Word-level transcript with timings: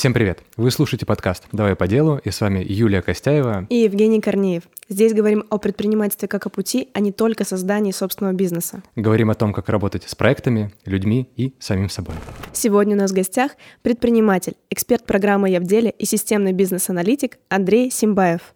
Всем 0.00 0.14
привет! 0.14 0.42
Вы 0.56 0.70
слушаете 0.70 1.04
подкаст 1.04 1.44
«Давай 1.52 1.76
по 1.76 1.86
делу» 1.86 2.18
и 2.24 2.30
с 2.30 2.40
вами 2.40 2.64
Юлия 2.66 3.02
Костяева 3.02 3.66
и 3.68 3.82
Евгений 3.82 4.22
Корнеев. 4.22 4.62
Здесь 4.88 5.12
говорим 5.12 5.44
о 5.50 5.58
предпринимательстве 5.58 6.26
как 6.26 6.46
о 6.46 6.48
пути, 6.48 6.88
а 6.94 7.00
не 7.00 7.12
только 7.12 7.44
создании 7.44 7.92
собственного 7.92 8.32
бизнеса. 8.32 8.82
Говорим 8.96 9.28
о 9.28 9.34
том, 9.34 9.52
как 9.52 9.68
работать 9.68 10.04
с 10.08 10.14
проектами, 10.14 10.72
людьми 10.86 11.28
и 11.36 11.52
самим 11.58 11.90
собой. 11.90 12.14
Сегодня 12.54 12.96
у 12.96 12.98
нас 12.98 13.10
в 13.10 13.14
гостях 13.14 13.50
предприниматель, 13.82 14.54
эксперт 14.70 15.04
программы 15.04 15.50
«Я 15.50 15.60
в 15.60 15.64
деле» 15.64 15.90
и 15.90 16.06
системный 16.06 16.54
бизнес-аналитик 16.54 17.36
Андрей 17.50 17.90
Симбаев. 17.90 18.54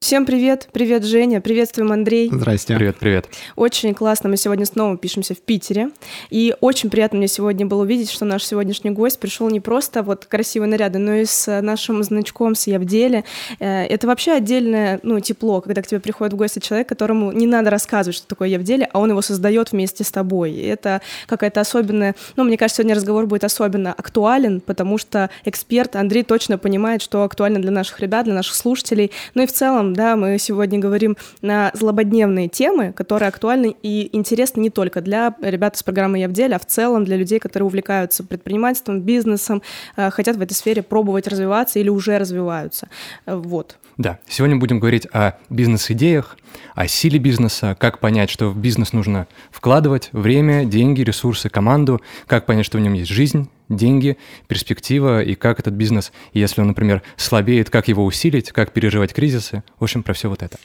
Всем 0.00 0.24
привет! 0.24 0.68
Привет, 0.72 1.04
Женя! 1.04 1.40
Приветствуем, 1.40 1.90
Андрей! 1.90 2.30
Здрасте! 2.32 2.76
Привет, 2.76 2.98
привет! 2.98 3.28
Очень 3.56 3.94
классно, 3.94 4.28
мы 4.28 4.36
сегодня 4.36 4.64
снова 4.64 4.96
пишемся 4.96 5.34
в 5.34 5.40
Питере, 5.40 5.90
и 6.30 6.54
очень 6.60 6.88
приятно 6.88 7.18
мне 7.18 7.26
сегодня 7.26 7.66
было 7.66 7.82
увидеть, 7.82 8.08
что 8.08 8.24
наш 8.24 8.44
сегодняшний 8.44 8.90
гость 8.90 9.18
пришел 9.18 9.50
не 9.50 9.58
просто 9.58 10.04
вот 10.04 10.24
красивый 10.24 10.68
наряды, 10.68 11.00
но 11.00 11.14
и 11.14 11.24
с 11.24 11.60
нашим 11.60 12.04
значком 12.04 12.54
с 12.54 12.68
«Я 12.68 12.78
в 12.78 12.84
деле». 12.84 13.24
Э, 13.58 13.82
это 13.86 14.06
вообще 14.06 14.32
отдельное, 14.32 15.00
ну, 15.02 15.18
тепло, 15.18 15.60
когда 15.60 15.82
к 15.82 15.88
тебе 15.88 15.98
приходит 15.98 16.32
в 16.32 16.36
гости 16.36 16.60
человек, 16.60 16.88
которому 16.88 17.32
не 17.32 17.48
надо 17.48 17.68
рассказывать, 17.68 18.16
что 18.16 18.28
такое 18.28 18.48
«Я 18.48 18.60
в 18.60 18.62
деле», 18.62 18.88
а 18.92 19.00
он 19.00 19.10
его 19.10 19.20
создает 19.20 19.72
вместе 19.72 20.04
с 20.04 20.12
тобой. 20.12 20.52
И 20.52 20.64
это 20.64 21.02
какая-то 21.26 21.60
особенная... 21.60 22.14
Ну, 22.36 22.44
мне 22.44 22.56
кажется, 22.56 22.82
сегодня 22.82 22.94
разговор 22.94 23.26
будет 23.26 23.42
особенно 23.42 23.92
актуален, 23.92 24.60
потому 24.60 24.96
что 24.96 25.28
эксперт 25.44 25.96
Андрей 25.96 26.22
точно 26.22 26.56
понимает, 26.56 27.02
что 27.02 27.24
актуально 27.24 27.60
для 27.60 27.72
наших 27.72 27.98
ребят, 27.98 28.26
для 28.26 28.34
наших 28.34 28.54
слушателей, 28.54 29.10
ну 29.34 29.42
и 29.42 29.46
в 29.46 29.52
целом 29.52 29.87
да, 29.94 30.16
мы 30.16 30.38
сегодня 30.38 30.78
говорим 30.78 31.16
на 31.42 31.70
злободневные 31.74 32.48
темы, 32.48 32.92
которые 32.92 33.28
актуальны 33.28 33.76
и 33.82 34.16
интересны 34.16 34.60
не 34.60 34.70
только 34.70 35.00
для 35.00 35.34
ребят 35.40 35.76
из 35.76 35.82
программы 35.82 36.18
«Я 36.18 36.28
в 36.28 36.32
деле», 36.32 36.56
а 36.56 36.58
в 36.58 36.66
целом 36.66 37.04
для 37.04 37.16
людей, 37.16 37.38
которые 37.38 37.66
увлекаются 37.66 38.24
предпринимательством, 38.24 39.00
бизнесом, 39.00 39.62
э, 39.96 40.10
хотят 40.10 40.36
в 40.36 40.40
этой 40.40 40.54
сфере 40.54 40.82
пробовать 40.82 41.26
развиваться 41.26 41.78
или 41.78 41.88
уже 41.88 42.18
развиваются. 42.18 42.88
Э, 43.26 43.36
вот. 43.36 43.78
Да, 43.96 44.18
сегодня 44.28 44.56
будем 44.56 44.78
говорить 44.78 45.06
о 45.12 45.32
бизнес-идеях, 45.50 46.36
о 46.74 46.86
силе 46.86 47.18
бизнеса, 47.18 47.76
как 47.78 47.98
понять, 47.98 48.30
что 48.30 48.48
в 48.48 48.56
бизнес 48.56 48.92
нужно 48.92 49.26
вкладывать 49.50 50.10
время, 50.12 50.64
деньги, 50.64 51.02
ресурсы, 51.02 51.48
команду, 51.48 52.00
как 52.26 52.46
понять, 52.46 52.64
что 52.64 52.78
в 52.78 52.80
нем 52.80 52.92
есть 52.92 53.10
жизнь, 53.10 53.48
деньги, 53.68 54.16
перспектива 54.46 55.22
и 55.22 55.34
как 55.34 55.60
этот 55.60 55.74
бизнес, 55.74 56.12
если 56.32 56.60
он, 56.60 56.68
например, 56.68 57.02
слабеет, 57.16 57.70
как 57.70 57.88
его 57.88 58.04
усилить, 58.04 58.50
как 58.52 58.72
переживать 58.72 59.12
кризисы. 59.12 59.62
В 59.78 59.84
общем, 59.84 60.02
про 60.02 60.14
все 60.14 60.28
вот 60.28 60.42
это. 60.42 60.58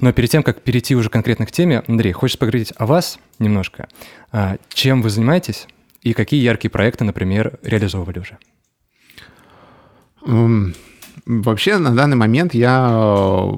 Но 0.00 0.12
перед 0.12 0.30
тем, 0.30 0.42
как 0.42 0.62
перейти 0.62 0.94
уже 0.94 1.10
конкретно 1.10 1.46
к 1.46 1.52
теме, 1.52 1.82
Андрей, 1.86 2.12
хочешь 2.12 2.38
поговорить 2.38 2.72
о 2.76 2.86
вас 2.86 3.18
немножко? 3.38 3.88
А, 4.32 4.56
чем 4.68 5.02
вы 5.02 5.10
занимаетесь 5.10 5.66
и 6.02 6.12
какие 6.12 6.42
яркие 6.42 6.70
проекты, 6.70 7.04
например, 7.04 7.58
реализовывали 7.62 8.18
уже? 8.20 8.38
Um, 10.26 10.74
вообще, 11.26 11.78
на 11.78 11.94
данный 11.94 12.16
момент 12.16 12.54
я 12.54 12.90
э, 12.90 13.52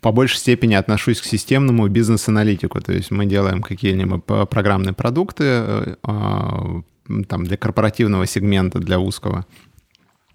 по 0.00 0.12
большей 0.12 0.38
степени 0.38 0.74
отношусь 0.74 1.20
к 1.20 1.24
системному 1.24 1.88
бизнес-аналитику. 1.88 2.80
То 2.80 2.92
есть 2.92 3.10
мы 3.10 3.26
делаем 3.26 3.62
какие-нибудь 3.62 4.24
программные 4.24 4.92
продукты, 4.94 5.44
э, 5.44 5.96
а, 6.02 6.82
там, 7.28 7.44
для 7.44 7.56
корпоративного 7.56 8.26
сегмента, 8.26 8.78
для 8.78 8.98
узкого. 8.98 9.46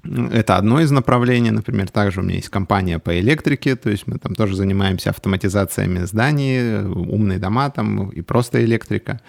Это 0.04 0.58
одно 0.58 0.82
из 0.82 0.90
направлений, 0.90 1.52
например, 1.52 1.90
также 1.90 2.22
у 2.22 2.24
меня 2.24 2.38
есть 2.38 2.50
компания 2.50 2.98
по 2.98 3.20
электрике, 3.20 3.76
то 3.76 3.92
есть 3.92 4.08
мы 4.08 4.18
там 4.18 4.34
тоже 4.34 4.56
занимаемся 4.56 5.12
автоматизациями 5.12 6.06
зданий, 6.06 6.82
умные 6.84 7.38
дома 7.38 7.70
там 7.70 8.10
и 8.10 8.22
просто 8.22 8.64
электрика. 8.64 9.22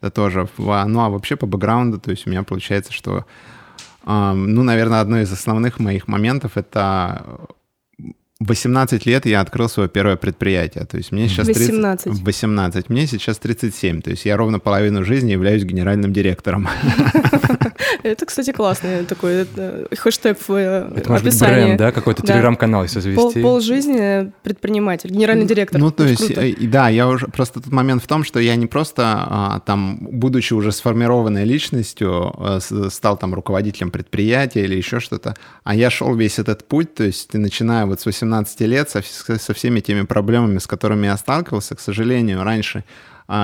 Это 0.00 0.10
тоже. 0.12 0.48
Ну 0.56 1.00
а 1.00 1.08
вообще 1.08 1.34
по 1.34 1.46
бэкграунду, 1.46 1.98
то 1.98 2.12
есть 2.12 2.26
у 2.26 2.30
меня 2.30 2.44
получается, 2.44 2.92
что, 2.92 3.26
ну, 4.06 4.62
наверное, 4.62 5.00
одно 5.00 5.20
из 5.20 5.32
основных 5.32 5.80
моих 5.80 6.06
моментов 6.06 6.56
это 6.56 7.40
18 8.40 9.04
лет 9.04 9.26
я 9.26 9.42
открыл 9.42 9.68
свое 9.68 9.88
первое 9.88 10.16
предприятие. 10.16 10.84
То 10.86 10.96
есть 10.96 11.12
мне 11.12 11.28
сейчас 11.28 11.46
18. 11.46 12.04
30, 12.04 12.22
18. 12.24 12.88
Мне 12.88 13.06
сейчас 13.06 13.38
37. 13.38 14.00
То 14.00 14.10
есть 14.10 14.24
я 14.24 14.36
ровно 14.36 14.58
половину 14.58 15.04
жизни 15.04 15.32
являюсь 15.32 15.64
генеральным 15.64 16.12
директором. 16.12 16.68
Это, 18.02 18.26
кстати, 18.26 18.52
классный 18.52 19.04
такой 19.04 19.46
хэштег 19.96 20.38
в 20.46 20.52
э, 20.54 20.90
Это 20.96 21.10
может 21.10 21.24
быть 21.24 21.38
бренд, 21.38 21.78
да? 21.78 21.92
Какой-то 21.92 22.26
телеграм-канал, 22.26 22.82
если 22.84 23.00
завести. 23.00 23.40
Пол 23.40 23.60
жизни 23.60 24.32
предприниматель, 24.42 25.10
генеральный 25.10 25.46
директор. 25.46 25.80
Ну, 25.80 25.90
то 25.90 26.04
есть, 26.04 26.30
э, 26.30 26.54
да, 26.60 26.88
я 26.88 27.08
уже... 27.08 27.26
Просто 27.26 27.60
тот 27.60 27.72
момент 27.72 28.02
в 28.02 28.06
том, 28.06 28.24
что 28.24 28.40
я 28.40 28.56
не 28.56 28.66
просто 28.66 29.02
а, 29.04 29.60
там, 29.60 29.98
будучи 30.00 30.52
уже 30.52 30.72
сформированной 30.72 31.44
личностью, 31.44 32.34
э, 32.38 32.88
стал 32.90 33.16
там 33.16 33.34
руководителем 33.34 33.90
предприятия 33.90 34.64
или 34.64 34.76
еще 34.76 35.00
что-то, 35.00 35.36
а 35.64 35.74
я 35.74 35.90
шел 35.90 36.14
весь 36.14 36.38
этот 36.38 36.66
путь, 36.66 36.94
то 36.94 37.04
есть 37.04 37.34
начиная 37.34 37.86
вот 37.86 38.00
с 38.00 38.06
18 38.06 38.50
18 38.50 38.60
лет 38.60 38.90
со, 38.90 39.02
со 39.38 39.54
всеми 39.54 39.80
теми 39.80 40.02
проблемами, 40.02 40.58
с 40.58 40.66
которыми 40.66 41.06
я 41.06 41.16
сталкивался, 41.16 41.74
к 41.74 41.80
сожалению, 41.80 42.42
раньше 42.42 42.84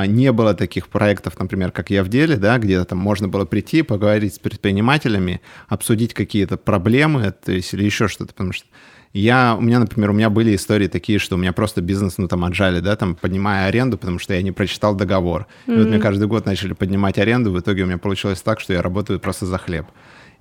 не 0.06 0.32
было 0.32 0.54
таких 0.54 0.88
проектов, 0.88 1.38
например, 1.38 1.70
как 1.70 1.90
я 1.90 2.02
в 2.02 2.08
деле, 2.08 2.36
да, 2.36 2.58
где 2.58 2.82
там 2.84 2.98
можно 2.98 3.28
было 3.28 3.44
прийти, 3.44 3.82
поговорить 3.82 4.34
с 4.34 4.38
предпринимателями, 4.38 5.40
обсудить 5.68 6.12
какие-то 6.12 6.56
проблемы, 6.56 7.32
то 7.32 7.52
есть 7.52 7.72
или 7.72 7.84
еще 7.84 8.08
что-то, 8.08 8.32
потому 8.32 8.52
что 8.52 8.66
я, 9.12 9.56
у 9.58 9.62
меня, 9.62 9.78
например, 9.78 10.10
у 10.10 10.12
меня 10.12 10.28
были 10.28 10.54
истории 10.54 10.88
такие, 10.88 11.18
что 11.18 11.36
у 11.36 11.38
меня 11.38 11.52
просто 11.52 11.80
бизнес, 11.80 12.18
ну, 12.18 12.28
там, 12.28 12.44
отжали, 12.44 12.80
да, 12.80 12.96
там, 12.96 13.14
поднимая 13.14 13.68
аренду, 13.68 13.96
потому 13.96 14.18
что 14.18 14.34
я 14.34 14.42
не 14.42 14.52
прочитал 14.52 14.94
договор. 14.94 15.46
Mm-hmm. 15.66 15.74
И 15.74 15.78
вот 15.78 15.88
мне 15.88 15.98
каждый 15.98 16.28
год 16.28 16.44
начали 16.44 16.74
поднимать 16.74 17.16
аренду, 17.18 17.50
в 17.50 17.58
итоге 17.58 17.84
у 17.84 17.86
меня 17.86 17.96
получилось 17.96 18.42
так, 18.42 18.60
что 18.60 18.74
я 18.74 18.82
работаю 18.82 19.18
просто 19.18 19.46
за 19.46 19.56
хлеб. 19.56 19.86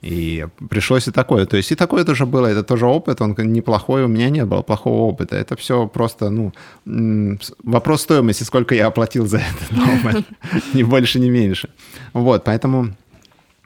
И 0.05 0.45
пришлось 0.69 1.07
и 1.07 1.11
такое. 1.11 1.47
То 1.47 1.57
есть 1.57 1.71
и 1.71 1.75
такое 1.75 2.03
тоже 2.03 2.25
было, 2.27 2.45
это 2.45 2.63
тоже 2.63 2.85
опыт, 2.85 3.21
он 3.21 3.35
неплохой, 3.37 4.03
у 4.03 4.07
меня 4.07 4.29
не 4.29 4.45
было 4.45 4.61
плохого 4.61 5.01
опыта. 5.01 5.35
Это 5.35 5.55
все 5.55 5.87
просто, 5.87 6.29
ну, 6.29 6.51
вопрос 7.63 8.01
стоимости, 8.01 8.43
сколько 8.43 8.75
я 8.75 8.85
оплатил 8.85 9.25
за 9.25 9.37
этот 9.37 9.71
опыт. 9.71 10.25
Ни 10.73 10.83
больше, 10.83 11.19
ни 11.19 11.29
меньше. 11.29 11.69
Вот, 12.13 12.43
поэтому... 12.43 12.93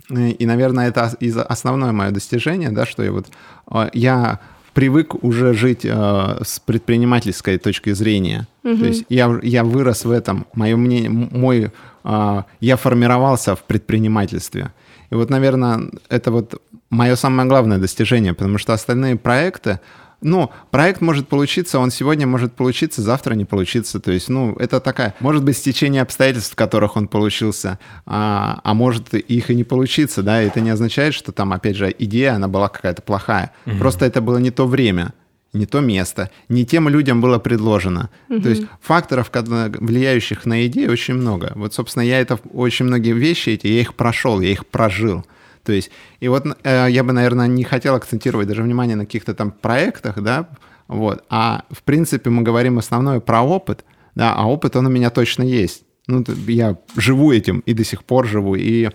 Э, 0.09 0.29
и, 0.29 0.45
наверное, 0.45 0.87
это 0.87 1.11
основное 1.49 1.91
мое 1.91 2.11
достижение, 2.11 2.71
да, 2.71 2.85
что 2.85 3.03
я 3.03 3.11
вот... 3.11 3.27
Э, 3.71 3.89
я 3.93 4.39
привык 4.73 5.21
уже 5.23 5.53
жить 5.53 5.83
э, 5.83 6.41
с 6.41 6.59
предпринимательской 6.59 7.57
точки 7.57 7.93
зрения. 7.93 8.47
Угу. 8.63 8.77
То 8.77 8.85
есть 8.85 9.05
я, 9.09 9.39
я 9.43 9.63
вырос 9.65 10.05
в 10.05 10.11
этом. 10.11 10.45
Мое 10.53 10.77
мнение, 10.77 11.09
мой, 11.09 11.71
э, 12.03 12.43
я 12.61 12.77
формировался 12.77 13.55
в 13.55 13.63
предпринимательстве. 13.63 14.71
И 15.11 15.15
вот, 15.15 15.29
наверное, 15.29 15.89
это 16.09 16.31
вот 16.31 16.61
мое 16.89 17.15
самое 17.15 17.47
главное 17.47 17.77
достижение, 17.77 18.33
потому 18.33 18.57
что 18.57 18.73
остальные 18.73 19.15
проекты, 19.15 19.79
ну, 20.21 20.51
проект 20.71 21.01
может 21.01 21.27
получиться, 21.27 21.79
он 21.79 21.91
сегодня 21.91 22.27
может 22.27 22.53
получиться, 22.53 23.01
завтра 23.01 23.35
не 23.35 23.45
получиться. 23.45 23.99
То 23.99 24.11
есть, 24.11 24.29
ну, 24.29 24.53
это 24.59 24.79
такая, 24.79 25.15
может 25.19 25.43
быть, 25.43 25.57
стечение 25.57 26.01
обстоятельств, 26.01 26.53
в 26.53 26.55
которых 26.55 26.97
он 26.97 27.07
получился, 27.07 27.79
а, 28.05 28.59
а 28.63 28.73
может 28.73 29.13
их 29.13 29.49
и 29.49 29.55
не 29.55 29.63
получиться, 29.63 30.21
да, 30.21 30.43
и 30.43 30.47
это 30.47 30.59
не 30.59 30.71
означает, 30.71 31.13
что 31.13 31.31
там, 31.31 31.53
опять 31.53 31.77
же, 31.77 31.93
идея, 31.97 32.33
она 32.33 32.47
была 32.47 32.67
какая-то 32.67 33.01
плохая. 33.01 33.53
Угу. 33.65 33.77
Просто 33.77 34.05
это 34.05 34.21
было 34.21 34.37
не 34.37 34.51
то 34.51 34.67
время 34.67 35.13
не 35.53 35.65
то 35.65 35.79
место, 35.79 36.29
не 36.47 36.65
тем 36.65 36.89
людям 36.89 37.21
было 37.21 37.39
предложено. 37.39 38.09
Угу. 38.29 38.41
То 38.41 38.49
есть 38.49 38.63
факторов, 38.81 39.31
влияющих 39.33 40.45
на 40.45 40.65
идею, 40.67 40.91
очень 40.91 41.15
много. 41.15 41.51
Вот, 41.55 41.73
собственно, 41.73 42.03
я 42.03 42.19
это 42.19 42.39
очень 42.53 42.85
многие 42.85 43.13
вещи 43.13 43.49
эти, 43.49 43.67
я 43.67 43.81
их 43.81 43.95
прошел, 43.95 44.41
я 44.41 44.51
их 44.51 44.65
прожил. 44.67 45.25
То 45.63 45.73
есть, 45.73 45.91
и 46.19 46.27
вот 46.27 46.45
э, 46.63 46.87
я 46.89 47.03
бы, 47.03 47.13
наверное, 47.13 47.47
не 47.47 47.63
хотел 47.63 47.95
акцентировать 47.95 48.47
даже 48.47 48.63
внимание 48.63 48.95
на 48.95 49.05
каких-то 49.05 49.33
там 49.33 49.51
проектах, 49.51 50.21
да, 50.21 50.49
вот, 50.87 51.23
а 51.29 51.65
в 51.69 51.83
принципе 51.83 52.29
мы 52.29 52.41
говорим 52.41 52.79
основное 52.79 53.19
про 53.19 53.41
опыт, 53.41 53.85
да, 54.15 54.33
а 54.33 54.47
опыт 54.47 54.75
он 54.75 54.87
у 54.87 54.89
меня 54.89 55.09
точно 55.09 55.43
есть. 55.43 55.83
Ну, 56.07 56.23
я 56.47 56.77
живу 56.95 57.31
этим 57.31 57.59
и 57.59 57.73
до 57.73 57.83
сих 57.83 58.03
пор 58.03 58.27
живу, 58.27 58.55
и 58.55 58.89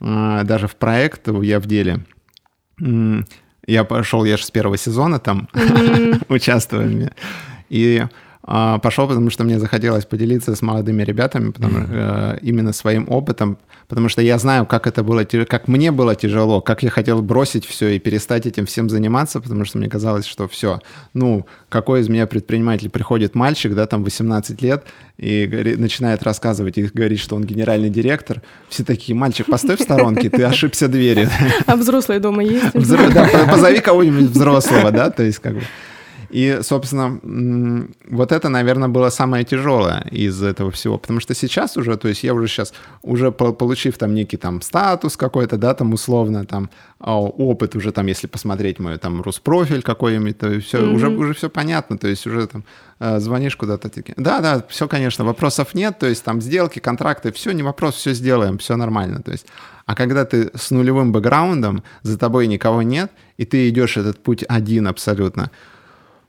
э, 0.00 0.40
даже 0.44 0.68
в 0.68 0.76
проект 0.76 1.28
я 1.42 1.58
в 1.58 1.66
деле 1.66 2.04
я 3.70 3.84
пошел, 3.84 4.24
я 4.24 4.36
же 4.36 4.44
с 4.44 4.50
первого 4.50 4.76
сезона 4.76 5.18
там 5.18 5.48
участвую. 6.28 7.10
И 7.68 8.04
пошел, 8.50 9.06
потому 9.06 9.30
что 9.30 9.44
мне 9.44 9.60
захотелось 9.60 10.04
поделиться 10.04 10.56
с 10.56 10.62
молодыми 10.62 11.04
ребятами, 11.04 11.52
потому, 11.52 11.78
mm-hmm. 11.78 12.34
э, 12.34 12.38
именно 12.42 12.72
своим 12.72 13.06
опытом, 13.08 13.58
потому 13.86 14.08
что 14.08 14.22
я 14.22 14.38
знаю, 14.38 14.66
как 14.66 14.88
это 14.88 15.04
было, 15.04 15.22
как 15.24 15.68
мне 15.68 15.92
было 15.92 16.16
тяжело, 16.16 16.60
как 16.60 16.82
я 16.82 16.90
хотел 16.90 17.22
бросить 17.22 17.64
все 17.64 17.90
и 17.90 18.00
перестать 18.00 18.46
этим 18.46 18.66
всем 18.66 18.90
заниматься, 18.90 19.40
потому 19.40 19.64
что 19.64 19.78
мне 19.78 19.88
казалось, 19.88 20.26
что 20.26 20.48
все, 20.48 20.80
ну, 21.14 21.46
какой 21.68 22.00
из 22.00 22.08
меня 22.08 22.26
предприниматель 22.26 22.90
приходит 22.90 23.36
мальчик, 23.36 23.72
да, 23.72 23.86
там 23.86 24.02
18 24.02 24.60
лет, 24.62 24.84
и 25.16 25.46
говорит, 25.46 25.78
начинает 25.78 26.24
рассказывать 26.24 26.76
и 26.76 26.90
говорит, 26.92 27.20
что 27.20 27.36
он 27.36 27.44
генеральный 27.44 27.88
директор, 27.88 28.42
все 28.68 28.82
такие, 28.82 29.14
мальчик, 29.14 29.46
постой 29.46 29.76
в 29.76 29.80
сторонке, 29.80 30.28
ты 30.28 30.42
ошибся 30.42 30.88
дверью. 30.88 31.28
А 31.66 31.76
взрослые 31.76 32.18
дома 32.18 32.42
есть? 32.42 32.72
Да, 33.14 33.28
позови 33.50 33.78
кого-нибудь 33.78 34.30
взрослого, 34.30 34.90
да, 34.90 35.10
то 35.10 35.22
есть 35.22 35.38
как 35.38 35.54
бы... 35.54 35.62
И, 36.30 36.60
собственно, 36.62 37.88
вот 38.08 38.32
это, 38.32 38.48
наверное, 38.48 38.88
было 38.88 39.10
самое 39.10 39.44
тяжелое 39.44 40.06
из 40.10 40.42
этого 40.42 40.70
всего, 40.70 40.96
потому 40.96 41.20
что 41.20 41.34
сейчас 41.34 41.76
уже, 41.76 41.96
то 41.96 42.08
есть 42.08 42.22
я 42.22 42.34
уже 42.34 42.46
сейчас, 42.46 42.72
уже 43.02 43.32
получив 43.32 43.98
там 43.98 44.14
некий 44.14 44.36
там 44.36 44.62
статус 44.62 45.16
какой-то, 45.16 45.56
да, 45.56 45.74
там 45.74 45.92
условно, 45.92 46.46
там 46.46 46.70
а, 47.00 47.18
опыт 47.18 47.74
уже 47.74 47.90
там, 47.92 48.06
если 48.06 48.28
посмотреть 48.28 48.78
мой 48.78 48.96
там 48.98 49.22
Руспрофиль 49.22 49.82
какой-нибудь, 49.82 50.38
то 50.38 50.60
все, 50.60 50.78
mm-hmm. 50.78 50.94
уже, 50.94 51.08
уже 51.08 51.34
все 51.34 51.50
понятно, 51.50 51.98
то 51.98 52.06
есть 52.06 52.26
уже 52.26 52.46
там 52.46 52.64
э, 53.00 53.18
звонишь 53.18 53.56
куда-то, 53.56 53.90
да, 54.16 54.40
да, 54.40 54.64
все, 54.68 54.86
конечно, 54.86 55.24
вопросов 55.24 55.74
нет, 55.74 55.98
то 55.98 56.06
есть 56.06 56.22
там 56.22 56.40
сделки, 56.40 56.78
контракты, 56.78 57.32
все, 57.32 57.50
не 57.50 57.62
вопрос, 57.62 57.96
все 57.96 58.14
сделаем, 58.14 58.58
все 58.58 58.76
нормально, 58.76 59.20
то 59.22 59.32
есть 59.32 59.46
а 59.86 59.96
когда 59.96 60.24
ты 60.24 60.52
с 60.54 60.70
нулевым 60.70 61.10
бэкграундом, 61.10 61.82
за 62.02 62.16
тобой 62.16 62.46
никого 62.46 62.82
нет, 62.82 63.10
и 63.38 63.44
ты 63.44 63.68
идешь 63.68 63.96
этот 63.96 64.22
путь 64.22 64.44
один 64.48 64.86
абсолютно, 64.86 65.50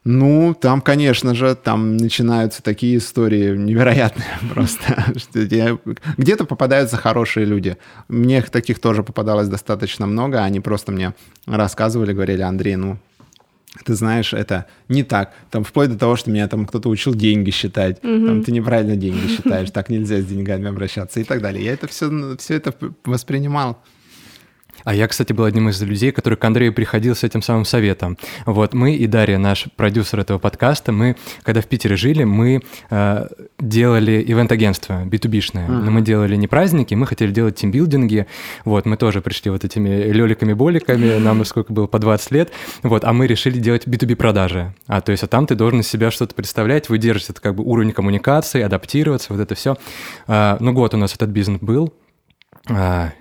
ну, 0.03 0.55
там, 0.59 0.81
конечно 0.81 1.35
же, 1.35 1.53
там 1.53 1.97
начинаются 1.97 2.63
такие 2.63 2.97
истории 2.97 3.55
невероятные 3.55 4.27
просто. 4.53 5.13
Где-то 5.33 6.45
попадаются 6.45 6.97
хорошие 6.97 7.45
люди. 7.45 7.77
Мне 8.07 8.41
таких 8.41 8.79
тоже 8.79 9.03
попадалось 9.03 9.47
достаточно 9.47 10.07
много. 10.07 10.43
Они 10.43 10.59
просто 10.59 10.91
мне 10.91 11.13
рассказывали, 11.45 12.13
говорили, 12.13 12.41
Андрей, 12.41 12.77
ну, 12.77 12.97
ты 13.85 13.93
знаешь, 13.93 14.33
это 14.33 14.65
не 14.89 15.03
так. 15.03 15.33
Там 15.51 15.63
вплоть 15.63 15.89
до 15.89 15.97
того, 15.97 16.15
что 16.15 16.31
меня 16.31 16.47
там 16.47 16.65
кто-то 16.65 16.89
учил 16.89 17.13
деньги 17.13 17.51
считать. 17.51 17.99
Mm-hmm. 17.99 18.25
Там 18.25 18.43
ты 18.43 18.51
неправильно 18.51 18.95
деньги 18.95 19.27
считаешь, 19.27 19.69
так 19.69 19.89
нельзя 19.89 20.19
с 20.19 20.25
деньгами 20.25 20.67
обращаться 20.67 21.19
и 21.19 21.23
так 21.23 21.41
далее. 21.41 21.63
Я 21.63 21.73
это 21.73 21.87
все, 21.87 22.35
все 22.37 22.55
это 22.55 22.73
воспринимал. 23.05 23.81
А 24.83 24.93
я, 24.93 25.07
кстати, 25.07 25.33
был 25.33 25.45
одним 25.45 25.69
из 25.69 25.81
людей, 25.81 26.11
который 26.11 26.35
к 26.35 26.43
Андрею 26.43 26.73
приходил 26.73 27.15
с 27.15 27.23
этим 27.23 27.41
самым 27.41 27.65
советом. 27.65 28.17
Вот 28.45 28.73
мы 28.73 28.95
и 28.95 29.07
Дарья, 29.07 29.37
наш 29.37 29.65
продюсер 29.75 30.19
этого 30.19 30.39
подкаста, 30.39 30.91
мы, 30.91 31.15
когда 31.43 31.61
в 31.61 31.67
Питере 31.67 31.95
жили, 31.95 32.23
мы 32.23 32.61
э, 32.89 33.27
делали 33.59 34.23
ивент-агентство 34.27 35.03
B2B-шное. 35.05 35.67
Uh-huh. 35.67 35.81
Но 35.81 35.91
мы 35.91 36.01
делали 36.01 36.35
не 36.35 36.47
праздники, 36.47 36.93
мы 36.95 37.07
хотели 37.07 37.31
делать 37.31 37.55
тимбилдинги. 37.55 38.27
Вот, 38.65 38.85
мы 38.85 38.97
тоже 38.97 39.21
пришли 39.21 39.51
вот 39.51 39.63
этими 39.63 40.11
леликами-боликами, 40.11 41.17
нам 41.19 41.43
сколько 41.45 41.73
было, 41.73 41.87
по 41.87 41.99
20 41.99 42.31
лет. 42.31 42.51
Вот, 42.83 43.03
а 43.03 43.13
мы 43.13 43.27
решили 43.27 43.59
делать 43.59 43.87
B2B-продажи. 43.87 44.73
А 44.87 45.01
то 45.01 45.11
есть, 45.11 45.23
а 45.23 45.27
там 45.27 45.47
ты 45.47 45.55
должен 45.55 45.81
из 45.81 45.87
себя 45.87 46.11
что-то 46.11 46.35
представлять, 46.35 46.89
выдерживать 46.89 47.31
это 47.31 47.41
как 47.41 47.55
бы 47.55 47.63
уровень 47.63 47.91
коммуникации, 47.91 48.61
адаптироваться, 48.61 49.33
вот 49.33 49.41
это 49.41 49.55
все. 49.55 49.77
А, 50.27 50.57
ну, 50.59 50.73
год 50.73 50.93
у 50.93 50.97
нас 50.97 51.13
этот 51.15 51.29
бизнес 51.29 51.59
был, 51.61 51.93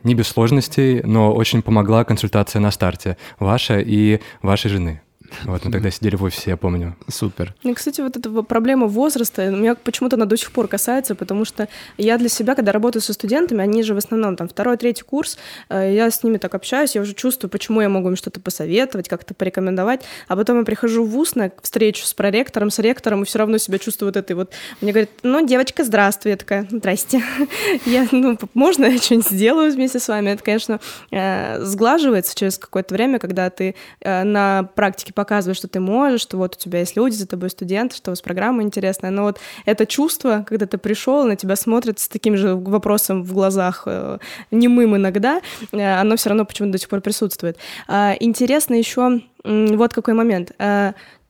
не 0.05 0.15
без 0.15 0.29
сложностей, 0.29 1.03
но 1.03 1.33
очень 1.33 1.63
помогла 1.63 2.05
консультация 2.05 2.61
на 2.61 2.71
старте 2.71 3.17
ваша 3.39 3.81
и 3.81 4.21
вашей 4.43 4.71
жены. 4.71 5.01
Вот 5.45 5.65
мы 5.65 5.73
тогда 5.73 5.91
сидели 5.91 6.17
в 6.17 6.23
офисе, 6.23 6.51
я 6.51 6.57
помню. 6.57 6.97
Супер. 7.09 7.55
И, 7.63 7.73
кстати, 7.75 8.01
вот 8.01 8.17
эта 8.17 8.31
проблема 8.43 8.87
возраста 8.87 9.51
меня 9.51 9.75
почему-то 9.75 10.17
она 10.17 10.27
до 10.27 10.37
сих 10.37 10.53
пор 10.53 10.69
касается, 10.69 11.15
потому 11.15 11.45
что 11.45 11.69
я 11.99 12.19
для 12.19 12.29
себя, 12.29 12.55
когда 12.55 12.73
работаю 12.73 13.03
со 13.03 13.13
студентами, 13.13 13.63
они 13.63 13.83
же 13.83 13.95
в 13.95 13.99
основном 13.99 14.37
там 14.37 14.49
второй, 14.49 14.77
третий 14.77 15.05
курс, 15.05 15.39
э, 15.69 15.95
я 15.95 16.11
с 16.11 16.23
ними 16.23 16.39
так 16.39 16.55
общаюсь, 16.55 16.95
я 16.95 17.03
уже 17.03 17.15
чувствую, 17.15 17.51
почему 17.51 17.81
я 17.81 17.89
могу 17.89 18.09
им 18.09 18.17
что-то 18.17 18.41
посоветовать, 18.41 19.09
как-то 19.09 19.35
порекомендовать, 19.35 20.03
а 20.29 20.37
потом 20.37 20.59
я 20.59 20.65
прихожу 20.65 21.05
в 21.05 21.11
ВУЗ 21.11 21.35
на 21.35 21.53
встречу 21.63 22.05
с 22.05 22.15
проректором, 22.15 22.71
с 22.71 22.79
ректором, 22.79 23.23
и 23.23 23.25
все 23.27 23.39
равно 23.39 23.59
себя 23.59 23.79
чувствую 23.79 24.09
вот 24.09 24.17
этой 24.17 24.35
вот... 24.35 24.53
Мне 24.81 24.93
говорят, 24.93 25.11
ну, 25.23 25.47
девочка, 25.47 25.85
здравствуй. 25.85 26.33
Я 26.33 26.37
такая, 26.37 26.67
здрасте. 26.71 27.23
Я, 27.87 28.07
ну, 28.13 28.39
можно 28.55 28.87
я 28.87 28.99
что-нибудь 28.99 29.29
сделаю 29.29 29.73
вместе 29.73 29.99
с 29.99 30.09
вами? 30.09 30.31
Это, 30.31 30.43
конечно, 30.43 30.81
э, 31.11 31.61
сглаживается 31.63 32.35
через 32.35 32.59
какое-то 32.59 32.95
время, 32.95 33.19
когда 33.19 33.49
ты 33.51 33.75
э, 34.01 34.23
на 34.25 34.65
практике 34.75 35.13
показываешь, 35.21 35.59
что 35.59 35.69
ты 35.69 35.81
можешь, 35.81 36.23
что 36.23 36.39
вот 36.39 36.57
у 36.57 36.59
тебя 36.59 36.79
есть 36.79 36.97
люди 36.97 37.15
за 37.15 37.27
тобой, 37.27 37.51
студенты, 37.51 37.95
что 37.97 38.11
у 38.11 38.13
вас 38.13 38.23
программа 38.23 38.63
интересная. 38.63 39.11
Но 39.11 39.25
вот 39.25 39.39
это 39.67 39.85
чувство, 39.85 40.45
когда 40.47 40.65
ты 40.65 40.79
пришел, 40.79 41.25
на 41.25 41.37
тебя 41.37 41.57
смотрят 41.57 41.99
с 41.99 42.09
таким 42.09 42.37
же 42.39 42.55
вопросом 42.55 43.23
в 43.23 43.35
глазах, 43.35 43.83
э, 43.85 44.19
немым 44.51 44.97
иногда, 44.97 45.43
э, 45.73 46.01
оно 46.01 46.17
все 46.17 46.31
равно 46.31 46.47
почему-то 46.47 46.73
до 46.73 46.79
сих 46.79 46.89
пор 46.89 47.03
присутствует. 47.03 47.59
Э, 47.87 48.15
интересно 48.19 48.75
еще 48.75 49.21
вот 49.45 49.93
какой 49.93 50.15
момент. 50.15 50.53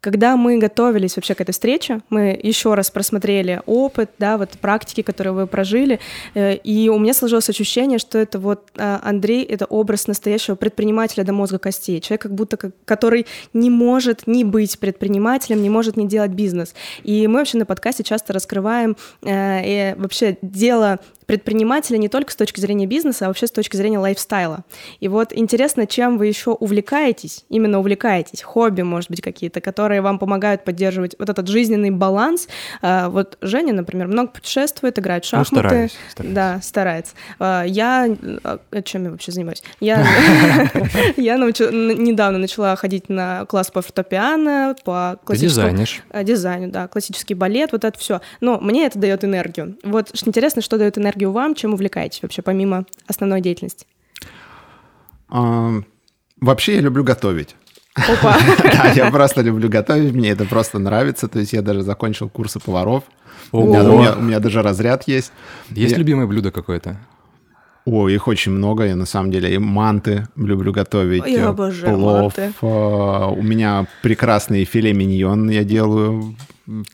Когда 0.00 0.36
мы 0.36 0.56
готовились 0.56 1.16
вообще 1.16 1.34
к 1.34 1.42
этой 1.42 1.52
встрече, 1.52 2.00
мы 2.08 2.38
еще 2.42 2.74
раз 2.74 2.90
просмотрели 2.90 3.60
опыт, 3.66 4.10
да, 4.18 4.38
вот 4.38 4.50
практики, 4.52 5.02
которые 5.02 5.34
вы 5.34 5.46
прожили, 5.46 6.00
э, 6.34 6.56
и 6.56 6.88
у 6.88 6.98
меня 6.98 7.12
сложилось 7.12 7.50
ощущение, 7.50 7.98
что 7.98 8.18
это 8.18 8.38
вот 8.38 8.70
э, 8.76 8.98
Андрей— 9.02 9.44
это 9.44 9.66
образ 9.66 10.06
настоящего 10.06 10.54
предпринимателя 10.54 11.24
до 11.24 11.34
мозга 11.34 11.58
костей, 11.58 12.00
человек, 12.00 12.22
как 12.22 12.34
будто 12.34 12.56
который 12.86 13.26
не 13.52 13.68
может 13.68 14.26
не 14.26 14.44
быть 14.44 14.78
предпринимателем, 14.78 15.62
не 15.62 15.70
может 15.70 15.98
не 15.98 16.08
делать 16.08 16.30
бизнес. 16.30 16.74
И 17.02 17.26
мы 17.26 17.40
вообще 17.40 17.58
на 17.58 17.66
подкасте 17.66 18.02
часто 18.02 18.32
раскрываем 18.32 18.96
э, 19.22 19.94
вообще 19.96 20.38
дело 20.40 21.00
предпринимателя 21.30 21.96
не 21.96 22.08
только 22.08 22.32
с 22.32 22.36
точки 22.36 22.58
зрения 22.58 22.86
бизнеса, 22.86 23.26
а 23.26 23.28
вообще 23.28 23.46
с 23.46 23.52
точки 23.52 23.76
зрения 23.76 24.00
лайфстайла. 24.00 24.64
И 24.98 25.06
вот 25.06 25.32
интересно, 25.32 25.86
чем 25.86 26.18
вы 26.18 26.26
еще 26.26 26.50
увлекаетесь, 26.50 27.44
именно 27.48 27.78
увлекаетесь, 27.78 28.42
хобби, 28.42 28.82
может 28.82 29.10
быть, 29.10 29.20
какие-то, 29.20 29.60
которые 29.60 30.00
вам 30.00 30.18
помогают 30.18 30.64
поддерживать 30.64 31.14
вот 31.20 31.28
этот 31.28 31.46
жизненный 31.46 31.90
баланс. 31.90 32.48
А, 32.82 33.08
вот 33.10 33.38
Женя, 33.42 33.72
например, 33.72 34.08
много 34.08 34.32
путешествует, 34.32 34.98
играет 34.98 35.24
в 35.24 35.32
ну, 35.32 35.44
шахматы. 35.44 35.54
Ну, 35.54 35.68
стараюсь, 35.68 35.92
стараюсь. 36.10 36.34
Да, 36.34 36.60
старается. 36.62 37.14
А, 37.38 37.62
я... 37.62 38.08
А, 38.42 38.58
чем 38.82 39.04
я 39.04 39.10
вообще 39.12 39.30
занимаюсь? 39.30 39.62
Я, 39.78 40.04
я 41.16 41.36
недавно 41.36 42.38
начала 42.38 42.74
ходить 42.74 43.08
на 43.08 43.44
класс 43.44 43.70
по 43.70 43.82
фортепиано, 43.82 44.74
по 44.84 45.16
классическому... 45.22 45.76
Дизайнер. 46.24 46.70
да, 46.70 46.88
классический 46.88 47.34
балет, 47.34 47.70
вот 47.70 47.84
это 47.84 47.96
все. 47.96 48.20
Но 48.40 48.58
мне 48.58 48.86
это 48.86 48.98
дает 48.98 49.24
энергию. 49.24 49.76
Вот 49.84 50.10
интересно, 50.26 50.60
что 50.60 50.76
дает 50.76 50.98
энергию 50.98 51.19
энергию 51.20 51.32
вам? 51.32 51.54
Чем 51.54 51.74
увлекаетесь 51.74 52.22
вообще, 52.22 52.42
помимо 52.42 52.84
основной 53.06 53.40
деятельности? 53.40 53.86
А, 55.28 55.80
вообще 56.40 56.76
я 56.76 56.80
люблю 56.80 57.04
готовить. 57.04 57.56
Опа. 57.94 58.38
да, 58.62 58.92
я 58.92 59.10
просто 59.10 59.42
люблю 59.42 59.68
готовить, 59.68 60.12
мне 60.14 60.30
это 60.30 60.44
просто 60.44 60.78
нравится. 60.78 61.28
То 61.28 61.40
есть 61.40 61.52
я 61.52 61.62
даже 61.62 61.82
закончил 61.82 62.28
курсы 62.28 62.58
поваров. 62.60 63.04
У 63.52 63.66
меня, 63.66 63.82
у, 63.82 63.98
меня, 63.98 64.12
у 64.14 64.20
меня 64.20 64.40
даже 64.40 64.62
разряд 64.62 65.08
есть. 65.08 65.32
Есть 65.70 65.92
я... 65.92 65.98
любимое 65.98 66.26
блюдо 66.26 66.50
какое-то? 66.50 66.98
О, 67.86 68.08
их 68.08 68.28
очень 68.28 68.52
много, 68.52 68.84
я 68.84 68.94
на 68.94 69.06
самом 69.06 69.30
деле 69.30 69.52
и 69.54 69.58
манты 69.58 70.28
люблю 70.36 70.70
готовить. 70.72 71.26
Я 71.26 71.48
обожаю 71.48 71.96
плов. 71.96 72.36
манты. 72.36 72.52
А, 72.62 73.28
у 73.28 73.42
меня 73.42 73.86
прекрасный 74.02 74.64
филе 74.64 74.92
миньон 74.92 75.48
я 75.50 75.64
делаю. 75.64 76.36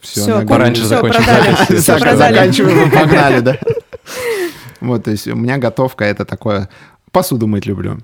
Все, 0.00 0.22
все 0.22 0.46
пораньше 0.46 0.82
все, 0.82 0.88
закончим. 0.88 1.25
Продали. 1.25 1.56
Все, 1.81 1.99
продали. 1.99 2.34
Заканчиваем, 2.34 2.90
погнали, 2.90 3.40
да. 3.40 3.58
Вот, 4.81 5.05
то 5.05 5.11
есть 5.11 5.26
у 5.26 5.37
меня 5.37 5.58
готовка 5.58 6.05
это 6.05 6.25
такое... 6.25 6.69
Посуду 7.12 7.47
мыть 7.47 7.67
люблю. 7.67 7.99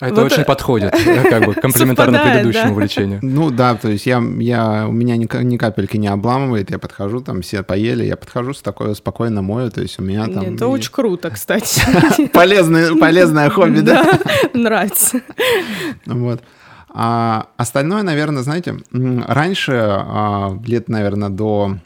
А 0.00 0.06
это 0.06 0.22
вот 0.22 0.32
очень 0.32 0.44
подходит, 0.44 0.94
э, 0.94 1.28
как 1.28 1.44
бы 1.44 1.54
комплементарно 1.54 2.20
предыдущему 2.20 2.66
да. 2.66 2.70
увлечению. 2.70 3.18
Ну 3.20 3.50
да, 3.50 3.74
то 3.74 3.88
есть 3.88 4.06
я, 4.06 4.22
я, 4.38 4.86
у 4.86 4.92
меня 4.92 5.16
ни, 5.16 5.42
ни 5.42 5.56
капельки 5.56 5.96
не 5.96 6.06
обламывает, 6.06 6.70
я 6.70 6.78
подхожу, 6.78 7.20
там 7.20 7.42
все 7.42 7.64
поели, 7.64 8.04
я 8.04 8.16
подхожу 8.16 8.54
с 8.54 8.62
такой 8.62 8.94
спокойно 8.94 9.42
мою, 9.42 9.72
то 9.72 9.80
есть 9.80 9.98
у 9.98 10.02
меня 10.02 10.26
там... 10.26 10.54
Это 10.54 10.66
и... 10.66 10.68
очень 10.68 10.92
круто, 10.92 11.30
кстати. 11.30 11.82
Полезное, 12.32 12.94
полезное 12.94 13.50
хобби, 13.50 13.80
да? 13.80 14.20
Нравится. 14.54 15.20
Вот. 16.06 16.42
А 16.90 17.48
остальное, 17.56 18.04
наверное, 18.04 18.44
знаете, 18.44 18.76
раньше, 18.92 19.72
а, 19.74 20.56
лет, 20.64 20.88
наверное, 20.88 21.28
до 21.28 21.76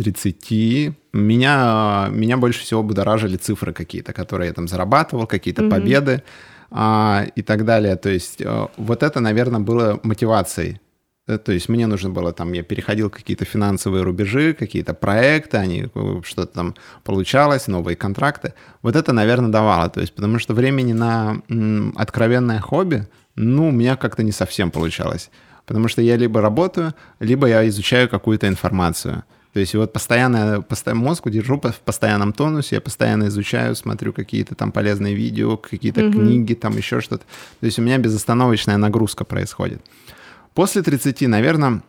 30 0.00 0.94
меня, 1.12 2.08
меня 2.10 2.36
больше 2.36 2.60
всего 2.60 2.82
будоражили 2.82 3.36
цифры 3.36 3.72
какие-то, 3.72 4.12
которые 4.12 4.48
я 4.48 4.54
там 4.54 4.66
зарабатывал, 4.66 5.26
какие-то 5.26 5.62
mm-hmm. 5.62 5.70
победы 5.70 6.22
а, 6.70 7.26
и 7.36 7.42
так 7.42 7.64
далее. 7.64 7.96
То 7.96 8.08
есть 8.08 8.40
э, 8.40 8.66
вот 8.78 9.02
это, 9.02 9.20
наверное, 9.20 9.60
было 9.60 10.00
мотивацией. 10.02 10.80
Э, 11.26 11.36
то 11.38 11.52
есть 11.52 11.68
мне 11.68 11.86
нужно 11.86 12.08
было 12.10 12.32
там, 12.32 12.54
я 12.54 12.62
переходил 12.62 13.10
какие-то 13.10 13.44
финансовые 13.44 14.02
рубежи, 14.02 14.54
какие-то 14.54 14.94
проекты, 14.94 15.58
они 15.58 15.88
э, 15.94 16.20
что-то 16.24 16.54
там 16.54 16.74
получалось, 17.04 17.68
новые 17.68 17.96
контракты. 17.96 18.54
Вот 18.82 18.96
это, 18.96 19.12
наверное, 19.12 19.50
давало. 19.50 19.90
То 19.90 20.00
есть 20.00 20.14
потому 20.14 20.38
что 20.38 20.54
времени 20.54 20.94
на 20.94 21.42
м, 21.50 21.92
откровенное 21.96 22.60
хобби, 22.60 23.06
ну, 23.36 23.68
у 23.68 23.72
меня 23.72 23.96
как-то 23.96 24.22
не 24.22 24.32
совсем 24.32 24.70
получалось. 24.70 25.30
Потому 25.66 25.88
что 25.88 26.02
я 26.02 26.16
либо 26.16 26.40
работаю, 26.40 26.94
либо 27.20 27.46
я 27.46 27.68
изучаю 27.68 28.08
какую-то 28.08 28.48
информацию. 28.48 29.24
То 29.52 29.60
есть 29.60 29.74
вот 29.74 29.92
постоянно, 29.92 30.62
постоянно 30.62 31.02
мозг 31.02 31.28
держу 31.28 31.60
в 31.60 31.80
постоянном 31.80 32.32
тонусе, 32.32 32.76
я 32.76 32.80
постоянно 32.80 33.28
изучаю, 33.28 33.74
смотрю 33.74 34.12
какие-то 34.12 34.54
там 34.54 34.70
полезные 34.70 35.14
видео, 35.14 35.56
какие-то 35.56 36.02
mm-hmm. 36.02 36.12
книги, 36.12 36.54
там 36.54 36.76
еще 36.76 37.00
что-то. 37.00 37.24
То 37.60 37.66
есть 37.66 37.78
у 37.78 37.82
меня 37.82 37.98
безостановочная 37.98 38.76
нагрузка 38.76 39.24
происходит. 39.24 39.82
После 40.54 40.82
30, 40.82 41.22
наверное, 41.22 41.82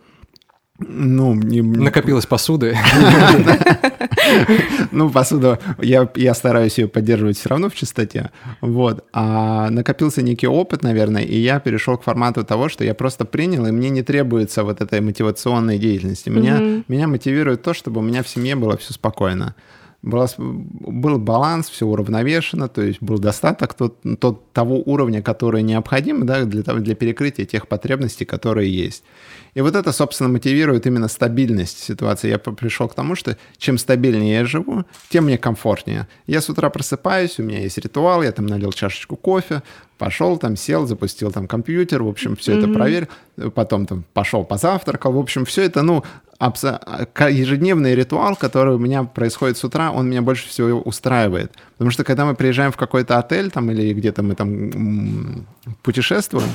ну, 0.80 1.36
не... 1.36 1.62
Накопилась 1.62 2.26
посуды. 2.26 2.78
Ну, 4.92 5.10
посуду, 5.10 5.58
я, 5.82 6.10
я 6.16 6.34
стараюсь 6.34 6.78
ее 6.78 6.88
поддерживать 6.88 7.38
все 7.38 7.50
равно 7.50 7.70
в 7.70 7.76
чистоте, 7.76 8.32
вот. 8.62 9.06
А 9.14 9.70
накопился 9.70 10.22
некий 10.22 10.48
опыт, 10.48 10.84
наверное, 10.84 11.24
и 11.24 11.38
я 11.38 11.60
перешел 11.60 11.98
к 11.98 12.04
формату 12.04 12.44
того, 12.44 12.70
что 12.70 12.84
я 12.84 12.94
просто 12.94 13.26
принял, 13.26 13.66
и 13.66 13.72
мне 13.72 13.90
не 13.90 14.04
требуется 14.04 14.64
вот 14.64 14.82
этой 14.82 15.02
мотивационной 15.02 15.78
деятельности. 15.78 16.30
Меня, 16.30 16.58
mm-hmm. 16.58 16.84
меня 16.88 17.08
мотивирует 17.08 17.62
то, 17.62 17.74
чтобы 17.74 18.00
у 18.00 18.04
меня 18.04 18.24
в 18.24 18.28
семье 18.28 18.56
было 18.56 18.78
все 18.78 18.94
спокойно 18.94 19.56
было, 20.02 20.28
был 20.38 21.20
баланс, 21.20 21.70
все 21.70 21.86
уравновешено, 21.86 22.68
то 22.68 22.82
есть 22.82 23.02
был 23.02 23.20
достаток 23.20 23.74
тот, 23.74 23.98
тот, 24.20 24.52
того 24.52 24.82
уровня, 24.84 25.22
который 25.22 25.62
необходим 25.62 26.26
да, 26.26 26.46
для, 26.46 26.64
для 26.64 26.96
перекрытия 26.96 27.46
тех 27.46 27.68
потребностей, 27.68 28.26
которые 28.26 28.74
есть. 28.74 29.04
И 29.54 29.62
вот 29.62 29.76
это, 29.76 29.92
собственно, 29.92 30.30
мотивирует 30.30 30.88
именно 30.88 31.08
стабильность 31.08 31.84
ситуации. 31.84 32.30
Я 32.30 32.38
пришел 32.40 32.88
к 32.88 32.96
тому, 32.96 33.16
что 33.16 33.38
чем 33.58 33.78
стабильнее 33.78 34.40
я 34.40 34.46
живу, 34.46 34.86
тем 35.10 35.26
мне 35.26 35.38
комфортнее. 35.38 36.08
Я 36.28 36.42
с 36.42 36.50
утра 36.50 36.70
просыпаюсь, 36.70 37.40
у 37.40 37.44
меня 37.44 37.60
есть 37.60 37.78
ритуал, 37.78 38.24
я 38.24 38.32
там 38.32 38.46
налил 38.46 38.72
чашечку 38.72 39.16
кофе, 39.16 39.62
пошел 39.98 40.38
там, 40.38 40.56
сел, 40.56 40.88
запустил 40.88 41.32
там 41.32 41.48
компьютер, 41.48 42.04
в 42.04 42.08
общем, 42.08 42.36
все 42.36 42.54
mm-hmm. 42.54 42.60
это 42.60 42.74
проверил, 42.74 43.08
потом 43.54 43.86
там 43.86 44.04
пошел 44.14 44.44
позавтракал, 44.44 45.12
в 45.14 45.20
общем, 45.20 45.46
все 45.46 45.64
это, 45.64 45.82
ну, 45.82 46.04
ежедневный 46.40 47.94
ритуал, 47.94 48.36
который 48.36 48.76
у 48.76 48.80
меня 48.80 49.04
происходит 49.04 49.58
с 49.58 49.64
утра, 49.64 49.92
он 49.92 50.10
меня 50.10 50.24
больше 50.24 50.48
всего 50.48 50.82
устраивает. 50.82 51.52
Потому 51.74 51.92
что 51.92 52.04
когда 52.04 52.26
мы 52.26 52.34
приезжаем 52.34 52.72
в 52.72 52.78
какой-то 52.78 53.20
отель 53.20 53.52
там 53.52 53.70
или 53.70 53.94
где-то 53.94 54.24
мы 54.24 54.34
там 54.34 55.46
путешествуем, 55.84 56.50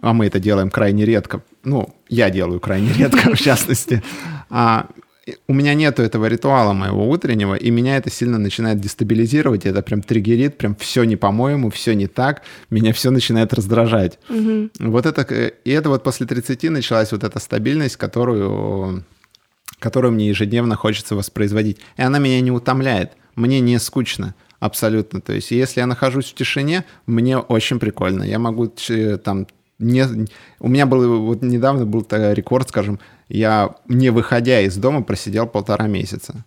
а 0.00 0.12
мы 0.12 0.26
это 0.26 0.38
делаем 0.40 0.70
крайне 0.70 1.04
редко, 1.04 1.42
ну, 1.64 1.94
я 2.08 2.30
делаю 2.30 2.60
крайне 2.60 2.92
редко, 2.92 3.34
в 3.34 3.38
частности, 3.38 4.02
а, 4.50 4.86
у 5.46 5.54
меня 5.54 5.74
нету 5.74 6.02
этого 6.02 6.26
ритуала 6.26 6.72
моего 6.72 7.08
утреннего, 7.08 7.54
и 7.54 7.70
меня 7.70 7.96
это 7.96 8.10
сильно 8.10 8.38
начинает 8.38 8.80
дестабилизировать, 8.80 9.66
это 9.66 9.82
прям 9.82 10.02
триггерит, 10.02 10.56
прям 10.58 10.74
все 10.76 11.04
не 11.04 11.16
по-моему, 11.16 11.70
все 11.70 11.94
не 11.94 12.06
так, 12.06 12.42
меня 12.70 12.92
все 12.92 13.10
начинает 13.10 13.52
раздражать. 13.52 14.18
Угу. 14.28 14.70
Вот 14.80 15.06
это, 15.06 15.22
и 15.22 15.70
это 15.70 15.88
вот 15.88 16.02
после 16.02 16.26
30 16.26 16.70
началась 16.70 17.12
вот 17.12 17.24
эта 17.24 17.38
стабильность, 17.38 17.96
которую 17.96 19.04
которую 19.78 20.12
мне 20.12 20.28
ежедневно 20.28 20.74
хочется 20.74 21.14
воспроизводить. 21.14 21.78
И 21.96 22.02
она 22.02 22.18
меня 22.18 22.40
не 22.40 22.50
утомляет, 22.50 23.12
мне 23.36 23.60
не 23.60 23.78
скучно 23.78 24.34
абсолютно. 24.60 25.20
То 25.20 25.32
есть 25.32 25.50
если 25.50 25.80
я 25.80 25.86
нахожусь 25.86 26.26
в 26.30 26.34
тишине, 26.34 26.84
мне 27.06 27.38
очень 27.38 27.78
прикольно. 27.78 28.24
Я 28.24 28.38
могу 28.38 28.72
там 29.22 29.46
не... 29.78 30.04
У 30.60 30.68
меня 30.68 30.86
был 30.86 31.26
вот 31.26 31.42
недавно 31.42 31.86
был 31.86 32.06
рекорд, 32.10 32.68
скажем, 32.68 33.00
я 33.28 33.76
не 33.86 34.10
выходя 34.10 34.60
из 34.60 34.76
дома 34.76 35.02
просидел 35.02 35.46
полтора 35.46 35.86
месяца. 35.86 36.44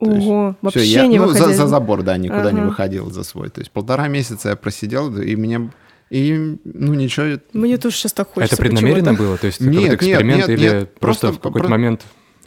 Ого, 0.00 0.48
есть, 0.48 0.58
вообще 0.60 0.80
все, 0.80 0.88
я, 0.88 1.06
не 1.06 1.18
ну, 1.18 1.26
выходил. 1.26 1.46
За, 1.48 1.54
за 1.54 1.66
забор, 1.66 2.02
да, 2.02 2.16
никуда 2.16 2.48
ага. 2.48 2.52
не 2.52 2.60
выходил 2.60 3.10
за 3.10 3.22
свой. 3.22 3.48
То 3.50 3.60
есть 3.60 3.70
полтора 3.70 4.08
месяца 4.08 4.50
я 4.50 4.56
просидел, 4.56 5.16
и 5.16 5.36
мне 5.36 5.70
и, 6.10 6.58
ну, 6.64 6.94
ничего... 6.94 7.40
Мне 7.52 7.78
тоже 7.78 7.96
сейчас 7.96 8.12
так 8.12 8.32
хочется. 8.32 8.54
Это 8.54 8.62
преднамеренно 8.62 9.14
было? 9.14 9.38
То 9.38 9.46
есть 9.46 9.60
нет, 9.60 9.94
эксперимент 9.94 10.40
нет, 10.40 10.48
нет, 10.48 10.58
или 10.58 10.68
нет, 10.68 10.94
просто, 10.94 11.28
просто 11.28 11.32
в 11.32 11.40
какой-то 11.40 11.68
про... 11.68 11.70
момент 11.70 12.04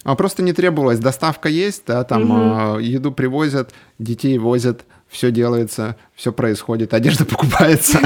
а 0.07 0.15
просто 0.15 0.41
не 0.41 0.53
требовалось. 0.53 0.99
Доставка 0.99 1.49
есть, 1.49 1.83
да, 1.85 2.05
там 2.05 2.31
угу. 2.71 2.79
еду 2.79 3.11
привозят, 3.11 3.73
детей 3.99 4.37
возят, 4.37 4.85
все 5.09 5.31
делается, 5.31 5.95
все 6.15 6.31
происходит, 6.31 6.93
одежда 6.93 7.25
покупается. 7.25 7.99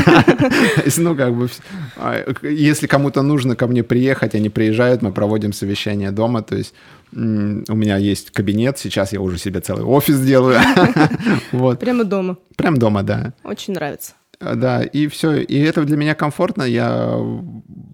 Ну, 0.97 1.15
как 1.15 1.35
бы, 1.35 1.49
а, 1.97 2.23
если 2.43 2.87
кому-то 2.87 3.21
нужно 3.21 3.55
ко 3.55 3.67
мне 3.67 3.83
приехать, 3.83 4.35
они 4.35 4.49
приезжают, 4.49 5.01
мы 5.01 5.11
проводим 5.11 5.53
совещание 5.53 6.11
дома, 6.11 6.41
то 6.41 6.55
есть 6.55 6.73
у 7.13 7.17
меня 7.17 7.97
есть 7.97 8.31
кабинет, 8.31 8.77
сейчас 8.77 9.11
я 9.11 9.19
уже 9.19 9.37
себе 9.37 9.59
целый 9.59 9.83
офис 9.83 10.19
делаю. 10.21 10.59
вот. 11.51 11.79
Прямо 11.79 12.03
дома. 12.05 12.37
Прямо 12.55 12.77
дома, 12.77 13.03
да. 13.03 13.33
Очень 13.43 13.73
нравится. 13.73 14.13
Да, 14.39 14.81
и 14.81 15.07
все. 15.07 15.35
И 15.35 15.59
это 15.59 15.83
для 15.83 15.97
меня 15.97 16.15
комфортно, 16.15 16.63
я, 16.63 17.19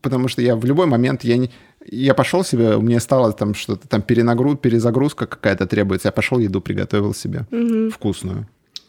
потому 0.01 0.27
что 0.27 0.41
я 0.41 0.55
в 0.55 0.63
любой 0.65 0.85
момент, 0.85 1.23
я 1.23 1.37
не, 1.37 1.51
я 1.85 2.13
пошел 2.13 2.43
себе, 2.43 2.77
мне 2.77 2.99
стало 2.99 3.33
там 3.33 3.53
что-то, 3.53 3.87
там 3.87 4.01
перенагруз, 4.01 4.57
перезагрузка 4.59 5.25
какая-то 5.25 5.67
требуется, 5.67 6.09
я 6.09 6.11
пошел 6.11 6.39
еду 6.39 6.61
приготовил 6.61 7.13
себе 7.13 7.45
угу. 7.51 7.89
вкусную. 7.89 8.47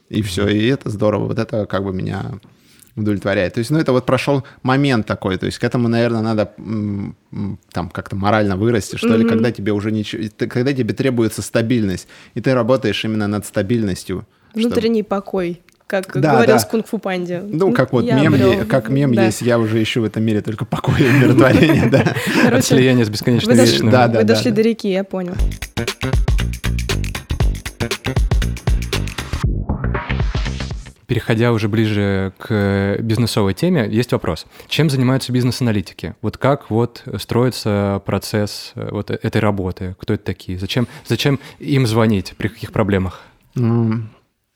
И 0.09 0.23
все, 0.23 0.49
и 0.49 0.67
это 0.67 0.91
здорово. 0.91 1.27
Вот 1.27 1.39
это 1.39 1.67
как 1.67 1.85
бы 1.85 1.93
меня 1.93 2.39
удовлетворяет. 2.99 3.55
То 3.55 3.59
есть, 3.59 3.71
ну, 3.71 3.79
это 3.79 3.93
вот 3.93 4.07
прошел 4.07 4.45
момент 4.63 5.07
такой, 5.07 5.37
то 5.39 5.47
есть 5.47 5.59
к 5.59 5.65
этому, 5.65 5.89
наверное, 5.89 6.21
надо 6.21 6.53
там 7.73 7.91
как-то 7.91 8.17
морально 8.17 8.57
вырасти, 8.57 8.97
что 8.97 9.09
mm-hmm. 9.09 9.19
ли, 9.19 9.29
когда 9.29 9.53
тебе 9.53 9.73
уже 9.73 9.93
ничего, 9.93 10.25
когда 10.37 10.73
тебе 10.73 10.95
требуется 10.95 11.43
стабильность, 11.43 12.09
и 12.35 12.41
ты 12.41 12.55
работаешь 12.55 13.05
именно 13.05 13.29
над 13.29 13.47
стабильностью. 13.47 14.27
Внутренний 14.55 15.03
чтобы... 15.03 15.09
покой 15.09 15.61
как 15.87 16.21
да, 16.21 16.33
говорил 16.33 16.57
да. 16.57 16.59
с 16.59 16.67
Кунг-фу 16.67 16.99
Панди. 16.99 17.41
Ну, 17.43 17.73
как 17.73 17.93
вот 17.93 18.05
я 18.05 18.21
мем, 18.21 18.35
обрел... 18.35 18.67
как 18.67 18.91
мем 18.91 19.15
да. 19.15 19.25
есть, 19.25 19.41
я 19.41 19.59
уже 19.59 19.83
ищу 19.83 20.03
в 20.03 20.05
этом 20.05 20.23
мире 20.23 20.43
только 20.43 20.67
покой 20.67 21.01
и 21.01 21.09
умиротворение, 21.09 21.89
да. 21.89 22.15
От 22.53 22.65
слияния 22.65 23.07
с 23.07 23.09
бесконечным 23.09 23.57
вечным. 23.57 23.91
Да, 23.91 24.07
да, 24.07 24.19
Вы 24.19 24.25
дошли 24.25 24.51
до 24.51 24.61
реки, 24.61 24.91
я 24.91 25.03
понял. 25.03 25.35
Переходя 31.09 31.53
уже 31.53 31.69
ближе 31.69 32.35
к 32.37 32.99
бизнесовой 33.01 33.55
теме, 33.55 33.89
есть 33.91 34.13
вопрос. 34.13 34.45
Чем 34.69 34.91
занимаются 34.91 35.33
бизнес-аналитики? 35.33 36.15
Вот 36.21 36.37
как 36.37 36.69
вот 36.69 37.03
строится 37.17 38.03
процесс 38.05 38.73
э, 38.75 38.91
вот 38.91 39.11
этой 39.11 39.41
работы? 39.41 39.97
Кто 39.99 40.13
это 40.13 40.25
такие? 40.25 40.59
Зачем, 40.59 40.87
зачем 41.07 41.41
им 41.61 41.87
звонить 41.87 42.35
при 42.37 42.49
каких 42.49 42.73
проблемах? 42.73 43.23
Ну, 43.55 44.03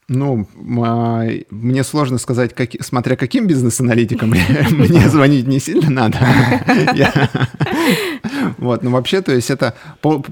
а, 0.09 1.27
мне 1.49 1.83
сложно 1.83 2.17
сказать, 2.17 2.53
как, 2.53 2.71
смотря 2.81 3.15
каким 3.15 3.47
бизнес-аналитикам 3.47 4.29
мне 4.71 5.09
звонить 5.09 5.47
не 5.47 5.59
сильно 5.59 5.89
надо. 5.89 6.19
Вот, 8.57 8.83
но 8.83 8.91
вообще, 8.91 9.21
то 9.21 9.33
есть 9.33 9.49
это 9.49 9.73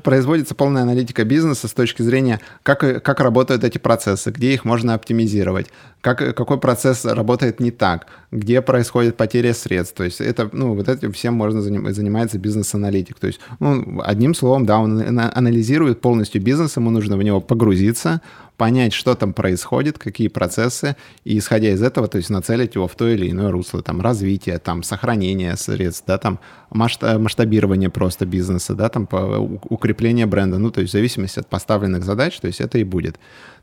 производится 0.04 0.56
полная 0.56 0.84
аналитика 0.84 1.26
бизнеса 1.26 1.68
с 1.68 1.74
точки 1.74 2.02
зрения, 2.02 2.40
как, 2.64 3.04
как 3.04 3.20
работают 3.20 3.64
эти 3.64 3.78
процессы, 3.78 4.32
где 4.32 4.54
их 4.54 4.64
можно 4.64 4.94
оптимизировать, 4.94 5.68
как, 6.02 6.36
какой 6.36 6.60
процесс 6.60 7.04
работает 7.04 7.60
не 7.60 7.72
так, 7.72 8.08
где 8.32 8.62
происходит 8.62 9.18
потеря 9.18 9.54
средств. 9.54 9.96
То 9.96 10.04
есть 10.04 10.22
это, 10.22 10.50
ну, 10.54 10.76
вот 10.76 10.88
этим 10.88 11.12
всем 11.12 11.34
можно 11.34 11.62
заниматься 11.62 12.38
бизнес-аналитик. 12.38 13.20
То 13.20 13.28
есть, 13.28 13.40
ну, 13.60 14.02
одним 14.04 14.34
словом, 14.34 14.66
да, 14.66 14.80
он 14.80 15.02
анализирует 15.20 16.02
полностью 16.02 16.42
бизнес, 16.42 16.78
ему 16.78 16.90
нужно 16.90 17.18
в 17.18 17.24
него 17.24 17.42
погрузиться, 17.42 18.22
понять, 18.62 18.94
что 18.94 19.16
там 19.16 19.34
происходит, 19.34 19.98
какие 19.98 20.28
процессы, 20.28 20.96
и 21.24 21.40
исходя 21.40 21.70
из 21.70 21.82
этого, 21.82 22.08
то 22.08 22.20
есть 22.20 22.30
нацелить 22.30 22.76
его 22.76 22.88
в 22.88 22.94
то 22.94 23.08
или 23.08 23.32
иное 23.32 23.50
русло, 23.50 23.82
там, 23.82 24.02
развитие, 24.02 24.60
там, 24.60 24.84
сохранение 24.84 25.58
средств, 25.58 26.04
да, 26.06 26.20
там, 26.20 26.40
масштабирование 26.70 27.90
просто 27.90 28.28
бизнеса, 28.28 28.76
да, 28.76 28.90
там, 28.90 29.08
укрепление 29.12 30.28
бренда, 30.28 30.60
ну, 30.60 30.70
то 30.70 30.82
есть 30.82 30.94
в 30.94 30.96
зависимости 30.96 31.40
от 31.40 31.48
поставленных 31.48 32.04
задач, 32.04 32.40
то 32.40 32.46
есть 32.46 32.62
это 32.62 32.78
и 32.78 32.84
будет. 32.84 33.18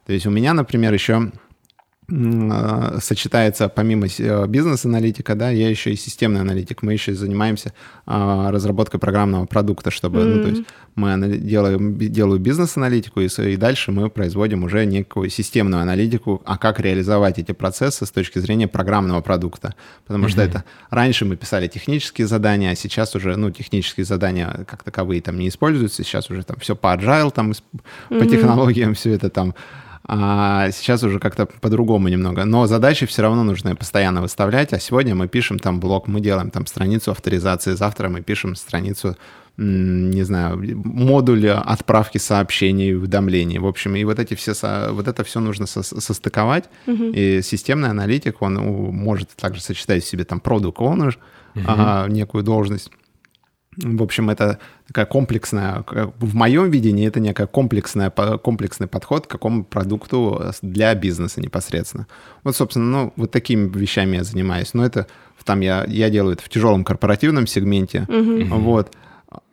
То 0.04 0.12
есть 0.12 0.26
у 0.26 0.30
меня, 0.30 0.52
например, 0.52 0.92
еще 0.92 1.30
сочетается 2.10 3.68
помимо 3.68 4.06
э, 4.06 4.46
бизнес-аналитика, 4.46 5.34
да, 5.34 5.50
я 5.50 5.68
еще 5.68 5.92
и 5.92 5.96
системный 5.96 6.40
аналитик. 6.40 6.82
Мы 6.82 6.94
еще 6.94 7.12
занимаемся 7.14 7.74
а, 8.06 8.50
разработкой 8.50 8.98
программного 8.98 9.44
продукта, 9.44 9.90
чтобы, 9.90 10.20
mm-hmm. 10.20 10.34
ну, 10.34 10.42
то 10.42 10.48
есть 10.48 10.62
мы 10.94 11.36
делаем, 11.36 11.98
делаю 11.98 12.40
бизнес-аналитику, 12.40 13.20
и, 13.20 13.26
и 13.26 13.56
дальше 13.56 13.92
мы 13.92 14.08
производим 14.08 14.64
уже 14.64 14.86
некую 14.86 15.28
системную 15.28 15.82
аналитику, 15.82 16.40
а 16.46 16.56
как 16.56 16.80
реализовать 16.80 17.38
эти 17.38 17.52
процессы 17.52 18.06
с 18.06 18.10
точки 18.10 18.38
зрения 18.38 18.68
программного 18.68 19.20
продукта. 19.20 19.74
Потому 20.06 20.24
mm-hmm. 20.24 20.30
что 20.30 20.40
это 20.40 20.64
раньше 20.88 21.26
мы 21.26 21.36
писали 21.36 21.68
технические 21.68 22.26
задания, 22.26 22.70
а 22.70 22.74
сейчас 22.74 23.14
уже, 23.16 23.36
ну, 23.36 23.50
технические 23.50 24.06
задания 24.06 24.64
как 24.66 24.82
таковые 24.82 25.20
там 25.20 25.38
не 25.38 25.48
используются, 25.48 26.02
сейчас 26.04 26.30
уже 26.30 26.42
там 26.42 26.56
все 26.58 26.74
по 26.74 26.94
agile, 26.94 27.30
там, 27.30 27.50
mm-hmm. 27.50 28.18
по 28.18 28.26
технологиям 28.26 28.94
все 28.94 29.12
это 29.12 29.28
там 29.28 29.54
а 30.10 30.70
сейчас 30.70 31.02
уже 31.02 31.18
как-то 31.18 31.44
по-другому 31.44 32.08
немного. 32.08 32.46
Но 32.46 32.66
задачи 32.66 33.04
все 33.04 33.20
равно 33.20 33.44
нужно 33.44 33.76
постоянно 33.76 34.22
выставлять. 34.22 34.72
А 34.72 34.80
сегодня 34.80 35.14
мы 35.14 35.28
пишем 35.28 35.58
там 35.58 35.80
блок, 35.80 36.08
мы 36.08 36.22
делаем 36.22 36.50
там 36.50 36.66
страницу 36.66 37.10
авторизации. 37.10 37.74
Завтра 37.74 38.08
мы 38.08 38.22
пишем 38.22 38.56
страницу, 38.56 39.18
не 39.58 40.22
знаю, 40.22 40.58
модуль 40.82 41.50
отправки 41.50 42.16
сообщений, 42.16 42.94
уведомлений. 42.94 43.58
В 43.58 43.66
общем, 43.66 43.96
и 43.96 44.04
вот 44.04 44.18
эти 44.18 44.32
все, 44.32 44.54
вот 44.92 45.08
это 45.08 45.24
все 45.24 45.40
нужно 45.40 45.66
со 45.66 45.82
состыковать. 45.82 46.70
Угу. 46.86 47.04
И 47.12 47.42
системный 47.42 47.90
аналитик, 47.90 48.40
он 48.40 48.54
может 48.54 49.36
также 49.36 49.60
сочетать 49.60 50.04
в 50.04 50.08
себе 50.08 50.24
там 50.24 50.40
product 50.42 50.76
owner, 50.76 51.16
угу. 51.54 51.64
а, 51.66 52.08
некую 52.08 52.44
должность 52.44 52.90
в 53.80 54.02
общем, 54.02 54.30
это 54.30 54.58
такая 54.86 55.06
комплексная, 55.06 55.84
в 56.18 56.34
моем 56.34 56.70
видении 56.70 57.06
это 57.06 57.20
некая 57.20 57.46
комплексная, 57.46 58.10
комплексный 58.10 58.86
подход 58.86 59.26
к 59.26 59.30
какому 59.30 59.64
продукту 59.64 60.52
для 60.62 60.94
бизнеса 60.94 61.40
непосредственно. 61.40 62.06
Вот, 62.44 62.56
собственно, 62.56 62.86
ну, 62.86 63.12
вот 63.16 63.30
такими 63.30 63.68
вещами 63.68 64.16
я 64.16 64.24
занимаюсь. 64.24 64.74
Но 64.74 64.84
это 64.84 65.06
там 65.48 65.60
я, 65.60 65.86
я 65.88 66.10
делаю 66.10 66.34
это 66.34 66.44
в 66.44 66.48
тяжелом 66.50 66.84
корпоративном 66.84 67.46
сегменте. 67.46 68.06
Угу. 68.06 68.54
Вот. 68.60 68.94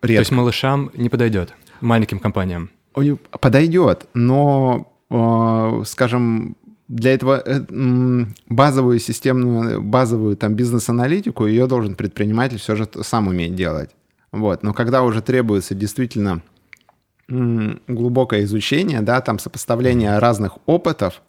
Редко. 0.02 0.06
То 0.06 0.12
есть 0.12 0.30
малышам 0.30 0.90
не 0.94 1.08
подойдет, 1.08 1.54
маленьким 1.80 2.18
компаниям? 2.18 2.70
Подойдет, 3.40 4.06
но, 4.12 4.92
э, 5.10 5.82
скажем, 5.86 6.56
для 6.88 7.14
этого 7.14 7.42
э, 7.44 7.60
базовую 8.48 8.98
системную, 8.98 9.82
базовую 9.82 10.36
там 10.36 10.54
бизнес-аналитику 10.54 11.46
ее 11.46 11.66
должен 11.66 11.94
предприниматель 11.94 12.58
все 12.58 12.76
же 12.76 12.86
сам 13.02 13.28
уметь 13.28 13.54
делать. 13.54 13.90
Вот. 14.32 14.62
Но 14.62 14.72
когда 14.74 15.02
уже 15.02 15.22
требуется 15.22 15.74
действительно 15.74 16.42
глубокое 17.28 18.44
изучение, 18.44 19.00
да, 19.00 19.20
там 19.20 19.38
сопоставление 19.38 20.18
разных 20.18 20.58
опытов 20.66 21.22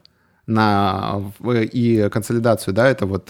на, 0.45 1.21
и 1.43 2.07
консолидацию, 2.11 2.73
да, 2.73 2.87
это 2.87 3.05
вот 3.05 3.25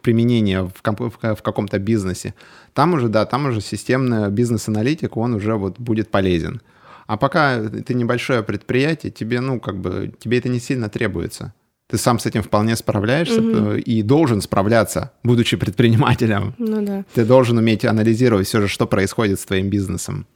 применение 0.00 0.62
в, 0.62 0.72
в 0.82 1.42
каком-то 1.42 1.78
бизнесе, 1.78 2.34
там 2.72 2.94
уже, 2.94 3.08
да, 3.08 3.26
там 3.26 3.46
уже 3.46 3.60
системный 3.60 4.30
бизнес-аналитик, 4.30 5.16
он 5.16 5.34
уже 5.34 5.56
вот 5.56 5.78
будет 5.78 6.10
полезен. 6.10 6.62
А 7.06 7.16
пока 7.16 7.60
ты 7.62 7.94
небольшое 7.94 8.42
предприятие, 8.42 9.12
тебе, 9.12 9.40
ну, 9.40 9.60
как 9.60 9.78
бы, 9.78 10.14
тебе 10.18 10.38
это 10.38 10.48
не 10.48 10.58
сильно 10.58 10.88
требуется. 10.88 11.52
Ты 11.88 11.98
сам 11.98 12.18
с 12.18 12.26
этим 12.26 12.42
вполне 12.42 12.76
справляешься 12.76 13.40
угу. 13.40 13.74
и 13.74 14.02
должен 14.02 14.40
справляться, 14.40 15.12
будучи 15.22 15.56
предпринимателем. 15.56 16.54
Ну 16.66 16.84
да. 16.84 17.04
Ты 17.14 17.24
должен 17.24 17.58
уметь 17.58 17.84
анализировать 17.84 18.46
все 18.46 18.60
же, 18.62 18.68
что 18.68 18.86
происходит 18.86 19.38
с 19.38 19.44
твоим 19.44 19.68
бизнесом. 19.68 20.26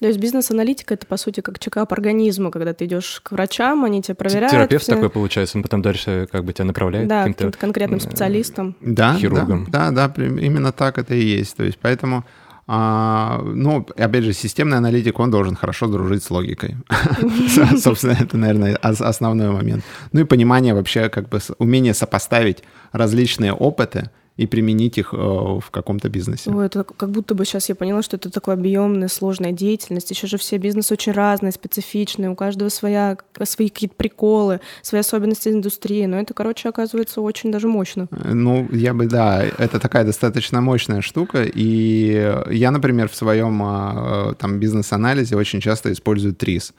То 0.00 0.06
есть 0.06 0.18
бизнес-аналитика 0.18 0.94
это 0.94 1.06
по 1.06 1.18
сути 1.18 1.40
как 1.40 1.58
чекап 1.58 1.92
организма, 1.92 2.50
когда 2.50 2.72
ты 2.72 2.86
идешь 2.86 3.20
к 3.22 3.32
врачам, 3.32 3.84
они 3.84 4.00
тебя 4.00 4.14
проверяют. 4.14 4.50
Терапевт 4.50 4.82
все. 4.82 4.94
такой 4.94 5.10
получается, 5.10 5.58
он 5.58 5.62
потом 5.62 5.82
дальше 5.82 6.26
как 6.32 6.44
бы 6.44 6.54
тебя 6.54 6.64
направляет 6.64 7.06
да, 7.06 7.20
каким-то, 7.20 7.46
каким 7.46 7.60
конкретным 7.60 8.00
специалистом, 8.00 8.76
да, 8.80 9.16
хирургом. 9.16 9.66
Да, 9.70 9.90
да, 9.90 10.08
да, 10.08 10.24
именно 10.24 10.72
так 10.72 10.96
это 10.98 11.14
и 11.14 11.22
есть. 11.22 11.56
То 11.56 11.64
есть 11.64 11.78
поэтому 11.80 12.24
а, 12.72 13.42
ну, 13.42 13.84
опять 13.96 14.22
же, 14.22 14.32
системный 14.32 14.76
аналитик, 14.76 15.18
он 15.18 15.30
должен 15.32 15.56
хорошо 15.56 15.88
дружить 15.88 16.22
с 16.22 16.30
логикой. 16.30 16.76
Собственно, 17.76 18.12
это, 18.12 18.36
наверное, 18.36 18.76
основной 18.76 19.50
момент. 19.50 19.82
Ну 20.12 20.20
и 20.20 20.24
понимание 20.24 20.72
вообще, 20.72 21.08
как 21.08 21.28
бы 21.28 21.40
умение 21.58 21.94
сопоставить 21.94 22.62
различные 22.92 23.52
опыты, 23.52 24.10
и 24.36 24.46
применить 24.46 24.96
их 24.96 25.12
э, 25.12 25.16
в 25.16 25.70
каком-то 25.70 26.08
бизнесе. 26.08 26.50
Ой, 26.50 26.66
это 26.66 26.84
как 26.84 27.10
будто 27.10 27.34
бы 27.34 27.44
сейчас 27.44 27.68
я 27.68 27.74
поняла, 27.74 28.02
что 28.02 28.16
это 28.16 28.30
такая 28.30 28.56
объемная, 28.56 29.08
сложная 29.08 29.52
деятельность. 29.52 30.10
Еще 30.10 30.26
же 30.26 30.38
все 30.38 30.56
бизнесы 30.56 30.94
очень 30.94 31.12
разные, 31.12 31.52
специфичные, 31.52 32.30
у 32.30 32.34
каждого 32.34 32.70
своя, 32.70 33.18
свои 33.44 33.68
какие-то 33.68 33.96
приколы, 33.96 34.60
свои 34.82 35.00
особенности 35.00 35.48
индустрии. 35.48 36.06
Но 36.06 36.18
это, 36.18 36.32
короче, 36.32 36.68
оказывается 36.68 37.20
очень 37.20 37.52
даже 37.52 37.68
мощно. 37.68 38.08
Э, 38.10 38.32
ну, 38.32 38.66
я 38.72 38.94
бы, 38.94 39.06
да, 39.06 39.44
это 39.44 39.78
такая 39.78 40.04
достаточно 40.04 40.60
мощная 40.60 41.02
штука. 41.02 41.44
И 41.44 42.34
я, 42.50 42.70
например, 42.70 43.08
в 43.08 43.14
своем 43.14 43.62
а, 43.62 44.34
там 44.38 44.58
бизнес-анализе 44.58 45.36
очень 45.36 45.60
часто 45.60 45.92
использую 45.92 46.34
ТРИС. 46.34 46.72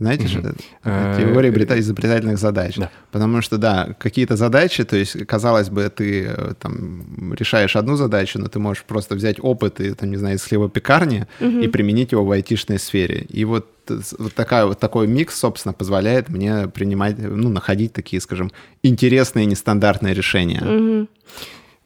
Знаете 0.00 0.24
mm-hmm. 0.24 0.28
же, 0.28 0.54
э, 0.84 1.14
теория 1.18 1.80
изобретательных 1.80 2.38
задач. 2.38 2.76
Да. 2.76 2.90
Потому 3.10 3.42
что, 3.42 3.58
да, 3.58 3.96
какие-то 3.98 4.36
задачи, 4.36 4.84
то 4.84 4.96
есть, 4.96 5.26
казалось 5.26 5.70
бы, 5.70 5.90
ты 5.90 6.26
э, 6.26 6.54
там 6.60 7.34
решаешь 7.34 7.74
одну 7.74 7.96
задачу, 7.96 8.38
но 8.38 8.46
ты 8.46 8.60
можешь 8.60 8.84
просто 8.84 9.16
взять 9.16 9.38
опыт, 9.40 9.80
и, 9.80 9.92
там, 9.94 10.10
не 10.10 10.16
знаю, 10.16 10.36
из 10.36 10.44
хлебопекарни 10.44 11.26
mm-hmm. 11.40 11.64
и 11.64 11.68
применить 11.68 12.12
его 12.12 12.24
в 12.24 12.30
айтишной 12.30 12.78
сфере. 12.78 13.26
И 13.28 13.44
вот, 13.44 13.66
э, 13.88 13.98
вот, 14.18 14.34
такая, 14.34 14.66
вот 14.66 14.78
такой 14.78 15.08
микс, 15.08 15.36
собственно, 15.36 15.72
позволяет 15.72 16.28
мне 16.28 16.68
принимать, 16.68 17.18
ну, 17.18 17.48
находить 17.48 17.92
такие, 17.92 18.20
скажем, 18.20 18.52
интересные, 18.84 19.46
нестандартные 19.46 20.14
решения. 20.14 20.60
Mm-hmm. 20.60 21.08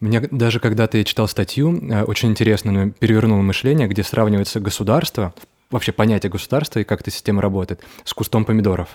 Мне 0.01 0.21
даже 0.31 0.61
когда-то 0.61 0.99
я 0.99 1.05
читал 1.05 1.29
статью, 1.29 1.81
очень 2.07 2.29
интересно, 2.29 2.91
перевернул 2.91 3.41
мышление, 3.41 3.89
где 3.89 4.03
сравнивается 4.03 4.59
государство 4.61 5.33
вообще 5.73 5.93
понятие 5.93 6.31
государства 6.31 6.79
и 6.79 6.85
как 6.85 7.01
эта 7.01 7.11
система 7.11 7.43
работает 7.43 7.81
с 8.05 8.13
кустом 8.15 8.45
помидоров. 8.45 8.89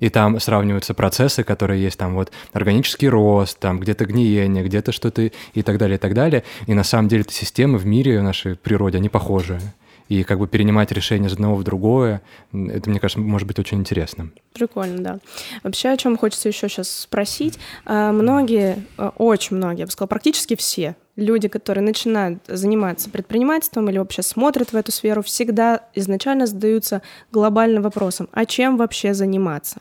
И 0.00 0.08
там 0.08 0.40
сравниваются 0.40 0.94
процессы, 0.94 1.44
которые 1.44 1.82
есть 1.82 1.98
там 1.98 2.14
вот 2.14 2.32
органический 2.52 3.08
рост, 3.08 3.58
там 3.58 3.78
где-то 3.78 4.04
гниение, 4.04 4.64
где-то 4.64 4.90
что-то 4.90 5.30
и 5.54 5.62
так 5.62 5.78
далее, 5.78 5.96
и 5.96 5.98
так 5.98 6.12
далее. 6.14 6.42
И 6.66 6.74
на 6.74 6.82
самом 6.82 7.08
деле 7.08 7.22
эти 7.22 7.32
системы 7.32 7.78
в 7.78 7.86
мире, 7.86 8.18
в 8.18 8.22
нашей 8.22 8.56
природе, 8.56 8.98
они 8.98 9.08
похожи. 9.08 9.60
И 10.08 10.24
как 10.24 10.40
бы 10.40 10.48
перенимать 10.48 10.90
решение 10.90 11.28
из 11.28 11.34
одного 11.34 11.54
в 11.54 11.62
другое, 11.62 12.20
это, 12.52 12.90
мне 12.90 12.98
кажется, 12.98 13.20
может 13.20 13.46
быть 13.46 13.58
очень 13.60 13.78
интересным. 13.78 14.32
Прикольно, 14.52 15.02
да. 15.02 15.18
Вообще, 15.62 15.90
о 15.90 15.96
чем 15.96 16.18
хочется 16.18 16.48
еще 16.48 16.68
сейчас 16.68 16.90
спросить. 16.90 17.58
А, 17.86 18.10
многие, 18.10 18.84
а, 18.98 19.10
очень 19.16 19.56
многие, 19.56 19.80
я 19.80 19.86
бы 19.86 19.92
сказала, 19.92 20.08
практически 20.08 20.56
все 20.56 20.96
люди, 21.16 21.48
которые 21.48 21.84
начинают 21.84 22.38
заниматься 22.48 23.10
предпринимательством 23.10 23.90
или 23.90 23.98
вообще 23.98 24.22
смотрят 24.22 24.72
в 24.72 24.76
эту 24.76 24.92
сферу, 24.92 25.22
всегда 25.22 25.80
изначально 25.94 26.46
задаются 26.46 27.02
глобальным 27.30 27.82
вопросом, 27.82 28.28
а 28.32 28.46
чем 28.46 28.76
вообще 28.76 29.12
заниматься? 29.12 29.80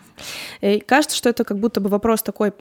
И 0.60 0.80
кажется, 0.80 1.16
что 1.16 1.30
это 1.30 1.44
как 1.44 1.58
будто 1.58 1.80
бы 1.80 1.90
вопрос 1.90 2.22
такой 2.22 2.52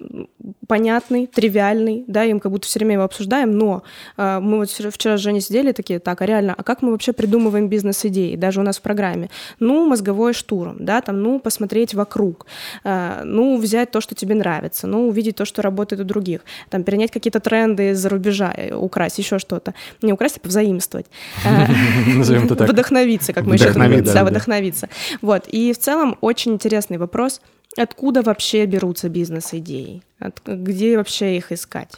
понятный, 0.69 1.27
тривиальный, 1.27 2.05
да, 2.07 2.25
им 2.25 2.39
как 2.39 2.53
будто 2.53 2.67
все 2.67 2.79
время 2.79 2.95
его 2.95 3.05
обсуждаем, 3.05 3.59
но 3.59 3.83
э, 4.17 4.39
мы 4.41 4.59
вот 4.59 4.71
вчера 4.71 5.19
с 5.19 5.21
Женей 5.21 5.41
сидели 5.41 5.73
такие, 5.73 5.99
так, 5.99 6.23
а 6.23 6.27
реально, 6.27 6.55
а 6.57 6.63
как 6.63 6.83
мы 6.83 6.93
вообще 6.93 7.13
придумываем 7.13 7.69
бизнес-идеи, 7.69 8.37
даже 8.37 8.61
у 8.61 8.63
нас 8.63 8.79
в 8.79 8.83
программе? 8.83 9.31
Ну, 9.59 9.89
мозговой 9.89 10.33
штурм, 10.33 10.77
да, 10.79 11.01
там, 11.01 11.21
ну, 11.23 11.41
посмотреть 11.41 11.95
вокруг, 11.95 12.47
э, 12.85 13.23
ну, 13.25 13.57
взять 13.59 13.91
то, 13.91 14.01
что 14.01 14.15
тебе 14.15 14.37
нравится, 14.37 14.87
ну, 14.87 15.09
увидеть 15.09 15.37
то, 15.37 15.45
что 15.45 15.61
работает 15.61 16.03
у 16.03 16.05
других, 16.05 16.43
там, 16.69 16.85
перенять 16.85 17.11
какие-то 17.11 17.41
тренды 17.41 17.91
из-за 17.91 18.09
рубежа, 18.09 18.55
украсть, 18.73 19.19
еще 19.19 19.39
что-то. 19.39 19.75
Не 20.03 20.13
украсть, 20.13 20.39
а 20.39 20.41
повзаимствовать. 20.41 21.07
Назовем 22.07 22.47
это 22.47 22.57
так. 22.57 22.69
Вдохновиться, 22.69 23.33
как 23.33 23.45
мы 23.47 23.57
еще 23.57 23.71
говорим. 23.71 24.05
Да, 24.05 24.25
вдохновиться. 24.25 24.89
Вот. 25.23 25.47
И 25.49 25.73
в 25.73 25.79
целом 25.79 26.17
очень 26.21 26.53
интересный 26.53 26.99
вопрос. 26.99 27.41
Откуда 27.77 28.23
вообще 28.23 28.67
берутся 28.67 29.09
бизнес-идеи? 29.09 30.03
Где 30.47 30.97
вообще 30.97 31.37
их 31.37 31.53
искать? 31.53 31.95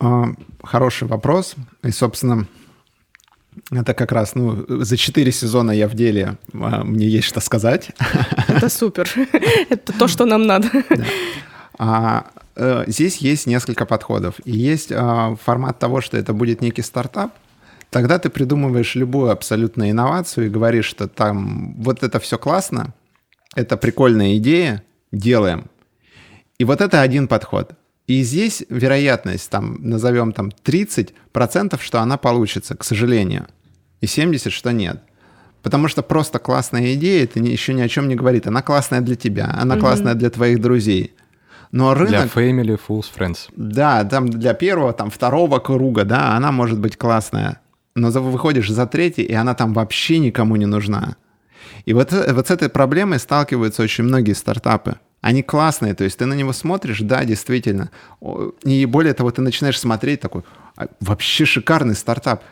А, 0.00 0.26
хороший 0.62 1.08
вопрос. 1.08 1.54
И, 1.82 1.90
собственно, 1.90 2.46
это 3.70 3.94
как 3.94 4.12
раз, 4.12 4.34
ну, 4.34 4.64
за 4.68 4.96
четыре 4.96 5.32
сезона 5.32 5.72
я 5.72 5.88
в 5.88 5.94
деле, 5.94 6.36
а, 6.52 6.84
мне 6.84 7.08
есть 7.08 7.26
что 7.26 7.40
сказать. 7.40 7.90
Это 8.48 8.68
супер. 8.68 9.10
Это 9.70 9.92
то, 9.98 10.08
что 10.08 10.24
нам 10.26 10.46
надо. 10.46 10.68
А, 11.78 12.26
э, 12.36 12.40
здесь 12.56 13.16
есть 13.18 13.46
несколько 13.46 13.86
подходов. 13.86 14.36
И 14.44 14.52
есть 14.52 14.92
а, 14.92 15.36
формат 15.36 15.78
того, 15.78 16.00
что 16.00 16.16
это 16.16 16.32
будет 16.32 16.60
некий 16.60 16.82
стартап, 16.82 17.32
тогда 17.90 18.18
ты 18.18 18.30
придумываешь 18.30 18.94
любую 18.94 19.30
абсолютно 19.30 19.90
инновацию 19.90 20.46
и 20.46 20.50
говоришь, 20.50 20.86
что 20.86 21.08
там 21.08 21.74
вот 21.78 22.02
это 22.02 22.20
все 22.20 22.38
классно, 22.38 22.94
это 23.54 23.76
прикольная 23.76 24.36
идея, 24.36 24.82
делаем. 25.12 25.70
И 26.58 26.64
вот 26.64 26.80
это 26.80 27.00
один 27.00 27.28
подход. 27.28 27.72
И 28.06 28.22
здесь 28.22 28.64
вероятность, 28.68 29.48
там, 29.50 29.78
назовем 29.80 30.32
там 30.32 30.50
30%, 30.64 31.80
что 31.80 32.00
она 32.00 32.18
получится, 32.18 32.76
к 32.76 32.84
сожалению, 32.84 33.46
и 34.00 34.06
70%, 34.06 34.50
что 34.50 34.72
нет. 34.72 35.02
Потому 35.62 35.88
что 35.88 36.02
просто 36.02 36.38
классная 36.38 36.94
идея, 36.94 37.24
это 37.24 37.40
еще 37.40 37.72
ни 37.72 37.80
о 37.80 37.88
чем 37.88 38.06
не 38.08 38.14
говорит. 38.14 38.46
Она 38.46 38.60
классная 38.60 39.00
для 39.00 39.16
тебя, 39.16 39.50
она 39.58 39.76
mm-hmm. 39.76 39.80
классная 39.80 40.14
для 40.14 40.28
твоих 40.28 40.60
друзей. 40.60 41.14
Но 41.74 41.92
рынок... 41.92 42.10
Для 42.10 42.24
family, 42.26 42.78
fools, 42.88 43.06
friends. 43.12 43.48
Да, 43.56 44.04
там 44.04 44.28
для 44.28 44.54
первого, 44.54 44.92
там 44.92 45.10
второго 45.10 45.58
круга, 45.58 46.04
да, 46.04 46.36
она 46.36 46.52
может 46.52 46.78
быть 46.78 46.96
классная. 46.96 47.60
Но 47.96 48.10
выходишь 48.10 48.70
за 48.70 48.86
третий, 48.86 49.22
и 49.22 49.34
она 49.34 49.54
там 49.54 49.72
вообще 49.72 50.20
никому 50.20 50.54
не 50.54 50.66
нужна. 50.66 51.16
И 51.84 51.92
вот, 51.92 52.12
э, 52.12 52.32
вот 52.32 52.46
с 52.46 52.50
этой 52.52 52.68
проблемой 52.68 53.18
сталкиваются 53.18 53.82
очень 53.82 54.04
многие 54.04 54.34
стартапы. 54.34 55.00
Они 55.20 55.42
классные, 55.42 55.94
то 55.94 56.04
есть 56.04 56.16
ты 56.16 56.26
на 56.26 56.34
него 56.34 56.52
смотришь, 56.52 57.00
да, 57.00 57.24
действительно. 57.24 57.90
И 58.62 58.86
более 58.86 59.12
того, 59.12 59.32
ты 59.32 59.42
начинаешь 59.42 59.80
смотреть 59.80 60.20
такой, 60.20 60.42
«А, 60.76 60.86
вообще 61.00 61.44
шикарный 61.44 61.96
стартап. 61.96 62.44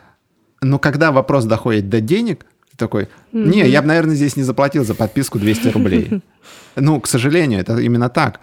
Но 0.61 0.79
когда 0.79 1.13
вопрос 1.13 1.45
доходит 1.45 1.87
до 1.87 2.01
денег, 2.01 2.45
ты 2.71 2.75
такой, 2.77 3.07
не, 3.31 3.69
я 3.69 3.81
бы, 3.81 3.87
наверное, 3.87 4.15
здесь 4.15 4.35
не 4.35 4.43
заплатил 4.43 4.83
за 4.83 4.95
подписку 4.95 5.39
200 5.39 5.69
рублей. 5.69 6.21
Ну, 6.75 6.99
к 6.99 7.07
сожалению, 7.07 7.59
это 7.59 7.77
именно 7.77 8.09
так. 8.09 8.39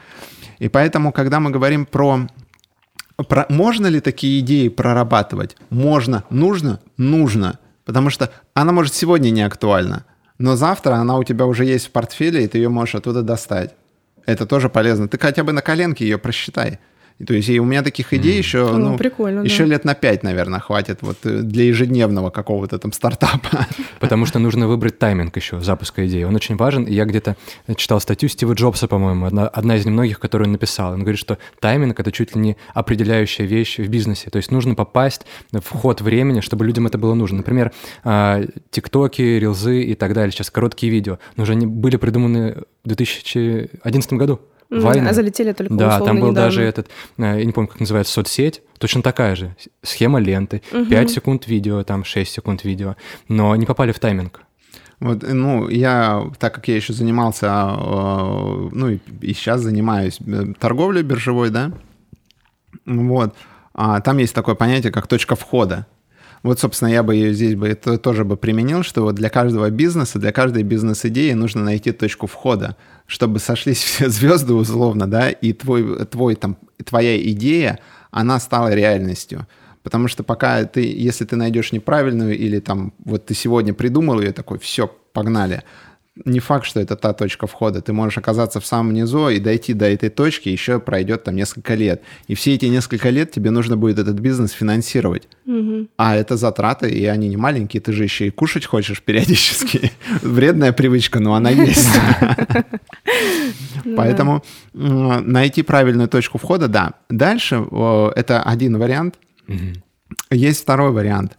И 0.61 0.69
поэтому, 0.69 1.13
когда 1.13 1.41
мы 1.41 1.51
говорим 1.51 1.85
про 1.85 2.29
про, 3.29 3.47
можно 3.49 3.87
ли 3.87 4.01
такие 4.01 4.41
идеи 4.41 4.69
прорабатывать? 4.69 5.57
Можно. 5.69 6.25
Нужно? 6.31 6.81
Нужно. 6.97 7.59
Потому 7.85 8.11
что 8.11 8.31
она 8.55 8.73
может 8.73 8.95
сегодня 8.95 9.31
не 9.31 9.43
актуальна, 9.43 10.05
но 10.39 10.57
завтра 10.57 10.95
она 10.95 11.19
у 11.19 11.25
тебя 11.25 11.47
уже 11.47 11.65
есть 11.65 11.89
в 11.89 11.91
портфеле, 11.91 12.45
и 12.45 12.47
ты 12.47 12.59
ее 12.59 12.69
можешь 12.69 12.95
оттуда 12.95 13.23
достать. 13.23 13.75
Это 14.27 14.47
тоже 14.47 14.69
полезно. 14.69 15.09
Ты 15.09 15.19
хотя 15.19 15.45
бы 15.45 15.53
на 15.53 15.61
коленке 15.61 16.05
ее 16.05 16.19
просчитай. 16.19 16.79
И, 17.21 17.25
то 17.25 17.35
есть 17.35 17.51
и 17.51 17.61
у 17.61 17.65
меня 17.65 17.83
таких 17.83 18.15
идей 18.15 18.39
еще, 18.39 18.67
Ну, 18.73 18.93
ну, 18.93 18.97
прикольно, 18.97 19.41
еще 19.41 19.65
да. 19.65 19.73
лет 19.73 19.85
на 19.85 19.95
пять, 19.95 20.23
наверное, 20.23 20.59
хватит 20.59 21.01
вот 21.03 21.19
э, 21.25 21.43
для 21.43 21.65
ежедневного 21.65 22.31
какого-то 22.31 22.79
там 22.79 22.93
стартапа. 22.93 23.67
Потому 24.01 24.25
что 24.25 24.39
нужно 24.39 24.67
выбрать 24.67 24.99
тайминг 24.99 25.37
еще 25.37 25.61
запуска 25.61 26.07
идеи. 26.07 26.23
Он 26.23 26.35
очень 26.35 26.57
важен. 26.57 26.85
И 26.85 26.95
я 26.95 27.05
где-то 27.05 27.37
читал 27.77 28.01
статью 28.01 28.31
Стива 28.31 28.55
Джобса, 28.55 28.89
по-моему, 28.89 29.27
одна, 29.27 29.49
одна 29.49 29.77
из 29.77 29.85
немногих, 29.85 30.19
которую 30.19 30.47
он 30.47 30.53
написал. 30.53 30.95
Он 30.95 31.01
говорит, 31.01 31.21
что 31.21 31.37
тайминг— 31.61 32.01
это 32.01 32.11
чуть 32.11 32.35
ли 32.35 32.41
не 32.41 32.57
определяющая 32.73 33.45
вещь 33.45 33.79
в 33.79 33.89
бизнесе. 33.89 34.31
То 34.31 34.39
есть 34.39 34.51
нужно 34.51 34.75
попасть 34.75 35.27
в 35.53 35.69
ход 35.77 36.01
времени, 36.01 36.41
чтобы 36.41 36.65
людям 36.65 36.87
это 36.87 36.97
было 36.97 37.13
нужно. 37.13 37.39
Например, 37.39 37.71
а, 38.03 38.43
тиктоки, 38.71 39.21
рилзы 39.21 39.83
и 39.83 39.95
так 39.95 40.15
далее, 40.15 40.33
сейчас 40.33 40.51
короткие 40.51 40.91
видео, 40.91 41.19
но 41.37 41.43
уже 41.43 41.53
они 41.53 41.67
были 41.67 41.97
придуманы 41.97 42.63
в 42.83 42.89
2011 42.89 44.15
году. 44.15 44.41
М, 44.71 44.81
Вайны. 44.81 45.09
А 45.09 45.13
залетели 45.13 45.53
только 45.53 45.75
Да, 45.75 45.99
там 45.99 46.21
был 46.21 46.31
недавно. 46.31 46.49
даже 46.49 46.63
этот, 46.63 46.89
э, 47.19 47.23
я 47.23 47.45
не 47.45 47.53
помню, 47.53 47.69
как 47.69 47.81
называется, 47.81 48.13
соцсеть, 48.13 48.63
точно 48.79 49.03
такая 49.03 49.35
же, 49.37 49.57
схема 49.83 50.21
ленты, 50.21 50.63
5 50.89 51.11
секунд 51.11 51.47
видео, 51.49 51.83
там 51.83 52.05
6 52.05 52.33
секунд 52.33 52.65
видео, 52.65 52.97
но 53.29 53.57
не 53.57 53.67
попали 53.67 53.93
в 53.93 53.99
тайминг. 53.99 54.43
Вот, 55.01 55.25
э, 55.25 55.33
ну, 55.33 55.69
я, 55.69 56.31
так 56.39 56.55
как 56.55 56.69
я 56.69 56.77
еще 56.77 56.93
занимался, 56.93 57.47
э, 57.47 58.69
ну, 58.73 58.91
и, 58.91 58.99
и 59.23 59.33
сейчас 59.33 59.61
занимаюсь 59.63 60.19
э, 60.25 60.53
торговлей 60.59 61.03
биржевой, 61.03 61.51
да, 61.51 61.73
вот, 62.87 63.35
а, 63.75 64.01
там 64.01 64.19
есть 64.19 64.35
такое 64.35 64.55
понятие, 64.55 64.93
как 64.93 65.07
точка 65.07 65.37
входа. 65.37 65.87
Вот, 66.43 66.59
собственно, 66.59 66.89
я 66.89 67.03
бы 67.03 67.15
ее 67.15 67.35
здесь 67.35 67.55
бы 67.55 67.69
это 67.69 67.99
тоже 67.99 68.25
бы 68.25 68.37
применил, 68.37 68.83
что 68.83 69.03
вот 69.03 69.15
для 69.15 69.29
каждого 69.29 69.69
бизнеса, 69.71 70.19
для 70.19 70.33
каждой 70.33 70.63
бизнес-идеи 70.63 71.33
нужно 71.33 71.63
найти 71.65 71.93
точку 71.93 72.27
входа, 72.27 72.77
чтобы 73.11 73.41
сошлись 73.41 73.83
все 73.83 74.09
звезды 74.09 74.55
условно, 74.55 75.11
да, 75.11 75.31
и 75.31 75.53
твой, 75.53 76.07
твой, 76.07 76.37
там, 76.37 76.57
твоя 76.85 77.21
идея, 77.21 77.81
она 78.13 78.39
стала 78.41 78.73
реальностью. 78.73 79.47
Потому 79.83 80.09
что 80.09 80.23
пока 80.23 80.65
ты, 80.65 80.81
если 80.83 81.25
ты 81.25 81.37
найдешь 81.37 81.73
неправильную 81.73 82.39
или 82.39 82.61
там 82.61 82.93
вот 83.05 83.27
ты 83.27 83.35
сегодня 83.35 83.75
придумал 83.75 84.21
ее 84.21 84.33
такой, 84.33 84.59
все, 84.59 84.87
погнали, 85.13 85.65
не 86.25 86.41
факт, 86.41 86.67
что 86.67 86.81
это 86.81 86.97
та 86.97 87.13
точка 87.13 87.47
входа. 87.47 87.81
Ты 87.81 87.93
можешь 87.93 88.19
оказаться 88.19 88.61
в 88.61 88.67
самом 88.67 88.93
низу 88.93 89.29
и 89.29 89.39
дойти 89.39 89.75
до 89.75 89.89
этой 89.89 90.11
точки, 90.11 90.49
еще 90.49 90.81
пройдет 90.81 91.25
там 91.25 91.37
несколько 91.37 91.75
лет. 91.75 92.03
И 92.27 92.35
все 92.35 92.55
эти 92.55 92.67
несколько 92.67 93.11
лет 93.11 93.31
тебе 93.31 93.51
нужно 93.51 93.77
будет 93.77 93.99
этот 93.99 94.19
бизнес 94.19 94.51
финансировать. 94.51 95.29
А 95.97 96.17
это 96.17 96.37
затраты, 96.37 96.91
и 96.91 97.05
они 97.07 97.29
не 97.29 97.37
маленькие. 97.37 97.81
Ты 97.81 97.93
же 97.93 98.03
еще 98.03 98.27
и 98.27 98.31
кушать 98.31 98.67
хочешь 98.67 99.03
периодически. 99.03 99.93
Вредная 100.23 100.73
привычка, 100.73 101.21
но 101.21 101.35
она 101.35 101.51
есть. 101.51 101.89
Поэтому 103.97 104.43
м, 104.75 105.31
найти 105.31 105.63
правильную 105.63 106.09
точку 106.09 106.39
входа, 106.39 106.69
да. 106.69 106.95
Дальше 107.09 107.65
это 108.17 108.43
один 108.43 108.79
вариант. 108.79 109.15
Есть 110.31 110.63
второй 110.63 110.91
вариант. 110.91 111.39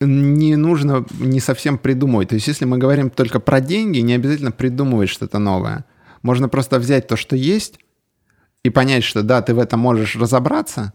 Не 0.00 0.56
нужно 0.56 1.06
не 1.18 1.40
совсем 1.40 1.78
придумывать. 1.78 2.28
То 2.28 2.34
есть, 2.34 2.48
если 2.48 2.66
мы 2.66 2.76
говорим 2.76 3.08
только 3.08 3.40
про 3.40 3.60
деньги, 3.60 3.98
не 4.00 4.14
обязательно 4.14 4.52
придумывать 4.52 5.08
что-то 5.08 5.38
новое. 5.38 5.84
Можно 6.22 6.48
просто 6.48 6.78
взять 6.78 7.06
то, 7.06 7.16
что 7.16 7.34
есть, 7.34 7.78
и 8.62 8.70
понять, 8.70 9.04
что 9.04 9.22
да, 9.22 9.40
ты 9.42 9.54
в 9.54 9.58
этом 9.58 9.80
можешь 9.80 10.16
разобраться, 10.16 10.92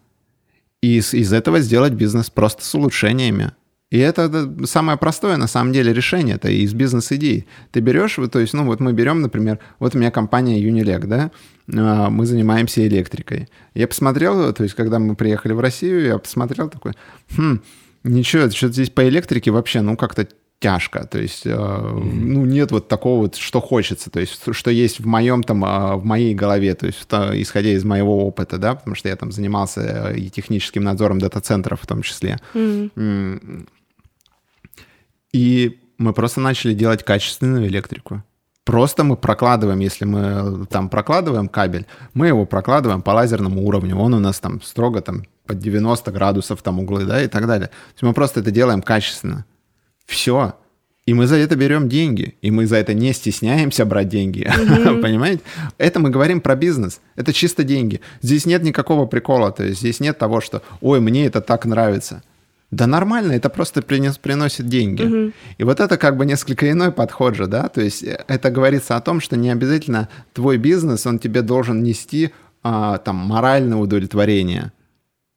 и 0.81 0.97
из, 0.97 1.13
из 1.13 1.31
этого 1.31 1.61
сделать 1.61 1.93
бизнес 1.93 2.29
просто 2.29 2.63
с 2.63 2.75
улучшениями. 2.75 3.51
И 3.91 3.97
это 3.97 4.49
самое 4.65 4.97
простое, 4.97 5.35
на 5.37 5.47
самом 5.47 5.73
деле, 5.73 5.93
решение. 5.93 6.35
Это 6.35 6.49
из 6.49 6.73
бизнес-идей. 6.73 7.45
Ты 7.71 7.81
берешь, 7.81 8.17
то 8.31 8.39
есть, 8.39 8.53
ну, 8.53 8.65
вот 8.65 8.79
мы 8.79 8.93
берем, 8.93 9.21
например, 9.21 9.59
вот 9.79 9.95
у 9.95 9.97
меня 9.97 10.11
компания 10.11 10.63
Unilec, 10.63 11.07
да, 11.07 11.31
а, 11.73 12.09
мы 12.09 12.25
занимаемся 12.25 12.87
электрикой. 12.87 13.49
Я 13.73 13.87
посмотрел, 13.87 14.53
то 14.53 14.63
есть, 14.63 14.75
когда 14.75 14.97
мы 14.97 15.15
приехали 15.15 15.51
в 15.51 15.59
Россию, 15.59 16.05
я 16.05 16.17
посмотрел 16.17 16.69
такой, 16.69 16.93
хм, 17.35 17.61
ничего, 18.03 18.49
что-то 18.49 18.73
здесь 18.73 18.89
по 18.89 19.07
электрике 19.07 19.51
вообще, 19.51 19.81
ну, 19.81 19.97
как-то 19.97 20.27
тяжко, 20.59 21.07
то 21.07 21.19
есть, 21.19 21.41
э, 21.45 21.55
ну, 21.55 22.45
нет 22.45 22.71
вот 22.71 22.87
такого 22.87 23.21
вот, 23.21 23.35
что 23.35 23.59
хочется, 23.59 24.11
то 24.11 24.19
есть, 24.19 24.39
что 24.51 24.69
есть 24.69 24.99
в 24.99 25.07
моем 25.07 25.41
там, 25.43 25.65
э, 25.65 25.95
в 25.95 26.05
моей 26.05 26.35
голове, 26.35 26.75
то 26.75 26.85
есть, 26.85 27.07
то, 27.07 27.31
исходя 27.41 27.71
из 27.71 27.83
моего 27.83 28.27
опыта, 28.27 28.59
да, 28.59 28.75
потому 28.75 28.95
что 28.95 29.09
я 29.09 29.15
там 29.15 29.31
занимался 29.31 29.81
э, 29.81 30.17
и 30.19 30.29
техническим 30.29 30.83
надзором 30.83 31.17
дата-центров 31.17 31.81
в 31.81 31.87
том 31.87 32.03
числе. 32.03 32.37
М, 32.53 33.67
И 35.33 35.79
мы 35.97 36.13
просто 36.13 36.41
начали 36.41 36.73
делать 36.73 37.03
качественную 37.03 37.67
электрику. 37.67 38.23
Просто 38.63 39.03
мы 39.03 39.15
прокладываем, 39.17 39.79
если 39.79 40.05
мы 40.05 40.67
там 40.67 40.89
прокладываем 40.89 41.47
кабель, 41.47 41.87
мы 42.13 42.27
его 42.27 42.45
прокладываем 42.45 43.01
по 43.01 43.11
лазерному 43.11 43.65
уровню. 43.65 43.97
Он 43.97 44.13
у 44.13 44.19
нас 44.19 44.39
там 44.39 44.61
строго 44.61 45.01
там 45.01 45.23
под 45.51 45.59
90 45.59 46.11
градусов 46.11 46.61
там 46.61 46.79
углы, 46.79 47.03
да, 47.03 47.21
и 47.21 47.27
так 47.27 47.45
далее. 47.45 47.67
То 47.67 47.93
есть 47.93 48.03
мы 48.03 48.13
просто 48.13 48.39
это 48.39 48.51
делаем 48.51 48.81
качественно. 48.81 49.43
Все. 50.05 50.53
И 51.05 51.13
мы 51.13 51.27
за 51.27 51.35
это 51.35 51.57
берем 51.57 51.89
деньги. 51.89 52.35
И 52.41 52.51
мы 52.51 52.67
за 52.67 52.77
это 52.77 52.93
не 52.93 53.11
стесняемся 53.11 53.85
брать 53.85 54.07
деньги. 54.07 54.49
Понимаете? 55.01 55.41
Это 55.77 55.99
мы 55.99 56.09
говорим 56.09 56.39
про 56.39 56.55
бизнес. 56.55 57.01
Это 57.17 57.33
чисто 57.33 57.65
деньги. 57.65 57.99
Здесь 58.21 58.45
нет 58.45 58.63
никакого 58.63 59.07
прикола. 59.07 59.51
То 59.51 59.65
есть 59.65 59.81
здесь 59.81 59.99
нет 59.99 60.17
того, 60.17 60.39
что 60.39 60.61
«Ой, 60.79 61.01
мне 61.01 61.25
это 61.25 61.41
так 61.41 61.65
нравится». 61.65 62.23
Да 62.69 62.87
нормально, 62.87 63.33
это 63.33 63.49
просто 63.49 63.81
принес, 63.81 64.17
приносит 64.17 64.67
деньги. 64.67 65.33
И 65.57 65.65
вот 65.65 65.81
это 65.81 65.97
как 65.97 66.15
бы 66.15 66.25
несколько 66.25 66.71
иной 66.71 66.93
подход 66.93 67.35
же, 67.35 67.47
да, 67.47 67.67
то 67.67 67.81
есть 67.81 68.01
э, 68.01 68.23
это 68.29 68.49
говорится 68.49 68.95
о 68.95 69.01
том, 69.01 69.19
что 69.19 69.35
не 69.35 69.49
обязательно 69.49 70.07
твой 70.31 70.55
бизнес, 70.55 71.05
он 71.05 71.19
тебе 71.19 71.41
должен 71.41 71.83
нести 71.83 72.31
а, 72.63 72.97
там 72.99 73.17
моральное 73.17 73.77
удовлетворение. 73.77 74.71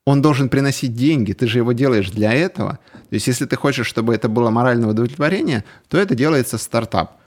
Он 0.07 0.21
должен 0.21 0.49
приносить 0.49 0.95
деньги, 0.95 1.33
ты 1.33 1.47
же 1.47 1.59
его 1.59 1.73
делаешь 1.73 2.11
для 2.11 2.33
этого. 2.33 2.79
То 2.93 3.15
есть 3.15 3.27
если 3.27 3.47
ты 3.47 3.57
хочешь, 3.57 3.87
чтобы 3.87 4.15
это 4.15 4.29
было 4.29 4.51
моральное 4.51 4.91
удовлетворение, 4.91 5.65
то 5.89 5.97
это 5.97 6.15
делается 6.15 6.59
стартап. 6.59 7.19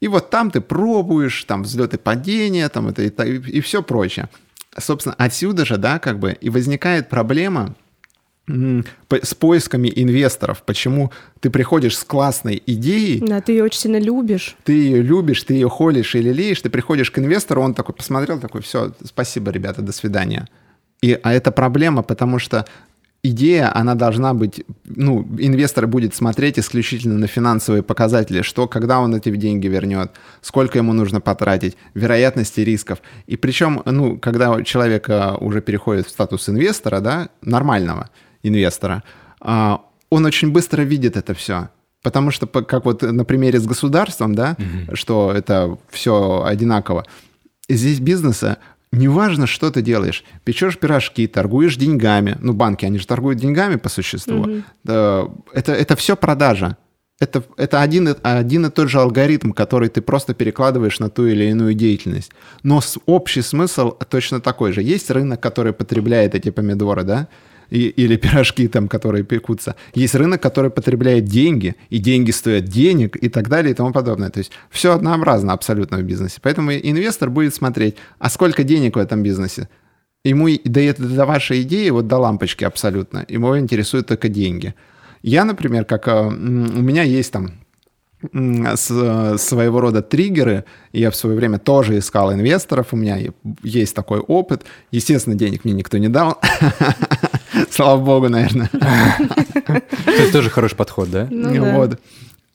И 0.00 0.08
вот 0.08 0.30
там 0.30 0.50
ты 0.50 0.60
пробуешь, 0.60 1.44
там 1.44 1.62
взлеты 1.62 1.96
падения, 1.96 2.68
там 2.68 2.88
это 2.88 3.02
и, 3.02 3.36
и 3.38 3.60
все 3.60 3.82
прочее. 3.82 4.28
Собственно, 4.76 5.14
отсюда 5.16 5.64
же, 5.64 5.76
да, 5.76 6.00
как 6.00 6.18
бы 6.18 6.32
и 6.32 6.50
возникает 6.50 7.08
проблема, 7.08 7.74
с 8.46 9.34
поисками 9.34 9.90
инвесторов. 9.94 10.62
Почему 10.64 11.10
ты 11.40 11.48
приходишь 11.48 11.96
с 11.96 12.04
классной 12.04 12.62
идеей, 12.66 13.20
Да, 13.26 13.40
ты 13.40 13.52
ее 13.52 13.64
очень 13.64 13.80
сильно 13.80 13.98
любишь. 13.98 14.56
ты 14.64 14.72
ее 14.72 15.02
любишь, 15.02 15.42
ты 15.44 15.54
ее 15.54 15.68
холишь 15.70 16.14
или 16.14 16.30
леешь, 16.30 16.60
ты 16.60 16.68
приходишь 16.68 17.10
к 17.10 17.18
инвестору, 17.18 17.62
он 17.62 17.74
такой 17.74 17.94
посмотрел, 17.94 18.38
такой, 18.38 18.60
все, 18.60 18.92
спасибо, 19.02 19.50
ребята, 19.50 19.80
до 19.80 19.92
свидания. 19.92 20.46
И, 21.04 21.20
а 21.22 21.34
это 21.34 21.52
проблема, 21.52 22.02
потому 22.02 22.38
что 22.38 22.64
идея, 23.22 23.70
она 23.76 23.94
должна 23.94 24.32
быть, 24.32 24.64
ну, 24.86 25.22
инвестор 25.38 25.86
будет 25.86 26.14
смотреть 26.14 26.58
исключительно 26.58 27.18
на 27.18 27.26
финансовые 27.26 27.82
показатели, 27.82 28.40
что, 28.40 28.66
когда 28.66 29.00
он 29.00 29.14
эти 29.14 29.28
деньги 29.36 29.66
вернет, 29.66 30.12
сколько 30.40 30.78
ему 30.78 30.94
нужно 30.94 31.20
потратить, 31.20 31.76
вероятности 31.92 32.60
рисков. 32.60 33.02
И 33.26 33.36
причем, 33.36 33.82
ну, 33.84 34.18
когда 34.18 34.62
человек 34.62 35.10
а, 35.10 35.36
уже 35.38 35.60
переходит 35.60 36.06
в 36.06 36.10
статус 36.10 36.48
инвестора, 36.48 37.00
да, 37.00 37.28
нормального 37.42 38.08
инвестора, 38.42 39.02
а, 39.40 39.82
он 40.08 40.24
очень 40.24 40.52
быстро 40.52 40.84
видит 40.84 41.18
это 41.18 41.34
все. 41.34 41.68
Потому 42.02 42.30
что, 42.30 42.46
как 42.46 42.86
вот 42.86 43.02
на 43.02 43.26
примере 43.26 43.58
с 43.60 43.66
государством, 43.66 44.34
да, 44.34 44.56
что 44.94 45.32
это 45.32 45.76
все 45.90 46.42
одинаково. 46.46 47.04
Здесь 47.68 48.00
бизнеса 48.00 48.56
неважно, 48.94 49.46
что 49.46 49.70
ты 49.70 49.82
делаешь. 49.82 50.24
Печешь 50.44 50.78
пирожки, 50.78 51.26
торгуешь 51.26 51.76
деньгами. 51.76 52.36
Ну, 52.40 52.52
банки, 52.52 52.84
они 52.84 52.98
же 52.98 53.06
торгуют 53.06 53.38
деньгами 53.38 53.76
по 53.76 53.88
существу. 53.88 54.46
Да, 54.84 55.28
Это, 55.52 55.72
это 55.72 55.96
все 55.96 56.16
продажа. 56.16 56.76
Это, 57.20 57.44
это 57.56 57.80
один, 57.80 58.16
один 58.22 58.66
и 58.66 58.70
тот 58.70 58.88
же 58.88 58.98
алгоритм, 58.98 59.52
который 59.52 59.88
ты 59.88 60.02
просто 60.02 60.34
перекладываешь 60.34 60.98
на 60.98 61.10
ту 61.10 61.26
или 61.26 61.44
иную 61.44 61.74
деятельность. 61.74 62.32
Но 62.64 62.80
общий 63.06 63.42
смысл 63.42 63.92
точно 63.92 64.40
такой 64.40 64.72
же. 64.72 64.82
Есть 64.82 65.10
рынок, 65.10 65.40
который 65.40 65.72
потребляет 65.72 66.34
эти 66.34 66.50
помидоры, 66.50 67.04
да? 67.04 67.28
И- 67.70 67.88
или 67.88 68.16
пирожки 68.16 68.68
там, 68.68 68.88
которые 68.88 69.24
пекутся. 69.24 69.74
Есть 69.94 70.14
рынок, 70.14 70.40
который 70.42 70.70
потребляет 70.70 71.24
деньги, 71.24 71.74
и 71.90 71.98
деньги 71.98 72.30
стоят 72.30 72.64
денег, 72.64 73.16
и 73.16 73.28
так 73.28 73.48
далее, 73.48 73.70
и 73.72 73.74
тому 73.74 73.92
подобное. 73.92 74.30
То 74.30 74.38
есть 74.38 74.52
все 74.70 74.92
однообразно 74.92 75.52
абсолютно 75.52 75.98
в 75.98 76.02
бизнесе. 76.02 76.38
Поэтому 76.42 76.72
инвестор 76.72 77.30
будет 77.30 77.54
смотреть, 77.54 77.96
а 78.18 78.28
сколько 78.30 78.62
денег 78.64 78.96
в 78.96 78.98
этом 78.98 79.22
бизнесе? 79.22 79.68
Ему 80.24 80.48
до, 80.64 80.80
этой- 80.80 81.06
до 81.06 81.26
вашей 81.26 81.62
идеи, 81.62 81.90
вот 81.90 82.06
до 82.06 82.18
лампочки 82.18 82.64
абсолютно, 82.64 83.24
ему 83.28 83.58
интересуют 83.58 84.06
только 84.06 84.28
деньги. 84.28 84.74
Я, 85.22 85.44
например, 85.44 85.84
как 85.84 86.08
э, 86.08 86.26
у 86.26 86.30
меня 86.30 87.02
есть 87.02 87.32
там 87.32 87.52
с- 88.32 89.36
своего 89.38 89.80
рода 89.80 90.00
триггеры. 90.00 90.64
Я 90.92 91.10
в 91.10 91.16
свое 91.16 91.36
время 91.36 91.58
тоже 91.58 91.98
искал 91.98 92.32
инвесторов, 92.32 92.88
у 92.92 92.96
меня 92.96 93.18
есть 93.62 93.94
такой 93.94 94.20
опыт. 94.20 94.62
Естественно, 94.90 95.36
денег 95.36 95.64
мне 95.64 95.74
никто 95.74 95.98
не 95.98 96.08
дал. 96.08 96.40
Слава 97.70 98.00
богу, 98.00 98.28
наверное. 98.28 98.70
Это 100.06 100.32
тоже 100.32 100.50
хороший 100.50 100.76
подход, 100.76 101.10
да? 101.10 101.28
Ну 101.30 101.52
да. 101.54 101.76
Вот. 101.76 102.00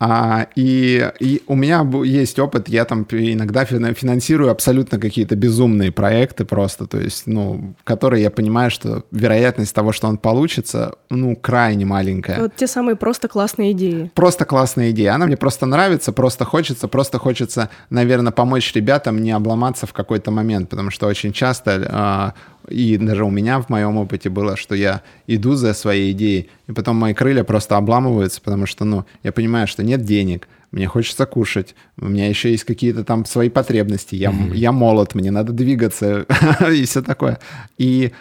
А, 0.01 0.47
и, 0.55 1.12
и 1.19 1.41
у 1.47 1.55
меня 1.55 1.85
есть 2.05 2.39
опыт, 2.39 2.69
я 2.69 2.85
там 2.85 3.05
иногда 3.12 3.65
финансирую 3.65 4.49
абсолютно 4.49 4.97
какие-то 4.97 5.35
безумные 5.35 5.91
проекты 5.91 6.45
просто, 6.45 6.88
то 6.88 6.97
есть, 6.97 7.27
ну, 7.27 7.75
которые 7.83 8.23
я 8.23 8.31
понимаю, 8.31 8.71
что 8.71 9.03
вероятность 9.12 9.75
того, 9.75 9.91
что 9.91 10.07
он 10.07 10.17
получится, 10.17 10.95
ну, 11.09 11.35
крайне 11.35 11.83
маленькая. 11.83 12.39
Вот 12.39 12.55
те 12.55 12.65
самые 12.65 12.95
просто 12.95 13.27
классные 13.27 13.73
идеи. 13.73 14.09
Просто 14.15 14.45
классная 14.45 14.91
идея. 14.91 15.15
Она 15.15 15.25
мне 15.25 15.35
просто 15.35 15.65
нравится, 15.65 16.13
просто 16.13 16.45
хочется, 16.45 16.88
просто 16.88 17.19
хочется, 17.19 17.69
наверное, 17.89 18.31
помочь 18.31 18.73
ребятам 18.73 19.21
не 19.21 19.31
обломаться 19.31 19.85
в 19.85 19.91
какой-то 19.91 20.31
момент, 20.31 20.69
потому 20.69 20.91
что 20.91 21.07
очень 21.07 21.33
часто 21.33 21.89
а, 21.91 22.33
и 22.67 22.98
даже 22.98 23.24
у 23.24 23.30
меня 23.30 23.60
в 23.62 23.69
моем 23.69 23.98
опыте 23.98 24.30
было, 24.30 24.56
что 24.58 24.76
я 24.76 25.02
иду 25.28 25.56
за 25.56 25.74
своей 25.74 26.12
идеей, 26.12 26.50
и 26.67 26.72
потом 26.72 26.98
мои 26.98 27.13
крылья 27.13 27.43
просто 27.43 27.78
обламываются, 27.78 28.41
потому 28.41 28.65
что, 28.65 28.86
ну, 28.86 29.06
я 29.24 29.32
понимаю, 29.32 29.67
что 29.67 29.84
нет 29.84 30.02
денег, 30.02 30.48
мне 30.72 30.88
хочется 30.88 31.26
кушать, 31.26 31.76
у 32.00 32.08
меня 32.08 32.28
еще 32.28 32.52
есть 32.52 32.63
какие-то 32.63 33.04
там 33.04 33.26
свои 33.26 33.50
потребности, 33.50 34.15
я, 34.15 34.30
mm-hmm. 34.30 34.56
я 34.56 34.72
молод, 34.72 35.15
мне 35.15 35.32
надо 35.32 35.52
двигаться 35.52 36.26
и 36.72 36.84
все 36.84 37.02
такое. 37.02 37.39
И 37.78 38.12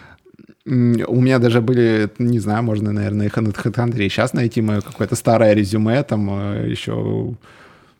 у 0.65 1.21
меня 1.21 1.39
даже 1.39 1.61
были, 1.61 2.09
не 2.17 2.39
знаю, 2.39 2.63
можно, 2.63 2.91
наверное, 2.91 3.27
их 3.27 3.35
на 3.37 3.49
HeadHunter 3.49 3.97
сейчас 4.09 4.33
найти, 4.33 4.61
мое 4.61 4.81
какое-то 4.81 5.15
старое 5.15 5.53
резюме, 5.53 6.03
там 6.03 6.29
э, 6.29 6.69
еще 6.69 7.35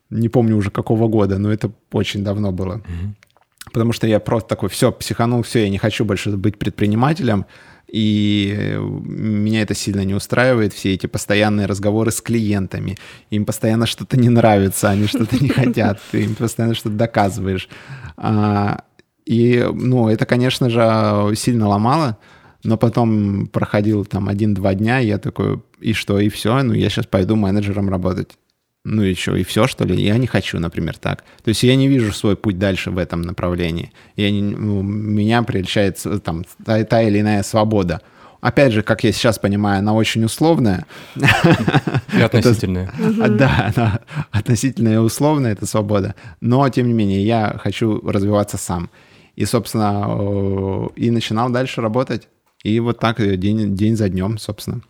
не 0.09 0.29
помню 0.29 0.57
уже 0.57 0.71
какого 0.71 1.07
года, 1.07 1.37
но 1.37 1.51
это 1.51 1.71
очень 1.91 2.23
давно 2.23 2.51
было. 2.51 2.75
Mm-hmm 2.75 3.28
потому 3.73 3.93
что 3.93 4.07
я 4.07 4.19
просто 4.19 4.49
такой, 4.49 4.69
все, 4.69 4.91
психанул, 4.91 5.41
все, 5.43 5.63
я 5.63 5.69
не 5.69 5.77
хочу 5.77 6.05
больше 6.05 6.31
быть 6.31 6.57
предпринимателем, 6.57 7.45
и 7.87 8.77
меня 8.79 9.61
это 9.61 9.73
сильно 9.73 10.05
не 10.05 10.13
устраивает, 10.13 10.73
все 10.73 10.93
эти 10.93 11.07
постоянные 11.07 11.65
разговоры 11.65 12.11
с 12.11 12.21
клиентами. 12.21 12.97
Им 13.31 13.45
постоянно 13.45 13.87
что-то 13.87 14.17
не 14.17 14.29
нравится, 14.29 14.89
они 14.89 15.07
что-то 15.07 15.41
не 15.43 15.49
хотят, 15.49 15.99
ты 16.11 16.23
им 16.23 16.35
постоянно 16.35 16.75
что-то 16.75 16.95
доказываешь. 16.95 17.67
А, 18.15 18.83
и, 19.25 19.67
ну, 19.73 20.07
это, 20.07 20.25
конечно 20.25 20.69
же, 20.69 21.35
сильно 21.35 21.67
ломало, 21.67 22.17
но 22.63 22.77
потом 22.77 23.47
проходил 23.47 24.05
там 24.05 24.29
один-два 24.29 24.75
дня, 24.75 24.99
и 24.99 25.07
я 25.07 25.17
такой, 25.17 25.61
и 25.79 25.93
что, 25.93 26.19
и 26.19 26.29
все, 26.29 26.61
ну, 26.61 26.73
я 26.73 26.89
сейчас 26.89 27.07
пойду 27.07 27.35
менеджером 27.35 27.89
работать 27.89 28.37
ну 28.85 29.03
и 29.03 29.13
что, 29.13 29.35
и 29.35 29.43
все, 29.43 29.67
что 29.67 29.83
ли? 29.83 30.01
Я 30.01 30.17
не 30.17 30.27
хочу, 30.27 30.57
например, 30.59 30.97
так. 30.97 31.23
То 31.43 31.49
есть 31.49 31.63
я 31.63 31.75
не 31.75 31.87
вижу 31.87 32.13
свой 32.13 32.37
путь 32.37 32.57
дальше 32.57 32.91
в 32.91 32.97
этом 32.97 33.21
направлении. 33.21 33.91
Я 34.15 34.31
не, 34.31 34.41
ну, 34.41 34.81
меня 34.81 35.43
прельщает 35.43 36.01
там 36.23 36.45
та, 36.65 36.83
та 36.85 37.01
или 37.01 37.19
иная 37.19 37.43
свобода. 37.43 38.01
Опять 38.41 38.71
же, 38.71 38.81
как 38.83 39.03
я 39.03 39.11
сейчас 39.11 39.37
понимаю, 39.37 39.79
она 39.79 39.93
очень 39.93 40.23
условная. 40.23 40.85
И 41.15 42.21
относительная. 42.21 42.91
Да, 43.29 43.99
относительная 44.31 44.93
и 44.93 44.97
условная 44.97 45.51
это 45.51 45.65
свобода. 45.65 46.15
Но, 46.39 46.67
тем 46.69 46.87
не 46.87 46.93
менее, 46.93 47.25
я 47.25 47.59
хочу 47.61 47.99
развиваться 48.09 48.57
сам. 48.57 48.89
И, 49.35 49.43
собственно, 49.43 50.87
и 50.95 51.11
начинал 51.11 51.49
дальше 51.49 51.81
работать. 51.81 52.29
И 52.63 52.79
вот 52.79 52.99
так 52.99 53.17
день, 53.37 53.75
день 53.75 53.97
за 53.97 54.07
днем, 54.07 54.37
собственно. 54.37 54.81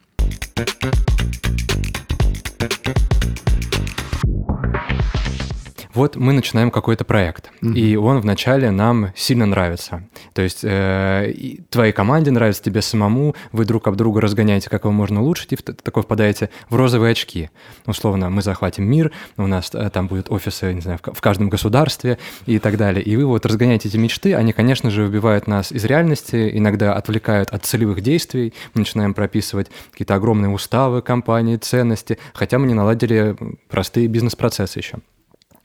Вот 6.00 6.16
мы 6.16 6.32
начинаем 6.32 6.72
какой-то 6.72 7.04
проект, 7.04 7.52
угу. 7.62 7.74
и 7.74 7.98
он 7.98 8.22
вначале 8.22 8.72
нам 8.72 9.12
сильно 9.18 9.46
нравится. 9.46 10.08
То 10.32 10.42
есть 10.42 10.62
э, 10.64 11.58
твоей 11.70 11.92
команде 11.92 12.32
нравится, 12.32 12.64
тебе 12.64 12.82
самому, 12.82 13.36
вы 13.52 13.66
друг 13.66 13.86
об 13.86 13.98
друга 13.98 14.22
разгоняете, 14.22 14.70
как 14.70 14.86
его 14.86 14.94
можно 14.94 15.22
улучшить, 15.22 15.52
и 15.52 15.56
в, 15.58 15.62
такой 15.62 16.04
впадаете 16.04 16.52
в 16.70 16.78
розовые 16.78 17.12
очки. 17.12 17.50
Условно, 17.86 18.30
мы 18.30 18.42
захватим 18.42 18.86
мир, 18.86 19.12
у 19.36 19.46
нас 19.46 19.72
э, 19.74 19.90
там 19.90 20.08
будут 20.08 20.32
офисы, 20.32 20.74
не 20.74 20.80
знаю, 20.80 21.00
в, 21.04 21.14
в 21.14 21.20
каждом 21.20 21.50
государстве 21.50 22.18
и 22.46 22.60
так 22.60 22.78
далее. 22.78 23.04
И 23.04 23.18
вы 23.18 23.26
вот 23.26 23.46
разгоняете 23.46 23.90
эти 23.90 23.98
мечты, 23.98 24.36
они, 24.36 24.54
конечно 24.54 24.90
же, 24.90 25.04
выбивают 25.04 25.48
нас 25.48 25.74
из 25.74 25.84
реальности, 25.84 26.50
иногда 26.54 26.94
отвлекают 26.94 27.50
от 27.50 27.66
целевых 27.66 28.00
действий, 28.00 28.54
мы 28.74 28.80
начинаем 28.80 29.14
прописывать 29.14 29.68
какие-то 29.92 30.16
огромные 30.16 30.50
уставы 30.50 31.02
компании, 31.02 31.58
ценности, 31.58 32.20
хотя 32.34 32.58
мы 32.58 32.68
не 32.68 32.74
наладили 32.74 33.36
простые 33.68 34.08
бизнес-процессы 34.08 34.80
еще. 34.80 35.00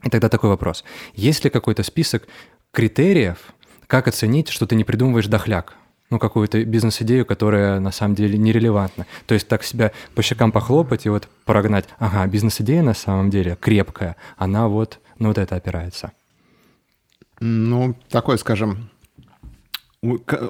И 0.05 0.11
тогда 0.11 0.29
такой 0.29 0.51
вопрос. 0.51 0.85
Есть 1.15 1.45
ли 1.45 1.51
какой-то 1.51 1.83
список 1.83 2.29
критериев, 2.73 3.39
как 3.87 4.09
оценить, 4.09 4.49
что 4.49 4.67
ты 4.67 4.75
не 4.75 4.85
придумываешь 4.85 5.27
дохляк? 5.27 5.75
Ну, 6.11 6.19
какую-то 6.19 6.63
бизнес-идею, 6.65 7.25
которая 7.25 7.81
на 7.81 7.91
самом 7.91 8.15
деле 8.15 8.39
нерелевантна. 8.39 9.07
То 9.27 9.35
есть 9.35 9.49
так 9.49 9.65
себя 9.65 9.93
по 10.15 10.23
щекам 10.23 10.53
похлопать 10.53 11.07
и 11.07 11.09
вот 11.09 11.29
прогнать. 11.45 11.87
Ага, 11.99 12.27
бизнес-идея 12.27 12.83
на 12.83 12.95
самом 12.95 13.31
деле 13.31 13.57
крепкая, 13.61 14.17
она 14.37 14.69
вот, 14.69 15.01
ну, 15.19 15.29
вот 15.29 15.39
это 15.39 15.57
опирается. 15.57 16.13
Ну, 17.41 17.97
такой, 18.11 18.39
скажем, 18.39 18.91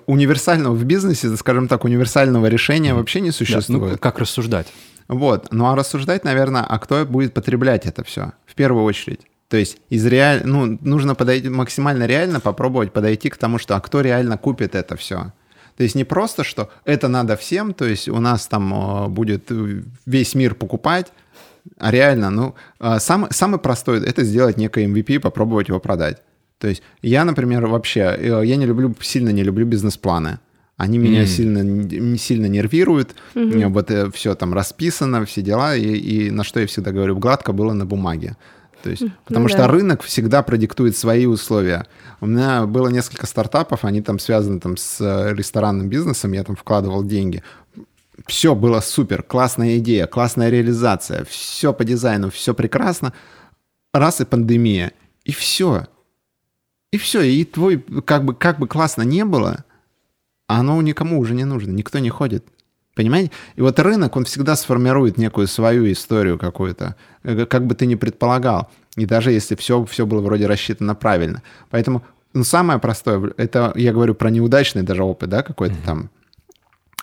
универсального 0.07 0.75
в 0.75 0.85
бизнесе, 0.85 1.35
скажем 1.37 1.69
так, 1.69 1.85
универсального 1.85 2.47
решения 2.47 2.93
вообще 2.93 3.21
не 3.21 3.31
существует. 3.31 3.83
Да, 3.83 3.91
ну, 3.93 3.99
как 3.99 4.19
рассуждать? 4.19 4.73
Вот. 5.07 5.53
Ну, 5.53 5.67
а 5.67 5.77
рассуждать, 5.77 6.25
наверное, 6.25 6.63
а 6.63 6.79
кто 6.79 7.07
будет 7.07 7.33
потреблять 7.33 7.87
это 7.87 8.03
все? 8.05 8.33
В 8.47 8.55
первую 8.55 8.85
очередь. 8.85 9.21
То 9.49 9.57
есть 9.57 9.79
из 9.91 10.07
реаль... 10.07 10.43
ну, 10.45 10.79
нужно 10.81 11.15
подойти 11.15 11.49
максимально 11.49 12.07
реально 12.07 12.41
попробовать 12.41 12.93
подойти 12.93 13.31
к 13.31 13.37
тому, 13.37 13.59
что 13.59 13.77
а 13.77 13.81
кто 13.81 14.01
реально 14.01 14.39
купит 14.39 14.75
это 14.75 14.97
все. 14.97 15.33
То 15.77 15.83
есть 15.83 15.95
не 15.95 16.05
просто, 16.05 16.45
что 16.45 16.71
это 16.85 17.09
надо 17.09 17.37
всем, 17.37 17.75
то 17.75 17.85
есть 17.85 18.09
у 18.09 18.21
нас 18.21 18.47
там 18.47 18.73
э, 18.73 19.09
будет 19.09 19.51
весь 20.07 20.35
мир 20.35 20.55
покупать, 20.55 21.13
а 21.79 21.91
реально, 21.91 22.31
ну, 22.31 22.55
э, 22.81 22.99
самый, 23.01 23.31
самый 23.33 23.59
простой— 23.59 24.05
это 24.07 24.23
сделать 24.25 24.57
некое 24.57 24.87
MVP, 24.87 25.19
попробовать 25.19 25.69
его 25.69 25.81
продать. 25.81 26.23
То 26.59 26.69
есть 26.69 26.83
я, 27.03 27.25
например, 27.25 27.67
вообще, 27.67 28.17
э, 28.17 28.43
я 28.45 28.57
не 28.57 28.67
люблю, 28.67 28.95
сильно 29.01 29.31
не 29.31 29.43
люблю 29.43 29.67
бизнес-планы. 29.67 30.39
Они 30.77 30.99
меня 30.99 31.23
mm. 31.23 31.27
сильно, 31.27 32.19
сильно 32.19 32.47
нервируют. 32.47 33.15
Mm-hmm. 33.35 33.69
Вот 33.69 34.15
все 34.15 34.35
там 34.35 34.55
расписано, 34.55 35.25
все 35.25 35.41
дела. 35.41 35.77
И, 35.77 35.85
и 35.85 36.31
на 36.33 36.43
что 36.43 36.59
я 36.59 36.67
всегда 36.67 36.91
говорю, 36.91 37.17
гладко 37.17 37.53
было 37.53 37.73
на 37.73 37.87
бумаге. 37.87 38.37
То 38.85 38.91
есть, 38.91 39.03
потому 39.25 39.45
ну, 39.45 39.49
что 39.49 39.59
да. 39.61 39.69
рынок 39.69 40.03
всегда 40.03 40.43
продиктует 40.43 40.95
свои 40.95 41.25
условия. 41.25 41.87
У 42.21 42.27
меня 42.27 42.67
было 42.67 42.89
несколько 42.89 43.27
стартапов, 43.27 43.87
они 43.87 44.03
там 44.03 44.19
связаны 44.19 44.61
там, 44.61 44.77
с 44.77 45.01
э, 45.01 45.35
ресторанным 45.35 45.89
бизнесом, 45.89 46.33
я 46.33 46.45
там 46.45 46.55
вкладывал 46.55 47.03
деньги. 47.03 47.43
Все 48.27 48.55
было 48.55 48.81
супер, 48.81 49.23
классная 49.23 49.79
идея, 49.79 50.07
классная 50.07 50.51
реализация, 50.51 51.25
все 51.25 51.73
по 51.73 51.83
дизайну, 51.83 52.31
все 52.31 52.53
прекрасно. 52.53 53.15
Раз 53.95 54.21
и 54.21 54.27
пандемия, 54.27 54.93
и 55.25 55.33
все. 55.33 55.87
И 56.93 56.99
все, 56.99 57.23
и 57.23 57.43
твой, 57.47 57.83
как 58.05 58.27
бы, 58.27 58.35
как 58.35 58.59
бы 58.59 58.69
классно 58.69 59.01
не 59.01 59.25
было, 59.25 59.65
оно 60.47 60.83
никому 60.83 61.19
уже 61.21 61.35
не 61.35 61.45
нужно, 61.45 61.71
никто 61.71 62.01
не 62.01 62.11
ходит. 62.11 62.45
Понимаете? 62.95 63.33
И 63.57 63.61
вот 63.61 63.79
рынок, 63.79 64.17
он 64.17 64.25
всегда 64.25 64.55
сформирует 64.57 65.19
некую 65.19 65.49
свою 65.49 65.91
историю 65.91 66.39
какую-то, 66.39 66.95
э, 67.25 67.45
как 67.47 67.67
бы 67.67 67.75
ты 67.75 67.87
ни 67.87 67.97
предполагал. 67.97 68.71
И 68.97 69.07
даже 69.07 69.33
если 69.33 69.57
все, 69.57 69.85
все 69.85 70.07
было 70.07 70.21
вроде 70.21 70.47
рассчитано 70.47 70.95
правильно. 70.95 71.43
Поэтому 71.71 72.05
ну, 72.35 72.45
самое 72.45 72.79
простое, 72.79 73.33
это 73.37 73.73
я 73.77 73.93
говорю 73.93 74.15
про 74.15 74.31
неудачный 74.31 74.83
даже 74.83 75.03
опыт, 75.03 75.29
да, 75.31 75.43
какой-то 75.43 75.75
mm-hmm. 75.75 75.87
там. 75.87 76.11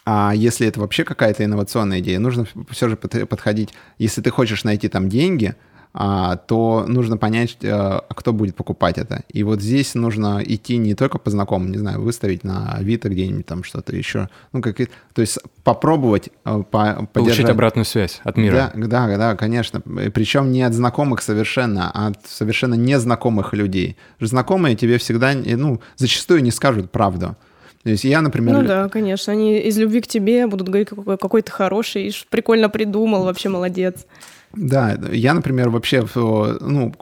А 0.04 0.34
если 0.36 0.68
это 0.68 0.80
вообще 0.80 1.04
какая-то 1.04 1.46
инновационная 1.46 2.00
идея, 2.00 2.20
нужно 2.20 2.46
все 2.70 2.90
же 2.90 2.96
подходить. 2.98 3.70
Если 3.98 4.22
ты 4.22 4.30
хочешь 4.30 4.64
найти 4.64 4.88
там 4.90 5.10
деньги, 5.10 5.56
то 5.94 6.86
нужно 6.88 7.18
понять, 7.18 7.58
э, 7.62 7.70
а 7.70 8.06
кто 8.10 8.32
будет 8.32 8.56
покупать 8.56 8.98
это. 8.98 9.24
И 9.28 9.44
вот 9.44 9.62
здесь 9.62 9.94
нужно 9.94 10.42
идти 10.44 10.78
не 10.78 10.96
только 10.96 11.18
по 11.18 11.30
знакомым, 11.30 11.72
не 11.72 11.78
знаю, 11.78 12.02
выставить 12.02 12.46
на 12.46 12.74
Авито 12.74 13.10
где-нибудь 13.10 13.46
там 13.46 13.64
что-то 13.64 13.94
еще. 13.94 14.30
Ну, 14.54 14.62
как, 14.62 14.78
то 14.78 15.22
есть 15.22 15.40
попробовать 15.64 16.30
э, 16.46 16.64
по, 16.70 17.08
Получить 17.12 17.50
обратную 17.50 17.84
связь 17.84 18.22
от 18.24 18.38
мира. 18.38 18.72
Да, 18.74 19.08
да, 19.08 19.18
да, 19.18 19.36
конечно. 19.36 19.82
Причем 19.82 20.52
не 20.52 20.64
от 20.64 20.74
знакомых 20.74 21.22
совершенно, 21.22 21.92
а 21.94 22.08
от 22.08 22.26
совершенно 22.26 22.76
незнакомых 22.76 23.54
людей. 23.54 23.98
Знакомые 24.22 24.78
тебе 24.78 24.98
всегда, 24.98 25.34
ну, 25.34 25.82
зачастую 25.98 26.42
не 26.42 26.52
скажут 26.52 26.90
правду. 26.92 27.36
То 27.84 27.90
есть 27.90 28.04
я, 28.04 28.22
например... 28.22 28.56
Ну 28.56 28.64
да, 28.64 28.90
конечно. 28.90 29.34
Они 29.34 29.58
из 29.60 29.78
любви 29.78 30.02
к 30.02 30.08
тебе 30.08 30.46
будут 30.48 30.68
говорить, 30.70 30.90
какой, 30.90 31.18
какой 31.18 31.42
ты 31.42 31.52
хороший, 31.52 32.16
прикольно 32.30 32.70
придумал, 32.70 33.26
вообще 33.26 33.50
молодец. 33.50 34.06
Да, 34.54 35.00
я, 35.12 35.34
например, 35.34 35.70
вообще, 35.70 36.06
ну, 36.16 36.94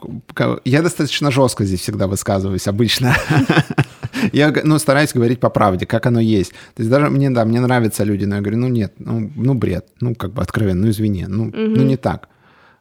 я 0.64 0.82
достаточно 0.82 1.30
жестко 1.30 1.64
здесь 1.64 1.80
всегда 1.80 2.06
высказываюсь 2.06 2.68
обычно. 2.68 3.14
Я, 4.32 4.52
ну, 4.64 4.78
стараюсь 4.78 5.12
говорить 5.14 5.40
по 5.40 5.50
правде, 5.50 5.86
как 5.86 6.06
оно 6.06 6.20
есть. 6.20 6.50
То 6.74 6.82
есть 6.82 6.90
даже 6.90 7.08
мне, 7.08 7.30
да, 7.30 7.44
мне 7.44 7.60
нравятся 7.60 8.04
люди, 8.04 8.26
но 8.26 8.36
я 8.36 8.40
говорю, 8.42 8.58
ну, 8.58 8.68
нет, 8.68 8.92
ну, 8.98 9.30
ну 9.34 9.54
бред, 9.54 9.86
ну, 10.00 10.14
как 10.14 10.32
бы 10.32 10.42
откровенно, 10.42 10.82
ну, 10.82 10.90
извини, 10.90 11.26
ну, 11.26 11.44
угу. 11.44 11.56
ну 11.56 11.82
не 11.84 11.96
так. 11.96 12.28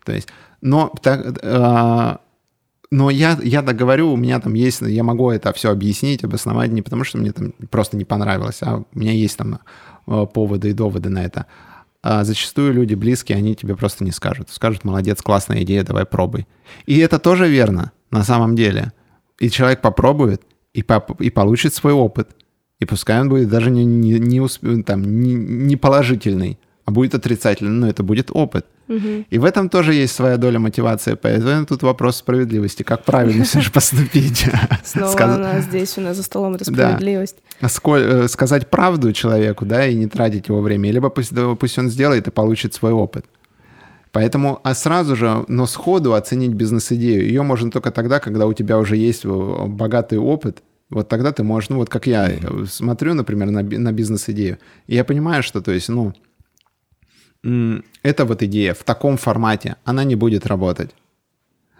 То 0.05 0.11
есть, 0.11 0.27
но 0.61 0.93
так, 1.01 1.39
э, 1.41 2.17
но 2.91 3.09
я, 3.09 3.37
я 3.43 3.61
так 3.61 3.75
говорю, 3.75 4.11
у 4.11 4.17
меня 4.17 4.39
там 4.39 4.53
есть, 4.55 4.81
я 4.81 5.03
могу 5.03 5.29
это 5.29 5.53
все 5.53 5.71
объяснить, 5.71 6.23
обосновать 6.23 6.71
не 6.71 6.81
потому, 6.81 7.03
что 7.03 7.17
мне 7.17 7.31
там 7.31 7.53
просто 7.69 7.95
не 7.97 8.05
понравилось, 8.05 8.59
а 8.61 8.77
у 8.77 8.99
меня 8.99 9.11
есть 9.11 9.37
там 9.37 9.59
э, 10.07 10.25
поводы 10.33 10.69
и 10.69 10.73
доводы 10.73 11.09
на 11.09 11.23
это. 11.23 11.45
А 12.01 12.23
зачастую 12.23 12.73
люди 12.73 12.93
близкие, 12.93 13.37
они 13.37 13.55
тебе 13.55 13.75
просто 13.75 14.03
не 14.03 14.11
скажут. 14.11 14.49
Скажут, 14.49 14.83
молодец, 14.83 15.21
классная 15.21 15.63
идея, 15.63 15.83
давай 15.83 16.05
пробуй. 16.05 16.47
И 16.85 16.97
это 16.99 17.19
тоже 17.19 17.47
верно 17.49 17.91
на 18.11 18.23
самом 18.23 18.55
деле. 18.55 18.93
И 19.39 19.49
человек 19.49 19.81
попробует 19.81 20.41
и, 20.73 20.81
поп- 20.83 21.21
и 21.21 21.29
получит 21.29 21.73
свой 21.73 21.93
опыт. 21.93 22.29
И 22.79 22.85
пускай 22.85 23.19
он 23.19 23.27
будет 23.29 23.49
даже 23.49 23.69
не, 23.69 23.83
не, 23.83 24.19
не, 24.19 24.39
усп- 24.39 24.83
там, 24.83 25.03
не, 25.21 25.33
не 25.33 25.75
положительный, 25.75 26.57
а 26.85 26.91
будет 26.91 27.13
отрицательный, 27.15 27.71
но 27.71 27.89
это 27.89 28.03
будет 28.03 28.29
опыт. 28.31 28.65
И 29.29 29.37
в 29.37 29.45
этом 29.45 29.69
тоже 29.69 29.93
есть 29.93 30.15
своя 30.15 30.37
доля 30.37 30.57
мотивации, 30.59 31.13
поэтому 31.13 31.65
тут 31.65 31.83
вопрос 31.83 32.17
справедливости, 32.17 32.81
как 32.83 33.05
правильно 33.05 33.43
все 33.43 33.61
же 33.61 33.71
поступить. 33.71 34.45
Снова 34.83 35.11
Сказ- 35.11 35.35
она 35.35 35.61
здесь 35.61 35.97
у 35.97 36.01
нас 36.01 36.17
за 36.17 36.23
столом, 36.23 36.55
это 36.55 36.65
Да. 36.71 36.87
справедливость. 36.93 37.35
сколь- 37.67 38.01
э, 38.23 38.27
сказать 38.27 38.69
правду 38.69 39.13
человеку, 39.13 39.65
да, 39.65 39.85
и 39.85 39.93
не 39.95 40.07
тратить 40.07 40.47
его 40.47 40.61
время, 40.61 40.91
либо 40.91 41.09
пусть, 41.09 41.31
пусть 41.59 41.77
он 41.77 41.89
сделает 41.89 42.27
и 42.27 42.31
получит 42.31 42.73
свой 42.73 42.91
опыт. 42.91 43.25
Поэтому, 44.11 44.59
а 44.63 44.73
сразу 44.73 45.15
же, 45.15 45.45
но 45.47 45.67
сходу 45.67 46.15
оценить 46.15 46.53
бизнес-идею, 46.53 47.27
ее 47.27 47.43
можно 47.43 47.69
только 47.69 47.91
тогда, 47.91 48.19
когда 48.19 48.47
у 48.47 48.53
тебя 48.53 48.79
уже 48.79 48.97
есть 48.97 49.23
э, 49.23 49.65
богатый 49.67 50.17
опыт, 50.17 50.63
вот 50.89 51.07
тогда 51.07 51.31
ты 51.31 51.43
можешь, 51.43 51.69
ну 51.69 51.75
вот 51.77 51.89
как 51.89 52.07
я 52.07 52.27
э, 52.27 52.37
смотрю, 52.67 53.13
например, 53.13 53.51
на, 53.51 53.61
на 53.61 53.91
бизнес-идею, 53.91 54.57
и 54.87 54.95
я 54.95 55.03
понимаю, 55.03 55.43
что, 55.43 55.61
то 55.61 55.71
есть, 55.71 55.89
ну, 55.89 56.13
эта 57.43 58.25
вот 58.25 58.43
идея 58.43 58.73
в 58.73 58.83
таком 58.83 59.17
формате, 59.17 59.75
она 59.85 60.03
не 60.03 60.15
будет 60.15 60.45
работать. 60.45 60.91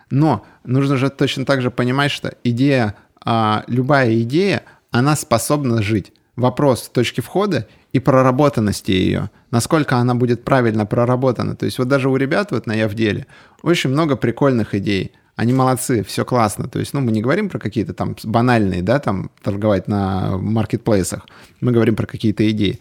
Но 0.10 0.46
нужно 0.64 0.98
же 0.98 1.10
точно 1.10 1.46
так 1.46 1.62
же 1.62 1.70
понимать, 1.70 2.12
что 2.12 2.34
идея, 2.44 2.96
а, 3.24 3.64
любая 3.68 4.20
идея, 4.22 4.64
она 4.92 5.16
способна 5.16 5.82
жить. 5.82 6.14
Вопрос 6.36 6.90
точки 6.90 7.22
входа 7.22 7.68
и 7.92 8.00
проработанности 8.00 8.92
ее. 8.92 9.30
Насколько 9.52 9.98
она 9.98 10.16
будет 10.16 10.44
правильно 10.44 10.86
проработана. 10.86 11.56
То 11.56 11.66
есть 11.66 11.78
вот 11.78 11.88
даже 11.88 12.10
у 12.10 12.16
ребят 12.16 12.52
вот 12.52 12.66
на 12.66 12.74
Явделе 12.74 13.28
очень 13.62 13.90
много 13.90 14.16
прикольных 14.16 14.74
идей. 14.74 15.12
Они 15.36 15.54
молодцы, 15.54 16.04
все 16.04 16.26
классно. 16.26 16.68
То 16.68 16.80
есть, 16.80 16.94
ну, 16.94 17.02
мы 17.02 17.12
не 17.12 17.22
говорим 17.22 17.50
про 17.50 17.60
какие-то 17.60 17.94
там 17.94 18.16
банальные, 18.24 18.82
да, 18.82 19.00
там 19.00 19.32
торговать 19.42 19.88
на 19.88 20.38
маркетплейсах. 20.38 21.28
Мы 21.62 21.72
говорим 21.72 21.96
про 21.96 22.06
какие-то 22.06 22.50
идеи 22.50 22.80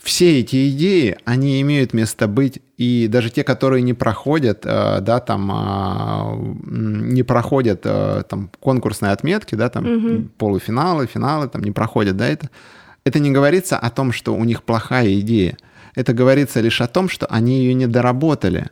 все 0.00 0.40
эти 0.40 0.70
идеи, 0.70 1.16
они 1.24 1.60
имеют 1.60 1.94
место 1.94 2.26
быть, 2.26 2.60
и 2.76 3.06
даже 3.08 3.30
те, 3.30 3.44
которые 3.44 3.82
не 3.82 3.94
проходят, 3.94 4.66
э, 4.66 5.00
да, 5.00 5.20
там, 5.20 5.50
а, 5.52 6.36
не 6.64 7.22
проходят 7.22 7.82
э, 7.84 8.24
там 8.28 8.50
конкурсные 8.60 9.12
отметки, 9.12 9.54
да, 9.54 9.70
там 9.70 10.28
полуфиналы, 10.36 11.06
финалы, 11.06 11.48
там 11.48 11.62
не 11.62 11.70
проходят, 11.70 12.16
да, 12.16 12.26
это, 12.26 12.50
это 13.04 13.20
не 13.20 13.30
говорится 13.30 13.78
о 13.78 13.90
том, 13.90 14.12
что 14.12 14.34
у 14.34 14.44
них 14.44 14.64
плохая 14.64 15.20
идея. 15.20 15.56
Это 15.94 16.12
говорится 16.12 16.60
лишь 16.60 16.80
о 16.80 16.88
том, 16.88 17.08
что 17.08 17.26
они 17.26 17.60
ее 17.60 17.74
не 17.74 17.86
доработали. 17.86 18.70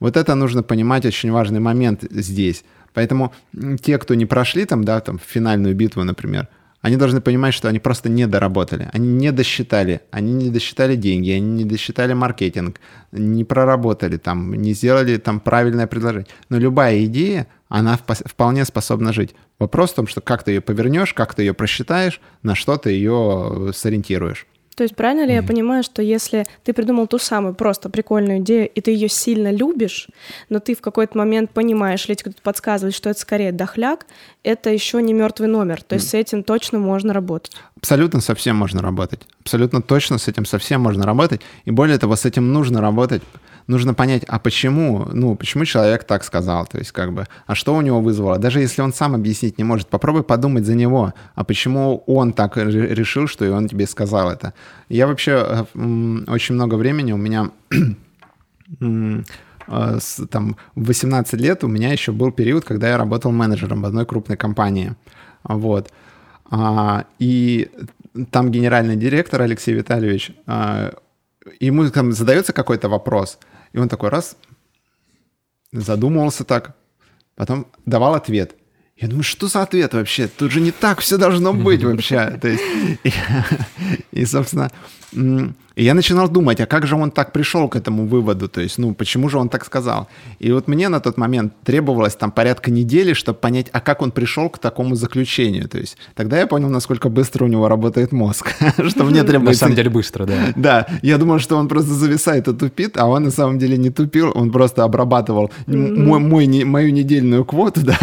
Вот 0.00 0.16
это 0.16 0.34
нужно 0.34 0.62
понимать, 0.62 1.04
очень 1.04 1.30
важный 1.30 1.60
момент 1.60 2.04
здесь. 2.10 2.64
Поэтому 2.94 3.34
те, 3.82 3.98
кто 3.98 4.14
не 4.14 4.24
прошли 4.24 4.64
там, 4.64 4.84
да, 4.84 5.00
там, 5.00 5.18
финальную 5.18 5.74
битву, 5.74 6.04
например, 6.04 6.48
они 6.84 6.98
должны 6.98 7.22
понимать, 7.22 7.54
что 7.54 7.68
они 7.68 7.78
просто 7.78 8.10
не 8.10 8.26
доработали, 8.26 8.90
они 8.92 9.08
не 9.08 9.32
досчитали, 9.32 10.02
они 10.10 10.34
не 10.34 10.50
досчитали 10.50 10.96
деньги, 10.96 11.30
они 11.30 11.50
не 11.50 11.64
досчитали 11.64 12.12
маркетинг, 12.12 12.78
не 13.10 13.42
проработали 13.42 14.18
там, 14.18 14.52
не 14.52 14.74
сделали 14.74 15.16
там 15.16 15.40
правильное 15.40 15.86
предложение. 15.86 16.28
Но 16.50 16.58
любая 16.58 17.02
идея, 17.06 17.46
она 17.70 17.98
вполне 18.06 18.66
способна 18.66 19.14
жить. 19.14 19.34
Вопрос 19.58 19.92
в 19.92 19.94
том, 19.94 20.06
что 20.06 20.20
как 20.20 20.42
ты 20.42 20.50
ее 20.50 20.60
повернешь, 20.60 21.14
как 21.14 21.34
ты 21.34 21.44
ее 21.44 21.54
просчитаешь, 21.54 22.20
на 22.42 22.54
что 22.54 22.76
ты 22.76 22.90
ее 22.90 23.70
сориентируешь. 23.74 24.46
То 24.74 24.82
есть 24.82 24.96
правильно 24.96 25.24
ли 25.24 25.34
я 25.34 25.42
понимаю, 25.42 25.82
что 25.82 26.02
если 26.02 26.44
ты 26.64 26.72
придумал 26.72 27.06
ту 27.06 27.18
самую 27.18 27.54
просто 27.54 27.88
прикольную 27.88 28.38
идею, 28.38 28.68
и 28.68 28.80
ты 28.80 28.90
ее 28.90 29.08
сильно 29.08 29.52
любишь, 29.52 30.08
но 30.48 30.58
ты 30.58 30.74
в 30.74 30.80
какой-то 30.80 31.16
момент 31.16 31.50
понимаешь, 31.50 32.06
или 32.06 32.14
тебе 32.14 32.32
кто-то 32.32 32.42
подсказывает, 32.42 32.94
что 32.94 33.10
это 33.10 33.20
скорее 33.20 33.52
дохляк, 33.52 34.06
это 34.42 34.70
еще 34.70 35.00
не 35.02 35.12
мертвый 35.12 35.48
номер. 35.48 35.82
То 35.82 35.94
есть 35.94 36.10
с 36.10 36.14
этим 36.14 36.42
точно 36.42 36.78
можно 36.78 37.12
работать. 37.12 37.52
Абсолютно 37.76 38.20
совсем 38.20 38.56
можно 38.56 38.82
работать. 38.82 39.20
Абсолютно 39.42 39.82
точно 39.82 40.18
с 40.18 40.28
этим 40.28 40.44
совсем 40.44 40.80
можно 40.80 41.04
работать. 41.04 41.40
И 41.64 41.70
более 41.70 41.98
того, 41.98 42.16
с 42.16 42.24
этим 42.24 42.52
нужно 42.52 42.80
работать. 42.80 43.22
Нужно 43.66 43.94
понять, 43.94 44.24
а 44.28 44.38
почему, 44.38 45.08
ну, 45.12 45.36
почему 45.36 45.64
человек 45.64 46.04
так 46.04 46.24
сказал, 46.24 46.66
то 46.66 46.78
есть 46.78 46.92
как 46.92 47.12
бы, 47.12 47.26
а 47.46 47.54
что 47.54 47.74
у 47.74 47.80
него 47.80 48.00
вызвало. 48.00 48.38
Даже 48.38 48.60
если 48.60 48.82
он 48.82 48.92
сам 48.92 49.14
объяснить 49.14 49.58
не 49.58 49.64
может, 49.64 49.88
попробуй 49.88 50.22
подумать 50.22 50.66
за 50.66 50.74
него, 50.74 51.14
а 51.34 51.44
почему 51.44 52.04
он 52.06 52.32
так 52.32 52.56
ре- 52.56 52.94
решил, 52.94 53.26
что 53.26 53.44
и 53.44 53.48
он 53.48 53.68
тебе 53.68 53.86
сказал 53.86 54.30
это. 54.30 54.52
Я 54.88 55.06
вообще 55.06 55.32
э, 55.32 55.64
очень 56.26 56.54
много 56.54 56.74
времени 56.74 57.12
у 57.12 57.16
меня 57.16 57.50
э, 58.80 59.98
там, 60.30 60.56
в 60.74 60.86
18 60.86 61.40
лет 61.40 61.64
у 61.64 61.68
меня 61.68 61.90
еще 61.90 62.12
был 62.12 62.32
период, 62.32 62.64
когда 62.64 62.88
я 62.88 62.98
работал 62.98 63.32
менеджером 63.32 63.82
в 63.82 63.86
одной 63.86 64.04
крупной 64.04 64.36
компании. 64.36 64.94
Вот. 65.42 65.90
А, 66.50 67.06
и 67.18 67.70
там 68.30 68.50
генеральный 68.50 68.96
директор 68.96 69.40
Алексей 69.42 69.74
Витальевич, 69.74 70.32
а, 70.46 70.94
ему 71.60 71.88
там 71.90 72.12
задается 72.12 72.52
какой-то 72.52 72.88
вопрос, 72.88 73.38
и 73.74 73.78
он 73.78 73.88
такой 73.88 74.08
раз 74.08 74.36
задумывался 75.72 76.44
так, 76.44 76.76
потом 77.34 77.66
давал 77.84 78.14
ответ. 78.14 78.54
Я 78.96 79.08
думаю, 79.08 79.24
что 79.24 79.48
за 79.48 79.62
ответ 79.62 79.92
вообще? 79.92 80.28
Тут 80.28 80.52
же 80.52 80.60
не 80.60 80.70
так 80.70 81.00
все 81.00 81.18
должно 81.18 81.52
быть 81.52 81.82
вообще. 81.82 82.38
То 82.40 82.48
есть, 82.48 82.62
и, 83.02 83.12
и, 84.12 84.24
собственно, 84.24 84.70
и 85.76 85.84
я 85.84 85.94
начинал 85.94 86.28
думать, 86.28 86.60
а 86.60 86.66
как 86.66 86.86
же 86.86 86.94
он 86.96 87.10
так 87.10 87.32
пришел 87.32 87.68
к 87.68 87.76
этому 87.76 88.06
выводу? 88.06 88.48
То 88.48 88.60
есть, 88.60 88.78
ну, 88.78 88.94
почему 88.94 89.28
же 89.28 89.38
он 89.38 89.48
так 89.48 89.64
сказал? 89.64 90.06
И 90.38 90.52
вот 90.52 90.68
мне 90.68 90.88
на 90.88 91.00
тот 91.00 91.16
момент 91.18 91.52
требовалось 91.64 92.14
там 92.14 92.30
порядка 92.30 92.70
недели, 92.70 93.12
чтобы 93.12 93.38
понять, 93.38 93.66
а 93.72 93.80
как 93.80 94.00
он 94.02 94.10
пришел 94.12 94.48
к 94.48 94.58
такому 94.58 94.94
заключению. 94.94 95.68
То 95.68 95.78
есть, 95.78 95.96
тогда 96.14 96.38
я 96.38 96.46
понял, 96.46 96.68
насколько 96.68 97.08
быстро 97.08 97.44
у 97.44 97.48
него 97.48 97.68
работает 97.68 98.12
мозг, 98.12 98.52
что 98.88 99.04
мне 99.04 99.22
На 99.22 99.28
требуется 99.28 99.60
самом 99.60 99.74
деле 99.76 99.90
быстро, 99.90 100.26
да. 100.26 100.34
да, 100.56 100.86
я 101.02 101.18
думал, 101.18 101.38
что 101.40 101.56
он 101.56 101.68
просто 101.68 101.92
зависает 101.92 102.46
и 102.48 102.54
тупит, 102.54 102.96
а 102.96 103.06
он 103.06 103.24
на 103.24 103.30
самом 103.30 103.58
деле 103.58 103.76
не 103.76 103.90
тупил, 103.90 104.30
он 104.34 104.50
просто 104.52 104.84
обрабатывал 104.84 105.50
м- 105.66 106.04
мой, 106.06 106.20
мой 106.20 106.46
не- 106.46 106.64
мою 106.64 106.92
недельную 106.92 107.44
квоту, 107.44 107.80
да. 107.84 107.98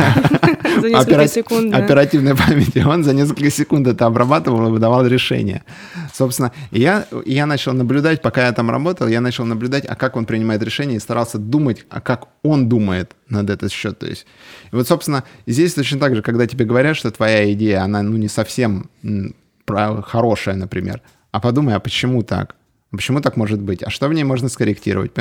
За 0.79 0.89
несколько 0.89 1.15
Опера- 1.15 1.27
секунд, 1.27 1.71
да. 1.71 1.77
Оперативной 1.77 2.35
памяти. 2.47 2.79
Он 2.79 3.03
за 3.03 3.13
несколько 3.13 3.49
секунд 3.49 3.87
это 3.87 4.05
обрабатывал 4.05 4.67
и 4.67 4.71
выдавал 4.71 5.05
решение. 5.05 5.63
Собственно, 6.13 6.51
я, 6.71 7.05
я 7.25 7.45
начал 7.45 7.73
наблюдать, 7.73 8.21
пока 8.21 8.45
я 8.45 8.51
там 8.51 8.69
работал, 8.69 9.07
я 9.07 9.21
начал 9.21 9.45
наблюдать, 9.45 9.85
а 9.87 9.95
как 9.95 10.15
он 10.15 10.25
принимает 10.25 10.61
решение, 10.63 10.97
и 10.97 10.99
старался 10.99 11.37
думать, 11.37 11.85
а 11.89 12.01
как 12.01 12.27
он 12.43 12.69
думает 12.69 13.15
над 13.29 13.49
этот 13.49 13.71
счет. 13.71 13.99
То 13.99 14.07
есть, 14.07 14.25
и 14.71 14.75
вот, 14.75 14.87
собственно, 14.87 15.23
здесь 15.47 15.73
точно 15.73 15.99
так 15.99 16.15
же, 16.15 16.21
когда 16.21 16.47
тебе 16.47 16.65
говорят, 16.65 16.97
что 16.97 17.11
твоя 17.11 17.51
идея, 17.53 17.83
она 17.83 18.01
ну, 18.01 18.17
не 18.17 18.27
совсем 18.27 18.89
хорошая, 19.65 20.55
например, 20.55 21.01
а 21.31 21.39
подумай, 21.39 21.75
а 21.75 21.79
почему 21.79 22.23
так? 22.23 22.55
Почему 22.91 23.21
так 23.21 23.37
может 23.37 23.61
быть? 23.61 23.83
А 23.83 23.89
что 23.89 24.07
в 24.09 24.13
ней 24.13 24.23
можно 24.25 24.49
скорректировать? 24.49 25.11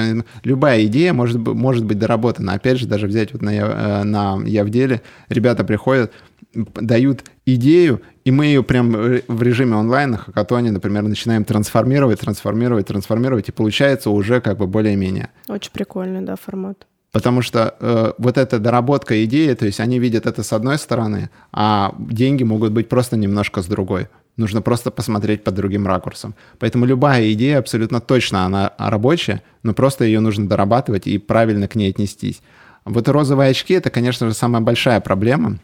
Любая 0.43 0.85
идея 0.87 1.13
может, 1.13 1.37
может 1.39 1.85
быть 1.85 1.99
доработана. 1.99 2.53
Опять 2.55 2.79
же, 2.79 2.87
даже 2.87 3.07
взять 3.07 3.33
вот 3.33 3.43
на, 3.43 3.51
э, 3.51 4.03
на 4.03 4.41
Я 4.45 4.65
в 4.65 4.71
деле, 4.71 5.03
ребята 5.29 5.65
приходят, 5.65 6.13
дают 6.53 7.25
идею, 7.47 8.03
и 8.25 8.33
мы 8.33 8.47
ее 8.47 8.65
прям 8.65 8.95
ре- 8.97 9.23
в 9.29 9.41
режиме 9.43 9.77
онлайн 9.77 10.11
на 10.11 10.17
хакатоне, 10.19 10.73
например, 10.73 11.05
начинаем 11.05 11.45
трансформировать, 11.45 12.21
трансформировать, 12.21 12.89
трансформировать, 12.89 13.49
и 13.49 13.53
получается 13.53 14.11
уже 14.11 14.41
как 14.41 14.59
бы 14.59 14.67
более-менее. 14.67 15.29
Очень 15.49 15.71
прикольный, 15.73 16.23
да, 16.23 16.35
формат. 16.35 16.87
Потому 17.13 17.43
что 17.43 17.75
э, 17.81 18.13
вот 18.19 18.39
эта 18.39 18.59
доработка 18.59 19.25
идеи, 19.25 19.53
то 19.55 19.67
есть 19.67 19.81
они 19.81 19.99
видят 19.99 20.27
это 20.27 20.43
с 20.43 20.53
одной 20.53 20.79
стороны, 20.79 21.31
а 21.53 21.95
деньги 21.99 22.45
могут 22.45 22.73
быть 22.73 22.89
просто 22.89 23.17
немножко 23.17 23.63
с 23.63 23.67
другой. 23.67 24.09
Нужно 24.37 24.63
просто 24.63 24.91
посмотреть 24.91 25.43
под 25.43 25.55
другим 25.55 25.87
ракурсом. 25.87 26.35
Поэтому 26.59 26.87
любая 26.87 27.33
идея 27.33 27.59
абсолютно 27.59 28.01
точно 28.01 28.45
она 28.45 28.73
рабочая, 28.79 29.43
но 29.63 29.75
просто 29.75 30.05
ее 30.05 30.21
нужно 30.21 30.49
дорабатывать 30.49 31.09
и 31.09 31.19
правильно 31.19 31.67
к 31.67 31.75
ней 31.75 31.91
отнестись. 31.91 32.43
Вот 32.85 33.09
розовые 33.09 33.51
очки 33.51 33.75
это, 33.75 33.91
конечно 33.91 34.29
же, 34.29 34.35
самая 34.35 34.63
большая 34.63 35.01
проблема. 35.01 35.59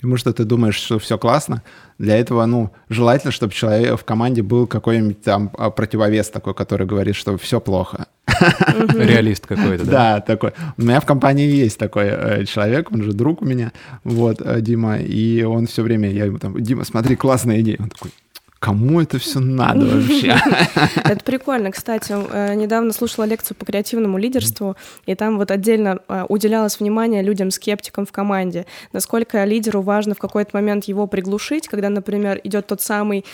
Потому 0.00 0.16
что 0.16 0.32
ты 0.32 0.44
думаешь, 0.44 0.76
что 0.76 0.98
все 0.98 1.18
классно. 1.18 1.62
Для 1.98 2.16
этого, 2.16 2.46
ну, 2.46 2.70
желательно, 2.88 3.32
чтобы 3.32 3.52
человек 3.52 4.00
в 4.00 4.04
команде 4.04 4.42
был 4.42 4.66
какой-нибудь 4.66 5.22
там 5.22 5.50
а, 5.58 5.70
противовес 5.70 6.30
такой, 6.30 6.54
который 6.54 6.86
говорит, 6.86 7.16
что 7.16 7.36
все 7.36 7.60
плохо. 7.60 8.06
Реалист 8.26 9.46
какой-то, 9.46 9.84
да? 9.84 9.90
Да, 9.90 10.20
такой. 10.20 10.52
У 10.78 10.82
меня 10.82 11.00
в 11.00 11.06
компании 11.06 11.46
есть 11.46 11.78
такой 11.78 12.06
э, 12.06 12.44
человек, 12.46 12.90
он 12.90 13.02
же 13.02 13.12
друг 13.12 13.42
у 13.42 13.44
меня, 13.44 13.72
вот, 14.02 14.40
э, 14.40 14.62
Дима, 14.62 14.96
и 14.98 15.42
он 15.42 15.66
все 15.66 15.82
время, 15.82 16.10
я 16.10 16.24
ему 16.24 16.38
там, 16.38 16.58
Дима, 16.62 16.84
смотри, 16.84 17.16
классная 17.16 17.60
идея. 17.60 17.76
Он 17.78 17.90
такой, 17.90 18.12
Кому 18.60 19.00
это 19.00 19.18
все 19.18 19.40
надо 19.40 19.86
вообще? 19.86 20.36
Это 21.04 21.24
прикольно. 21.24 21.70
Кстати, 21.70 22.12
э, 22.12 22.54
недавно 22.54 22.92
слушала 22.92 23.24
лекцию 23.24 23.56
по 23.56 23.64
креативному 23.64 24.18
лидерству, 24.18 24.76
и 25.06 25.14
там 25.14 25.38
вот 25.38 25.50
отдельно 25.50 26.00
э, 26.08 26.26
уделялось 26.28 26.78
внимание 26.78 27.22
людям-скептикам 27.22 28.04
в 28.04 28.12
команде. 28.12 28.66
Насколько 28.92 29.44
лидеру 29.44 29.80
важно 29.80 30.14
в 30.14 30.18
какой-то 30.18 30.50
момент 30.52 30.84
его 30.84 31.06
приглушить, 31.06 31.68
когда, 31.68 31.88
например, 31.88 32.38
идет 32.44 32.66
тот 32.66 32.82
самый, 32.82 33.24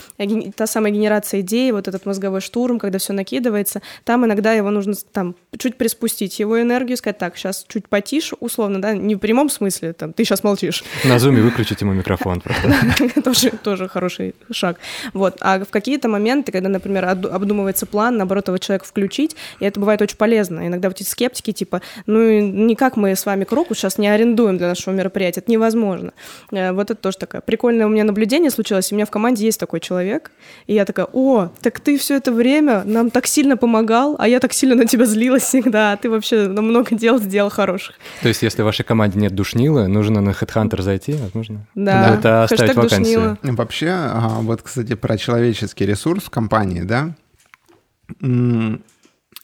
та 0.55 0.69
самая 0.69 0.93
генерация 0.93 1.41
идей, 1.41 1.73
вот 1.73 1.89
этот 1.89 2.07
мозговой 2.07 2.41
штурм, 2.41 2.79
когда 2.79 3.01
все 3.01 3.13
накидывается, 3.13 3.83
там 4.05 4.25
иногда 4.27 4.53
его 4.53 4.71
нужно 4.71 4.95
там 5.13 5.35
чуть 5.59 5.77
приспустить 5.77 6.39
его 6.39 6.63
энергию, 6.63 6.97
сказать, 6.97 7.19
так, 7.19 7.37
сейчас 7.37 7.65
чуть 7.67 7.89
потише, 7.89 8.37
условно, 8.39 8.81
да, 8.81 8.95
не 8.95 9.17
в 9.17 9.19
прямом 9.19 9.51
смысле, 9.51 9.93
там, 9.93 10.13
ты 10.13 10.25
сейчас 10.25 10.45
молчишь. 10.45 10.85
На 11.05 11.19
зуме 11.19 11.43
выключить 11.43 11.81
ему 11.81 11.95
микрофон 11.95 12.41
просто. 12.41 13.23
Тоже, 13.25 13.51
тоже 13.51 13.89
хороший 13.89 14.35
шаг. 14.53 14.79
Вот. 15.17 15.39
А 15.41 15.65
в 15.65 15.71
какие-то 15.71 16.09
моменты, 16.09 16.53
когда, 16.53 16.69
например, 16.69 17.07
обдумывается 17.07 17.87
план, 17.87 18.19
наоборот, 18.19 18.49
его 18.49 18.59
человек 18.59 18.85
включить, 18.85 19.35
и 19.61 19.65
это 19.65 19.81
бывает 19.81 20.03
очень 20.03 20.19
полезно. 20.19 20.67
Иногда 20.67 20.89
вот 20.89 21.01
эти 21.01 21.09
скептики, 21.09 21.53
типа, 21.53 21.81
ну, 22.05 22.41
никак 22.41 22.97
мы 22.97 23.17
с 23.17 23.25
вами 23.25 23.45
круг 23.45 23.69
сейчас 23.73 23.97
не 23.97 24.09
арендуем 24.09 24.59
для 24.59 24.69
нашего 24.69 24.93
мероприятия, 24.93 25.41
это 25.41 25.51
невозможно. 25.51 26.13
Э, 26.53 26.73
вот 26.73 26.91
это 26.91 27.01
тоже 27.01 27.17
такое 27.17 27.41
прикольное 27.41 27.87
у 27.87 27.89
меня 27.89 28.05
наблюдение 28.05 28.51
случилось, 28.51 28.93
у 28.93 28.95
меня 28.95 29.07
в 29.07 29.11
команде 29.11 29.47
есть 29.47 29.59
такой 29.59 29.81
человек, 29.81 30.31
и 30.67 30.75
я 30.75 30.85
такая, 30.85 31.07
о, 31.11 31.49
так 31.63 31.81
ты 31.81 31.97
все 31.97 32.17
это 32.17 32.31
время 32.31 32.83
нам 32.85 33.11
так 33.11 33.27
сильно 33.27 33.57
помогал, 33.57 34.17
а 34.19 34.29
я 34.29 34.39
так 34.39 34.53
сильно 34.53 34.75
на 34.75 34.85
тебя 34.85 35.07
злилась 35.07 35.45
всегда, 35.45 35.93
а 35.93 35.97
ты 35.97 36.11
вообще 36.11 36.47
много 36.49 36.95
дел 36.95 37.19
сделал 37.19 37.49
хороших. 37.49 37.97
То 38.21 38.29
есть, 38.29 38.43
если 38.43 38.61
в 38.61 38.67
вашей 38.67 38.85
команде 38.85 39.19
нет 39.19 39.35
душнилы, 39.35 39.89
нужно 39.89 40.21
на 40.21 40.31
HeadHunter 40.31 40.83
зайти, 40.83 41.15
возможно? 41.15 41.67
Да, 41.75 42.15
это 42.15 42.45
оставить 42.45 42.75
вакансию. 42.75 43.39
Вообще, 43.43 43.89
а, 43.89 44.41
вот, 44.43 44.61
кстати, 44.61 44.95
про 45.07 45.17
человеческий 45.17 45.87
ресурс 45.87 46.25
в 46.25 46.31
компании, 46.31 46.81
да, 46.81 47.15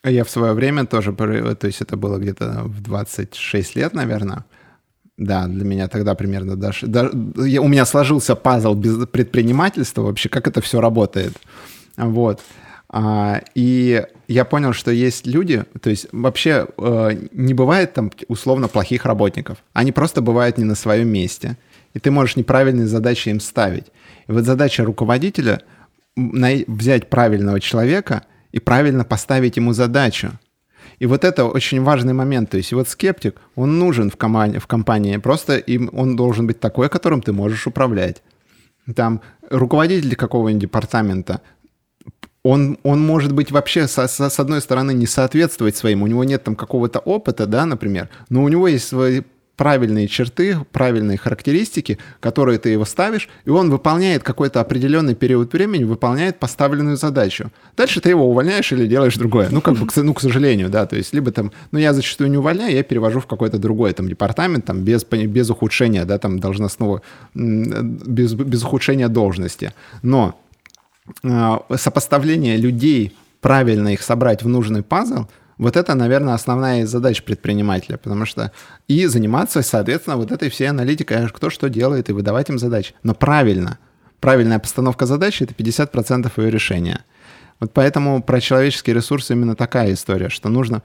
я 0.04 0.24
в 0.24 0.28
свое 0.28 0.54
время 0.54 0.86
тоже, 0.86 1.12
то 1.12 1.66
есть 1.68 1.80
это 1.80 1.96
было 1.96 2.18
где-то 2.18 2.62
в 2.64 2.82
26 2.82 3.76
лет, 3.76 3.94
наверное, 3.94 4.44
да, 5.16 5.46
для 5.46 5.64
меня 5.64 5.86
тогда 5.86 6.16
примерно 6.16 6.56
даже, 6.56 6.88
даже 6.88 7.10
у 7.10 7.68
меня 7.68 7.86
сложился 7.86 8.34
пазл 8.34 8.74
без 8.74 9.06
предпринимательства 9.06 10.02
вообще, 10.02 10.28
как 10.28 10.48
это 10.48 10.60
все 10.60 10.80
работает, 10.80 11.34
вот. 11.96 12.40
А, 12.88 13.40
и 13.54 14.04
я 14.26 14.44
понял, 14.44 14.72
что 14.72 14.90
есть 14.90 15.28
люди, 15.28 15.64
то 15.80 15.90
есть 15.90 16.08
вообще 16.10 16.66
э, 16.76 17.10
не 17.30 17.54
бывает 17.54 17.94
там 17.94 18.10
условно 18.26 18.66
плохих 18.66 19.04
работников, 19.04 19.58
они 19.74 19.92
просто 19.92 20.22
бывают 20.22 20.58
не 20.58 20.64
на 20.64 20.74
своем 20.74 21.08
месте, 21.08 21.56
и 21.94 22.00
ты 22.00 22.10
можешь 22.10 22.34
неправильные 22.34 22.88
задачи 22.88 23.28
им 23.28 23.38
ставить. 23.38 23.86
И 24.28 24.32
вот 24.32 24.44
задача 24.44 24.84
руководителя 24.84 25.62
взять 26.16 27.08
правильного 27.08 27.60
человека 27.60 28.22
и 28.50 28.60
правильно 28.60 29.04
поставить 29.04 29.56
ему 29.56 29.72
задачу. 29.72 30.32
И 30.98 31.06
вот 31.06 31.24
это 31.24 31.46
очень 31.46 31.82
важный 31.82 32.12
момент. 32.12 32.50
То 32.50 32.58
есть 32.58 32.72
вот 32.72 32.88
скептик, 32.88 33.40
он 33.56 33.78
нужен 33.78 34.10
в, 34.10 34.16
команде, 34.16 34.58
в 34.58 34.66
компании, 34.66 35.16
просто 35.16 35.56
им 35.56 35.90
он 35.92 36.16
должен 36.16 36.46
быть 36.46 36.60
такой, 36.60 36.88
которым 36.88 37.22
ты 37.22 37.32
можешь 37.32 37.66
управлять. 37.66 38.22
Там 38.94 39.20
руководитель 39.50 40.16
какого-нибудь 40.16 40.62
департамента, 40.62 41.40
он, 42.44 42.78
он 42.82 43.00
может 43.04 43.32
быть 43.32 43.52
вообще 43.52 43.86
со, 43.86 44.08
со, 44.08 44.28
с 44.28 44.40
одной 44.40 44.60
стороны 44.60 44.92
не 44.92 45.06
соответствовать 45.06 45.76
своим, 45.76 46.02
у 46.02 46.08
него 46.08 46.24
нет 46.24 46.42
там 46.42 46.56
какого-то 46.56 46.98
опыта, 46.98 47.46
да, 47.46 47.66
например, 47.66 48.08
но 48.28 48.42
у 48.42 48.48
него 48.48 48.66
есть 48.66 48.88
свои 48.88 49.22
правильные 49.56 50.08
черты, 50.08 50.58
правильные 50.72 51.18
характеристики, 51.18 51.98
которые 52.20 52.58
ты 52.58 52.70
его 52.70 52.84
ставишь, 52.84 53.28
и 53.44 53.50
он 53.50 53.70
выполняет 53.70 54.22
какой-то 54.22 54.60
определенный 54.60 55.14
период 55.14 55.52
времени, 55.52 55.84
выполняет 55.84 56.38
поставленную 56.38 56.96
задачу. 56.96 57.50
Дальше 57.76 58.00
ты 58.00 58.08
его 58.08 58.28
увольняешь 58.28 58.72
или 58.72 58.86
делаешь 58.86 59.16
другое. 59.16 59.48
Ну, 59.50 59.60
как 59.60 59.74
бы, 59.74 59.86
ну, 59.96 60.14
к 60.14 60.20
сожалению, 60.20 60.70
да, 60.70 60.86
то 60.86 60.96
есть 60.96 61.12
либо 61.12 61.30
там, 61.32 61.52
ну, 61.70 61.78
я 61.78 61.92
зачастую 61.92 62.30
не 62.30 62.38
увольняю, 62.38 62.74
я 62.74 62.82
перевожу 62.82 63.20
в 63.20 63.26
какой-то 63.26 63.58
другой 63.58 63.92
там 63.92 64.08
департамент, 64.08 64.64
там, 64.64 64.80
без, 64.80 65.04
без 65.04 65.50
ухудшения, 65.50 66.04
да, 66.04 66.18
там, 66.18 66.38
должностного, 66.38 67.02
без, 67.34 68.34
без 68.34 68.64
ухудшения 68.64 69.08
должности. 69.08 69.72
Но 70.02 70.40
э, 71.22 71.58
сопоставление 71.76 72.56
людей, 72.56 73.14
правильно 73.40 73.92
их 73.92 74.02
собрать 74.02 74.42
в 74.42 74.48
нужный 74.48 74.82
пазл– 74.82 75.26
вот 75.62 75.76
это, 75.76 75.94
наверное, 75.94 76.34
основная 76.34 76.86
задача 76.86 77.22
предпринимателя, 77.22 77.96
потому 77.96 78.26
что 78.26 78.52
и 78.88 79.06
заниматься, 79.06 79.62
соответственно, 79.62 80.16
вот 80.16 80.32
этой 80.32 80.50
всей 80.50 80.66
аналитикой, 80.66 81.28
кто 81.28 81.50
что 81.50 81.68
делает, 81.68 82.10
и 82.10 82.12
выдавать 82.12 82.50
им 82.50 82.58
задачи. 82.58 82.94
Но 83.02 83.14
правильно. 83.14 83.78
Правильная 84.20 84.58
постановка 84.58 85.06
задачи— 85.06 85.42
это 85.44 85.54
50% 85.54 86.30
ее 86.36 86.50
решения. 86.50 87.04
Вот 87.60 87.72
поэтому 87.72 88.22
про 88.22 88.40
человеческие 88.40 88.94
ресурсы 88.96 89.32
именно 89.34 89.54
такая 89.54 89.92
история, 89.92 90.28
что 90.28 90.48
нужно 90.48 90.82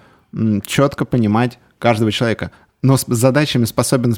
четко 0.65 1.05
понимать 1.05 1.59
каждого 1.79 2.11
человека. 2.11 2.51
Но 2.83 2.97
с 2.97 3.05
задачами 3.07 3.65
способен, 3.65 4.15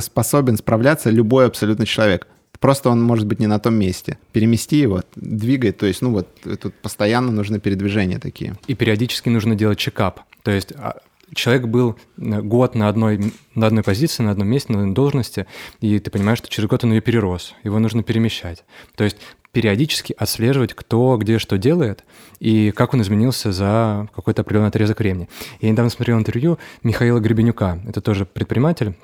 способен 0.00 0.56
справляться 0.56 1.10
любой 1.10 1.46
абсолютно 1.46 1.84
человек. 1.84 2.28
Просто 2.60 2.90
он 2.90 3.02
может 3.02 3.26
быть 3.26 3.40
не 3.40 3.46
на 3.46 3.58
том 3.58 3.74
месте. 3.74 4.18
Перемести 4.32 4.76
его, 4.76 5.02
двигай. 5.16 5.72
То 5.72 5.86
есть, 5.86 6.02
ну 6.02 6.12
вот, 6.12 6.28
тут 6.60 6.74
постоянно 6.74 7.32
нужны 7.32 7.58
передвижения 7.58 8.18
такие. 8.18 8.54
И 8.66 8.74
периодически 8.74 9.30
нужно 9.30 9.54
делать 9.54 9.78
чекап. 9.78 10.20
То 10.42 10.50
есть 10.50 10.72
а, 10.76 10.98
человек 11.34 11.66
был 11.66 11.96
э, 12.18 12.40
год 12.42 12.74
на 12.74 12.88
одной, 12.88 13.32
на 13.54 13.66
одной 13.66 13.82
позиции, 13.82 14.22
на 14.22 14.32
одном 14.32 14.48
месте, 14.48 14.72
на 14.72 14.80
одной 14.80 14.94
должности, 14.94 15.46
и 15.80 15.98
ты 15.98 16.10
понимаешь, 16.10 16.38
что 16.38 16.48
через 16.48 16.68
год 16.68 16.84
он 16.84 16.92
ее 16.92 17.00
перерос, 17.00 17.54
его 17.64 17.78
нужно 17.78 18.02
перемещать. 18.02 18.64
То 18.94 19.04
есть 19.04 19.16
периодически 19.52 20.14
отслеживать, 20.16 20.74
кто 20.74 21.16
где 21.16 21.38
что 21.38 21.58
делает 21.58 22.04
и 22.38 22.70
как 22.70 22.94
он 22.94 23.02
изменился 23.02 23.52
за 23.52 24.08
какой-то 24.14 24.42
определенный 24.42 24.68
отрезок 24.68 25.00
времени. 25.00 25.28
Я 25.60 25.70
недавно 25.70 25.90
смотрел 25.90 26.18
интервью 26.18 26.58
Михаила 26.82 27.18
Гребенюка, 27.18 27.80
это 27.86 28.00
тоже 28.00 28.26
предприниматель, 28.26 28.94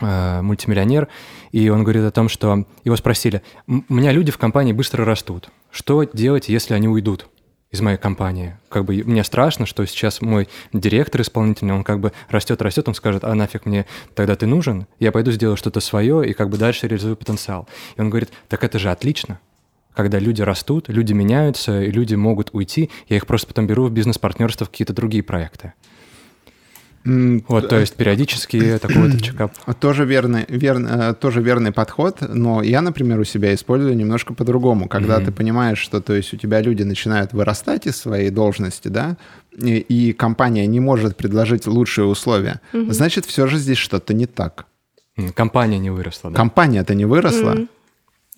мультимиллионер, 0.00 1.08
и 1.52 1.68
он 1.68 1.84
говорит 1.84 2.04
о 2.04 2.10
том, 2.10 2.28
что 2.28 2.64
его 2.84 2.96
спросили, 2.96 3.42
у 3.66 3.82
меня 3.88 4.12
люди 4.12 4.32
в 4.32 4.38
компании 4.38 4.72
быстро 4.72 5.04
растут, 5.04 5.50
что 5.70 6.04
делать, 6.04 6.48
если 6.48 6.74
они 6.74 6.88
уйдут? 6.88 7.28
из 7.70 7.80
моей 7.80 7.98
компании. 7.98 8.56
Как 8.68 8.84
бы 8.84 9.02
мне 9.04 9.22
страшно, 9.22 9.64
что 9.64 9.86
сейчас 9.86 10.20
мой 10.20 10.48
директор 10.72 11.20
исполнительный, 11.20 11.74
он 11.74 11.84
как 11.84 12.00
бы 12.00 12.12
растет, 12.28 12.60
растет, 12.62 12.88
он 12.88 12.94
скажет, 12.94 13.24
а 13.24 13.34
нафиг 13.34 13.64
мне 13.64 13.86
тогда 14.14 14.34
ты 14.34 14.46
нужен, 14.46 14.86
я 14.98 15.12
пойду 15.12 15.30
сделаю 15.30 15.56
что-то 15.56 15.80
свое 15.80 16.28
и 16.28 16.32
как 16.32 16.50
бы 16.50 16.58
дальше 16.58 16.88
реализую 16.88 17.16
потенциал. 17.16 17.68
И 17.96 18.00
он 18.00 18.10
говорит, 18.10 18.30
так 18.48 18.64
это 18.64 18.78
же 18.78 18.90
отлично, 18.90 19.38
когда 19.94 20.18
люди 20.18 20.42
растут, 20.42 20.88
люди 20.88 21.12
меняются, 21.12 21.82
и 21.82 21.90
люди 21.90 22.16
могут 22.16 22.50
уйти, 22.52 22.90
я 23.08 23.16
их 23.16 23.26
просто 23.26 23.46
потом 23.46 23.66
беру 23.66 23.86
в 23.86 23.92
бизнес-партнерство 23.92 24.66
в 24.66 24.70
какие-то 24.70 24.92
другие 24.92 25.22
проекты. 25.22 25.74
Вот, 27.04 27.68
то 27.68 27.78
есть 27.78 27.94
периодически 27.94 28.78
такой 28.82 29.10
вот 29.10 29.22
чекап. 29.22 29.52
Тоже 29.78 30.04
верный, 30.04 30.44
верный, 30.48 30.90
э, 31.10 31.14
тоже 31.14 31.40
верный 31.40 31.72
подход, 31.72 32.18
но 32.20 32.62
я, 32.62 32.82
например, 32.82 33.18
у 33.18 33.24
себя 33.24 33.54
использую 33.54 33.96
немножко 33.96 34.34
по-другому. 34.34 34.86
Когда 34.88 35.18
mm-hmm. 35.18 35.24
ты 35.24 35.32
понимаешь, 35.32 35.78
что 35.78 36.00
то 36.00 36.14
есть 36.14 36.34
у 36.34 36.36
тебя 36.36 36.60
люди 36.60 36.82
начинают 36.82 37.32
вырастать 37.32 37.86
из 37.86 37.96
своей 37.96 38.30
должности, 38.30 38.88
да, 38.88 39.16
и, 39.56 39.78
и 39.78 40.12
компания 40.12 40.66
не 40.66 40.80
может 40.80 41.16
предложить 41.16 41.66
лучшие 41.66 42.06
условия, 42.06 42.60
mm-hmm. 42.72 42.92
значит, 42.92 43.24
все 43.24 43.46
же 43.46 43.56
здесь 43.56 43.78
что-то 43.78 44.12
не 44.12 44.26
так. 44.26 44.66
Компания 45.34 45.78
не 45.78 45.90
выросла, 45.90 46.30
да? 46.30 46.36
Компания-то 46.36 46.94
не 46.94 47.04
выросла. 47.04 47.54
Mm-hmm. 47.54 47.68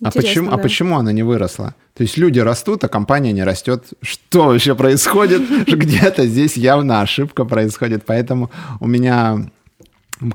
А 0.03 0.11
почему, 0.11 0.47
а 0.47 0.51
да. 0.51 0.55
а 0.57 0.59
почему 0.59 0.97
она 0.97 1.11
не 1.11 1.23
выросла? 1.23 1.75
То 1.93 2.03
есть 2.03 2.17
люди 2.17 2.39
растут, 2.39 2.83
а 2.83 2.87
компания 2.87 3.31
не 3.31 3.43
растет. 3.43 3.85
Что 4.01 4.47
вообще 4.47 4.75
происходит? 4.75 5.41
Где-то 5.67 6.25
здесь 6.25 6.57
явно 6.57 7.01
ошибка 7.01 7.45
происходит. 7.45 8.03
Поэтому 8.05 8.51
у 8.79 8.87
меня 8.87 9.49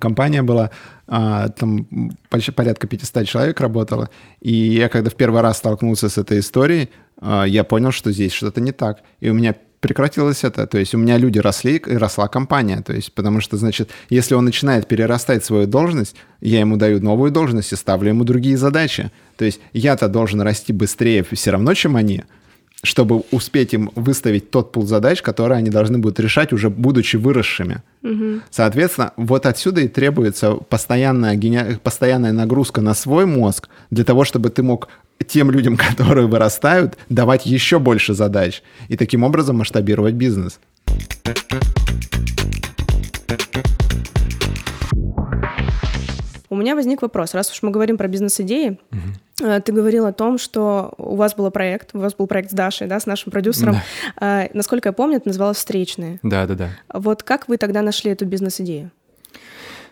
компания 0.00 0.42
была, 0.42 0.70
а, 1.06 1.48
там 1.48 1.86
почти 2.28 2.52
порядка 2.52 2.86
500 2.86 3.26
человек 3.26 3.60
работало. 3.60 4.10
И 4.40 4.52
я 4.52 4.88
когда 4.88 5.10
в 5.10 5.14
первый 5.14 5.40
раз 5.40 5.58
столкнулся 5.58 6.08
с 6.08 6.18
этой 6.18 6.40
историей, 6.40 6.90
а, 7.20 7.44
я 7.44 7.64
понял, 7.64 7.92
что 7.92 8.12
здесь 8.12 8.32
что-то 8.32 8.60
не 8.60 8.72
так. 8.72 9.02
И 9.20 9.30
у 9.30 9.34
меня 9.34 9.54
прекратилось 9.80 10.44
это. 10.44 10.66
То 10.66 10.78
есть 10.78 10.94
у 10.94 10.98
меня 10.98 11.18
люди 11.18 11.38
росли, 11.38 11.76
и 11.76 11.96
росла 11.96 12.28
компания. 12.28 12.82
То 12.82 12.92
есть, 12.92 13.12
потому 13.12 13.40
что, 13.40 13.56
значит, 13.56 13.90
если 14.10 14.34
он 14.34 14.44
начинает 14.44 14.88
перерастать 14.88 15.44
свою 15.44 15.66
должность, 15.66 16.16
я 16.40 16.60
ему 16.60 16.76
даю 16.76 17.00
новую 17.00 17.30
должность 17.30 17.72
и 17.72 17.76
ставлю 17.76 18.08
ему 18.10 18.24
другие 18.24 18.56
задачи. 18.56 19.10
То 19.36 19.44
есть 19.44 19.60
я-то 19.72 20.08
должен 20.08 20.40
расти 20.40 20.72
быстрее 20.72 21.24
все 21.30 21.50
равно, 21.50 21.74
чем 21.74 21.96
они, 21.96 22.24
чтобы 22.82 23.24
успеть 23.32 23.74
им 23.74 23.90
выставить 23.96 24.50
тот 24.50 24.70
пул 24.72 24.86
задач, 24.86 25.20
которые 25.20 25.58
они 25.58 25.70
должны 25.70 25.98
будут 25.98 26.20
решать, 26.20 26.52
уже 26.52 26.70
будучи 26.70 27.16
выросшими. 27.16 27.82
Угу. 28.02 28.42
Соответственно, 28.50 29.12
вот 29.16 29.46
отсюда 29.46 29.80
и 29.80 29.88
требуется 29.88 30.52
постоянная, 30.52 31.78
постоянная 31.82 32.32
нагрузка 32.32 32.80
на 32.80 32.94
свой 32.94 33.26
мозг 33.26 33.68
для 33.90 34.04
того, 34.04 34.24
чтобы 34.24 34.50
ты 34.50 34.62
мог 34.62 34.88
тем 35.26 35.50
людям, 35.50 35.76
которые 35.88 36.28
вырастают, 36.28 36.96
давать 37.08 37.46
еще 37.46 37.78
больше 37.78 38.14
задач 38.14 38.62
и 38.88 38.96
таким 38.96 39.24
образом 39.24 39.56
масштабировать 39.56 40.14
бизнес. 40.14 40.60
Меня 46.58 46.68
меня 46.68 46.76
возник 46.76 47.00
вопрос, 47.00 47.32
раз 47.32 47.50
уж 47.50 47.62
мы 47.62 47.70
говорим 47.70 47.96
про 47.96 48.08
бизнес-идеи, 48.08 48.78
угу. 48.92 49.60
ты 49.64 49.72
говорил 49.72 50.04
о 50.04 50.12
том, 50.12 50.36
что 50.36 50.92
у 50.98 51.16
вас 51.16 51.34
был 51.34 51.50
проект, 51.50 51.94
у 51.94 51.98
вас 51.98 52.14
был 52.14 52.26
проект 52.26 52.50
с 52.50 52.52
Дашей, 52.52 52.86
да, 52.86 53.00
с 53.00 53.06
нашим 53.06 53.32
продюсером. 53.32 53.76
Да. 54.20 54.48
Насколько 54.52 54.90
я 54.90 54.92
помню, 54.92 55.16
это 55.16 55.28
называлось 55.28 55.56
«Встречные». 55.56 56.20
Да, 56.22 56.46
да, 56.46 56.54
да. 56.54 56.68
Вот 56.92 57.22
как 57.22 57.48
вы 57.48 57.56
тогда 57.56 57.80
нашли 57.80 58.10
эту 58.10 58.26
бизнес-идею? 58.26 58.90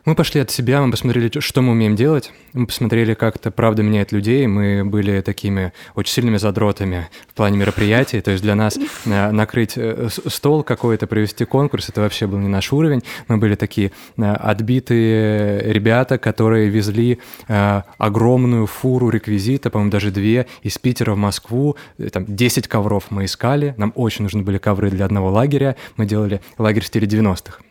Мы 0.06 0.14
пошли 0.14 0.40
от 0.40 0.52
себя, 0.52 0.80
мы 0.82 0.92
посмотрели, 0.92 1.40
что 1.40 1.62
мы 1.62 1.72
умеем 1.72 1.96
делать, 1.96 2.32
мы 2.52 2.68
посмотрели, 2.68 3.14
как 3.14 3.34
это 3.34 3.50
правда 3.50 3.82
меняет 3.82 4.12
людей, 4.12 4.46
мы 4.46 4.84
были 4.84 5.20
такими 5.20 5.72
очень 5.96 6.12
сильными 6.12 6.36
задротами 6.36 7.08
в 7.28 7.34
плане 7.34 7.58
мероприятий, 7.58 8.20
то 8.20 8.30
есть 8.30 8.40
для 8.40 8.54
нас 8.54 8.78
э, 8.78 9.30
накрыть 9.32 9.72
э, 9.74 10.08
стол 10.28 10.62
какой-то, 10.62 11.08
провести 11.08 11.44
конкурс, 11.44 11.88
это 11.88 12.02
вообще 12.02 12.28
был 12.28 12.38
не 12.38 12.46
наш 12.46 12.72
уровень, 12.72 13.02
мы 13.26 13.38
были 13.38 13.56
такие 13.56 13.90
э, 14.16 14.32
отбитые 14.32 15.72
ребята, 15.72 16.18
которые 16.18 16.68
везли 16.68 17.18
огромную 17.48 18.66
фуру 18.66 19.08
реквизита, 19.10 19.70
по-моему, 19.70 19.90
даже 19.90 20.12
две, 20.12 20.46
из 20.62 20.78
Питера 20.78 21.14
в 21.14 21.18
Москву, 21.18 21.74
там 22.12 22.26
10 22.28 22.68
ковров 22.68 23.06
мы 23.10 23.24
искали, 23.24 23.74
нам 23.76 23.92
очень 23.96 24.22
нужны 24.22 24.42
были 24.42 24.58
ковры 24.58 24.88
для 24.90 25.04
одного 25.04 25.30
лагеря, 25.32 25.74
мы 25.96 26.06
делали 26.06 26.40
лагерь 26.58 26.84
в 26.84 26.86
стиле 26.86 27.08
90-х. 27.08 27.65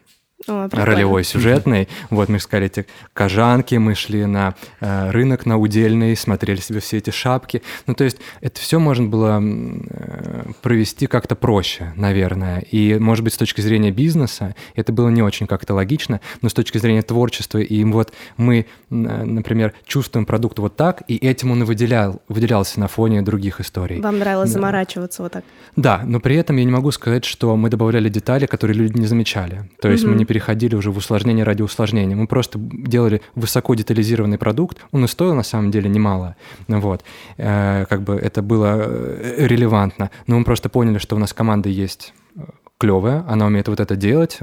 О, 0.48 0.68
ролевой, 0.72 1.24
сюжетный. 1.24 1.88
Вот 2.10 2.30
мы 2.30 2.38
искали 2.38 2.68
эти 2.68 2.86
кожанки, 3.14 3.76
мы 3.76 3.96
шли 3.96 4.26
на 4.26 4.56
э, 4.80 5.12
рынок, 5.12 5.46
на 5.46 5.58
удельный, 5.58 6.16
смотрели 6.16 6.60
себе 6.60 6.80
все 6.80 6.98
эти 6.98 7.10
шапки. 7.10 7.62
Ну, 7.88 7.94
то 7.96 8.04
есть 8.04 8.18
это 8.42 8.60
все 8.60 8.80
можно 8.80 9.08
было 9.08 9.42
э, 9.42 10.46
провести 10.62 11.08
как-то 11.08 11.36
проще, 11.36 11.94
наверное. 11.96 12.60
И, 12.60 12.98
может 13.00 13.24
быть, 13.24 13.34
с 13.34 13.38
точки 13.38 13.62
зрения 13.62 13.92
бизнеса 13.92 14.56
это 14.76 14.94
было 14.94 15.10
не 15.10 15.22
очень 15.24 15.48
как-то 15.48 15.74
логично, 15.74 16.22
но 16.42 16.50
с 16.50 16.54
точки 16.54 16.78
зрения 16.78 17.02
творчества, 17.02 17.60
и 17.60 17.84
вот 17.84 18.14
мы, 18.38 18.66
например, 18.90 19.74
чувствуем 19.86 20.26
продукт 20.26 20.60
вот 20.60 20.76
так, 20.76 21.04
и 21.08 21.18
этим 21.18 21.52
он 21.52 21.64
и 21.64 21.66
выделял, 21.66 22.22
выделялся 22.28 22.80
на 22.80 22.88
фоне 22.88 23.22
других 23.22 23.60
историй. 23.62 24.00
Вам 24.02 24.20
нравилось 24.20 24.50
да. 24.50 24.54
заморачиваться 24.54 25.24
вот 25.24 25.32
так? 25.32 25.44
Да, 25.76 26.02
но 26.06 26.20
при 26.20 26.36
этом 26.36 26.58
я 26.58 26.64
не 26.64 26.72
могу 26.72 26.92
сказать, 26.92 27.26
что 27.26 27.56
мы 27.56 27.70
добавляли 27.70 28.10
детали, 28.10 28.46
которые 28.46 28.78
люди 28.78 29.00
не 29.00 29.08
замечали. 29.08 29.70
То 29.82 29.90
есть 29.90 30.04
угу. 30.04 30.14
мы 30.14 30.18
не 30.18 30.26
переходили 30.36 30.76
уже 30.76 30.92
в 30.92 30.98
усложнение 30.98 31.46
ради 31.46 31.62
усложнения. 31.62 32.16
Мы 32.16 32.28
просто 32.28 32.60
делали 32.60 33.22
высоко 33.36 33.74
детализированный 33.74 34.38
продукт. 34.38 34.78
Он 34.92 35.06
и 35.06 35.08
стоил 35.08 35.34
на 35.34 35.44
самом 35.44 35.72
деле 35.72 35.90
немало. 35.90 36.36
Вот. 36.68 37.06
Э, 37.38 37.86
как 37.88 38.02
бы 38.02 38.16
это 38.16 38.42
было 38.42 38.76
э, 38.78 39.48
релевантно. 39.48 40.10
Но 40.28 40.38
мы 40.38 40.44
просто 40.44 40.68
поняли, 40.68 40.98
что 40.98 41.16
у 41.16 41.20
нас 41.20 41.32
команда 41.34 41.70
есть 41.70 42.14
э, 42.36 42.42
клевая, 42.78 43.24
она 43.30 43.46
умеет 43.46 43.70
вот 43.70 43.80
это 43.80 43.96
делать, 43.96 44.40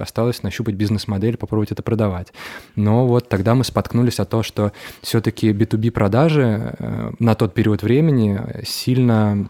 осталось 0.00 0.44
нащупать 0.44 0.76
бизнес-модель, 0.76 1.36
попробовать 1.36 1.72
это 1.72 1.82
продавать. 1.82 2.32
Но 2.76 3.04
вот 3.04 3.28
тогда 3.28 3.56
мы 3.56 3.64
споткнулись 3.64 4.20
о 4.20 4.24
том, 4.24 4.44
что 4.44 4.70
все-таки 5.02 5.50
B2B 5.50 5.90
продажи 5.90 6.76
на 7.18 7.34
тот 7.34 7.54
период 7.54 7.82
времени 7.82 8.40
сильно 8.64 9.48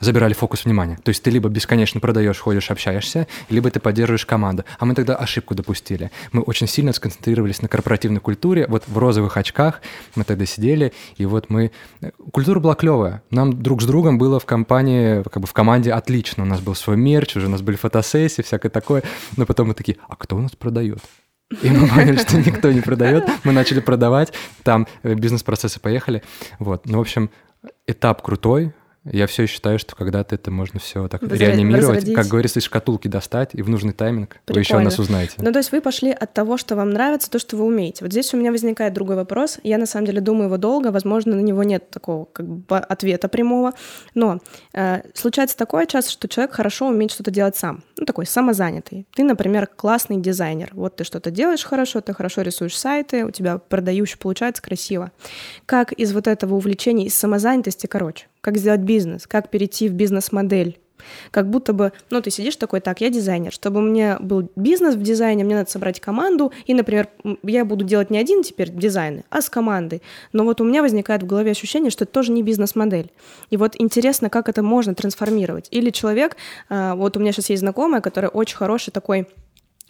забирали 0.00 0.32
фокус 0.32 0.64
внимания. 0.64 0.98
То 1.02 1.10
есть 1.10 1.22
ты 1.22 1.30
либо 1.30 1.48
бесконечно 1.48 2.00
продаешь, 2.00 2.38
ходишь, 2.38 2.70
общаешься, 2.70 3.26
либо 3.48 3.70
ты 3.70 3.80
поддерживаешь 3.80 4.26
команду. 4.26 4.64
А 4.78 4.84
мы 4.84 4.94
тогда 4.94 5.16
ошибку 5.16 5.54
допустили. 5.54 6.10
Мы 6.32 6.42
очень 6.42 6.66
сильно 6.66 6.92
сконцентрировались 6.92 7.62
на 7.62 7.68
корпоративной 7.68 8.20
культуре. 8.20 8.66
Вот 8.68 8.84
в 8.86 8.96
розовых 8.98 9.36
очках 9.36 9.80
мы 10.14 10.24
тогда 10.24 10.46
сидели, 10.46 10.92
и 11.16 11.26
вот 11.26 11.50
мы... 11.50 11.72
Культура 12.32 12.60
была 12.60 12.74
клевая. 12.74 13.22
Нам 13.30 13.62
друг 13.62 13.82
с 13.82 13.86
другом 13.86 14.18
было 14.18 14.38
в 14.40 14.46
компании, 14.46 15.22
как 15.22 15.40
бы 15.40 15.46
в 15.46 15.52
команде 15.52 15.92
отлично. 15.92 16.44
У 16.44 16.46
нас 16.46 16.60
был 16.60 16.74
свой 16.74 16.96
мерч, 16.96 17.36
уже 17.36 17.46
у 17.46 17.50
нас 17.50 17.62
были 17.62 17.76
фотосессии, 17.76 18.42
всякое 18.42 18.70
такое. 18.70 19.02
Но 19.36 19.46
потом 19.46 19.68
мы 19.68 19.74
такие, 19.74 19.98
а 20.08 20.16
кто 20.16 20.36
у 20.36 20.40
нас 20.40 20.52
продает? 20.52 20.98
И 21.62 21.70
мы 21.70 21.88
поняли, 21.88 22.18
что 22.18 22.36
никто 22.36 22.70
не 22.70 22.82
продает. 22.82 23.24
Мы 23.44 23.52
начали 23.52 23.80
продавать, 23.80 24.34
там 24.62 24.86
э, 25.02 25.14
бизнес-процессы 25.14 25.80
поехали. 25.80 26.22
Вот. 26.58 26.84
Ну, 26.84 26.98
в 26.98 27.00
общем, 27.00 27.30
этап 27.86 28.20
крутой, 28.20 28.74
я 29.04 29.26
все 29.26 29.46
считаю, 29.46 29.78
что 29.78 29.96
когда-то 29.96 30.34
это 30.34 30.50
можно 30.50 30.80
все 30.80 31.08
так 31.08 31.22
Возра- 31.22 31.36
реанимировать, 31.38 31.86
возродить. 31.86 32.14
как 32.14 32.26
говорится, 32.26 32.58
из 32.58 32.64
шкатулки 32.64 33.08
достать 33.08 33.50
и 33.52 33.62
в 33.62 33.68
нужный 33.68 33.92
тайминг 33.92 34.38
Прикольно. 34.44 34.54
вы 34.54 34.60
еще 34.60 34.76
о 34.76 34.80
нас 34.80 34.98
узнаете. 34.98 35.34
Ну, 35.38 35.52
то 35.52 35.58
есть 35.58 35.72
вы 35.72 35.80
пошли 35.80 36.10
от 36.10 36.34
того, 36.34 36.56
что 36.56 36.76
вам 36.76 36.90
нравится, 36.90 37.30
то, 37.30 37.38
что 37.38 37.56
вы 37.56 37.64
умеете. 37.64 38.04
Вот 38.04 38.12
здесь 38.12 38.32
у 38.34 38.36
меня 38.36 38.50
возникает 38.50 38.92
другой 38.92 39.16
вопрос. 39.16 39.58
Я 39.62 39.78
на 39.78 39.86
самом 39.86 40.06
деле 40.06 40.20
думаю 40.20 40.46
его 40.46 40.56
долго, 40.56 40.88
возможно, 40.88 41.36
на 41.36 41.40
него 41.40 41.62
нет 41.62 41.90
такого 41.90 42.26
как 42.26 42.46
бы 42.46 42.78
ответа 42.78 43.28
прямого. 43.28 43.72
Но 44.14 44.40
э, 44.74 45.02
случается 45.14 45.56
такое 45.56 45.86
часто, 45.86 46.10
что 46.10 46.28
человек 46.28 46.54
хорошо 46.54 46.88
умеет 46.88 47.12
что-то 47.12 47.30
делать 47.30 47.56
сам. 47.56 47.82
Ну, 47.96 48.04
такой 48.04 48.26
самозанятый. 48.26 49.06
Ты, 49.14 49.24
например, 49.24 49.66
классный 49.66 50.18
дизайнер. 50.18 50.70
Вот 50.72 50.96
ты 50.96 51.04
что-то 51.04 51.30
делаешь 51.30 51.64
хорошо, 51.64 52.00
ты 52.00 52.12
хорошо 52.12 52.42
рисуешь 52.42 52.76
сайты, 52.76 53.24
у 53.24 53.30
тебя 53.30 53.58
продающий 53.58 54.18
получается 54.18 54.62
красиво. 54.62 55.12
Как 55.66 55.92
из 55.92 56.12
вот 56.12 56.26
этого 56.26 56.54
увлечения, 56.54 57.06
из 57.06 57.14
самозанятости, 57.14 57.86
короче, 57.86 58.26
как 58.48 58.56
сделать 58.56 58.80
бизнес, 58.80 59.26
как 59.26 59.50
перейти 59.50 59.90
в 59.90 59.92
бизнес-модель. 59.92 60.78
Как 61.30 61.50
будто 61.50 61.74
бы, 61.74 61.92
ну, 62.08 62.22
ты 62.22 62.30
сидишь 62.30 62.56
такой, 62.56 62.80
так, 62.80 63.02
я 63.02 63.10
дизайнер. 63.10 63.52
Чтобы 63.52 63.80
у 63.80 63.82
меня 63.82 64.16
был 64.20 64.50
бизнес 64.56 64.94
в 64.94 65.02
дизайне, 65.02 65.44
мне 65.44 65.54
надо 65.54 65.70
собрать 65.70 66.00
команду, 66.00 66.50
и, 66.64 66.72
например, 66.72 67.08
я 67.42 67.66
буду 67.66 67.84
делать 67.84 68.08
не 68.08 68.16
один 68.16 68.42
теперь 68.42 68.70
дизайны, 68.70 69.24
а 69.28 69.42
с 69.42 69.50
командой. 69.50 70.00
Но 70.32 70.44
вот 70.44 70.62
у 70.62 70.64
меня 70.64 70.80
возникает 70.80 71.22
в 71.22 71.26
голове 71.26 71.50
ощущение, 71.50 71.90
что 71.90 72.04
это 72.04 72.12
тоже 72.14 72.32
не 72.32 72.42
бизнес-модель. 72.42 73.12
И 73.50 73.58
вот 73.58 73.74
интересно, 73.76 74.30
как 74.30 74.48
это 74.48 74.62
можно 74.62 74.94
трансформировать. 74.94 75.68
Или 75.70 75.90
человек, 75.90 76.38
а, 76.70 76.94
вот 76.94 77.18
у 77.18 77.20
меня 77.20 77.32
сейчас 77.32 77.50
есть 77.50 77.60
знакомая, 77.60 78.00
которая 78.00 78.30
очень 78.30 78.56
хороший 78.56 78.92
такой 78.92 79.28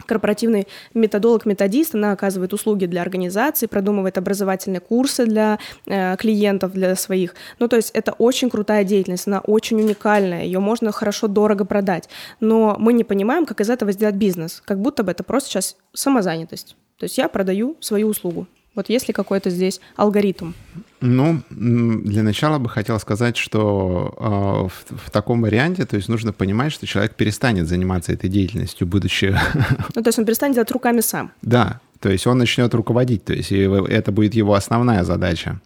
корпоративный 0.05 0.67
методолог-методист, 0.93 1.95
она 1.95 2.11
оказывает 2.11 2.53
услуги 2.53 2.85
для 2.85 3.01
организации, 3.01 3.67
продумывает 3.67 4.17
образовательные 4.17 4.79
курсы 4.79 5.25
для 5.25 5.59
э, 5.85 6.15
клиентов, 6.17 6.73
для 6.73 6.95
своих. 6.95 7.35
Ну, 7.59 7.67
то 7.67 7.75
есть 7.75 7.91
это 7.91 8.13
очень 8.13 8.49
крутая 8.49 8.83
деятельность, 8.83 9.27
она 9.27 9.39
очень 9.39 9.81
уникальная, 9.81 10.43
ее 10.43 10.59
можно 10.59 10.91
хорошо, 10.91 11.27
дорого 11.27 11.65
продать. 11.65 12.09
Но 12.39 12.75
мы 12.79 12.93
не 12.93 13.03
понимаем, 13.03 13.45
как 13.45 13.61
из 13.61 13.69
этого 13.69 13.91
сделать 13.91 14.15
бизнес, 14.15 14.61
как 14.65 14.79
будто 14.79 15.03
бы 15.03 15.11
это 15.11 15.23
просто 15.23 15.49
сейчас 15.49 15.77
самозанятость. 15.93 16.75
То 16.97 17.05
есть 17.05 17.17
я 17.17 17.29
продаю 17.29 17.77
свою 17.79 18.07
услугу. 18.07 18.47
Вот 18.75 18.89
есть 18.89 19.07
ли 19.07 19.13
какой-то 19.13 19.49
здесь 19.49 19.79
алгоритм? 19.95 20.51
Ну, 21.01 21.41
для 21.49 22.23
начала 22.23 22.59
бы 22.59 22.69
хотел 22.69 22.99
сказать, 22.99 23.37
что 23.37 24.69
э, 24.89 24.93
в, 24.93 25.07
в 25.07 25.09
таком 25.11 25.41
варианте, 25.41 25.85
то 25.85 25.95
есть 25.95 26.09
нужно 26.09 26.33
понимать, 26.33 26.73
что 26.73 26.85
человек 26.85 27.15
перестанет 27.15 27.67
заниматься 27.67 28.11
этой 28.11 28.29
деятельностью, 28.29 28.85
будучи... 28.87 29.35
Ну, 29.95 30.03
то 30.03 30.09
есть 30.09 30.19
он 30.19 30.25
перестанет 30.25 30.55
делать 30.55 30.71
руками 30.71 31.01
сам. 31.01 31.31
Да, 31.41 31.79
то 31.99 32.09
есть 32.09 32.27
он 32.27 32.37
начнет 32.37 32.73
руководить, 32.73 33.23
то 33.25 33.33
есть 33.33 33.51
это 33.51 34.11
будет 34.11 34.35
его 34.35 34.53
основная 34.53 35.03
задача. 35.03 35.59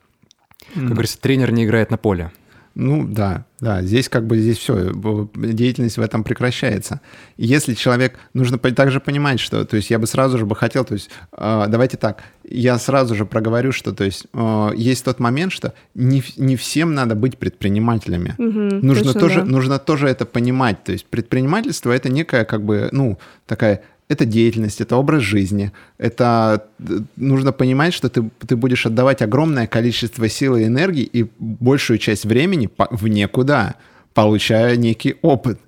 Как 0.74 0.84
говорится, 0.84 1.20
тренер 1.20 1.52
не 1.52 1.66
играет 1.66 1.92
на 1.92 1.98
поле. 1.98 2.32
Ну 2.76 3.06
да, 3.08 3.46
да, 3.60 3.84
здесь 3.84 4.10
как 4.10 4.26
бы 4.26 4.38
здесь 4.40 4.58
все, 4.58 4.92
деятельность 5.36 5.98
в 5.98 6.02
этом 6.02 6.24
прекращается. 6.24 7.02
Если 7.38 7.76
человек, 7.76 8.18
нужно 8.34 8.58
также 8.58 9.00
понимать, 9.00 9.40
что, 9.40 9.64
то 9.64 9.76
есть 9.76 9.92
я 9.92 10.00
бы 10.00 10.08
сразу 10.08 10.40
же 10.40 10.46
бы 10.48 10.56
хотел, 10.56 10.84
то 10.84 10.96
есть 10.96 11.12
э, 11.38 11.66
давайте 11.68 11.98
так, 11.98 12.24
я 12.44 12.80
сразу 12.80 13.14
же 13.14 13.26
проговорю, 13.26 13.72
что, 13.72 13.94
то 13.94 14.04
есть 14.04 14.26
э, 14.34 14.72
есть 14.76 15.06
тот 15.06 15.20
момент, 15.20 15.52
что 15.52 15.74
не, 15.94 16.24
не 16.36 16.56
всем 16.56 16.96
надо 16.96 17.14
быть 17.14 17.38
предпринимателями. 17.38 18.34
Угу, 18.40 18.86
нужно 18.86 19.14
тоже, 19.14 19.42
да. 19.42 19.46
нужно 19.46 19.78
тоже 19.78 20.08
это 20.08 20.26
понимать, 20.26 20.84
то 20.84 20.92
есть 20.92 21.06
предпринимательство 21.06 21.92
это 21.92 22.10
некая 22.10 22.44
как 22.44 22.64
бы, 22.64 22.90
ну 22.92 23.20
такая 23.46 23.84
это 24.10 24.26
деятельность, 24.26 24.82
это 24.82 24.96
образ 24.98 25.24
жизни. 25.24 25.72
Это 25.98 26.68
э, 26.80 27.00
нужно 27.16 27.52
понимать, 27.52 27.94
что 27.94 28.10
ты, 28.10 28.30
ты 28.46 28.56
будешь 28.56 28.86
отдавать 28.86 29.22
огромное 29.22 29.68
количество 29.68 30.28
сил 30.30 30.56
и 30.56 30.66
энергии 30.66 31.04
и 31.04 31.30
большую 31.40 32.00
часть 32.00 32.26
времени 32.26 32.70
в 32.92 33.08
никуда, 33.08 33.76
получая 34.14 34.76
некий 34.76 35.16
опыт. 35.22 35.60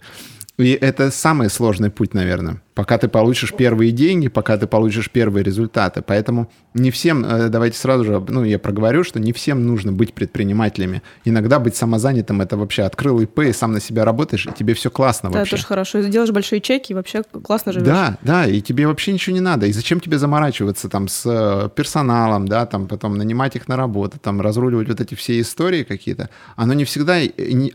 И 0.57 0.71
это 0.71 1.11
самый 1.11 1.49
сложный 1.49 1.89
путь, 1.89 2.13
наверное 2.13 2.61
пока 2.75 2.97
ты 2.97 3.07
получишь 3.07 3.53
первые 3.53 3.91
деньги, 3.91 4.27
пока 4.27 4.57
ты 4.57 4.67
получишь 4.67 5.09
первые 5.09 5.43
результаты. 5.43 6.03
Поэтому 6.05 6.51
не 6.73 6.91
всем, 6.91 7.25
э, 7.25 7.47
давайте 7.47 7.77
сразу 7.77 8.03
же, 8.03 8.23
ну, 8.27 8.43
я 8.43 8.59
проговорю, 8.59 9.05
что 9.05 9.19
не 9.19 9.31
всем 9.31 9.65
нужно 9.65 9.93
быть 9.93 10.13
предпринимателями. 10.13 11.01
Иногда 11.23 11.59
быть 11.59 11.77
самозанятым, 11.77 12.41
это 12.41 12.57
вообще 12.57 12.83
открыл 12.83 13.21
ИП, 13.21 13.39
и 13.39 13.53
сам 13.53 13.71
на 13.71 13.79
себя 13.79 14.03
работаешь, 14.03 14.45
и 14.45 14.51
тебе 14.51 14.73
все 14.73 14.91
классно 14.91 15.31
да, 15.31 15.39
вообще. 15.39 15.51
Да, 15.51 15.57
тоже 15.57 15.67
хорошо. 15.67 16.01
Делаешь 16.01 16.31
большие 16.31 16.59
чеки, 16.59 16.91
и 16.91 16.95
вообще 16.95 17.23
классно 17.23 17.71
живешь. 17.71 17.87
Да, 17.87 18.17
да, 18.21 18.45
и 18.45 18.59
тебе 18.61 18.87
вообще 18.87 19.13
ничего 19.13 19.33
не 19.33 19.41
надо. 19.41 19.67
И 19.67 19.71
зачем 19.71 20.01
тебе 20.01 20.19
заморачиваться 20.19 20.89
там 20.89 21.07
с 21.07 21.23
э, 21.25 21.69
персоналом, 21.73 22.45
да, 22.45 22.65
там 22.65 22.87
потом 22.87 23.17
нанимать 23.17 23.55
их 23.55 23.69
на 23.69 23.77
работу, 23.77 24.19
там 24.19 24.41
разруливать 24.41 24.89
вот 24.89 24.99
эти 24.99 25.15
все 25.15 25.39
истории 25.39 25.83
какие-то. 25.83 26.29
Оно 26.57 26.73
не 26.73 26.83
всегда, 26.83 27.19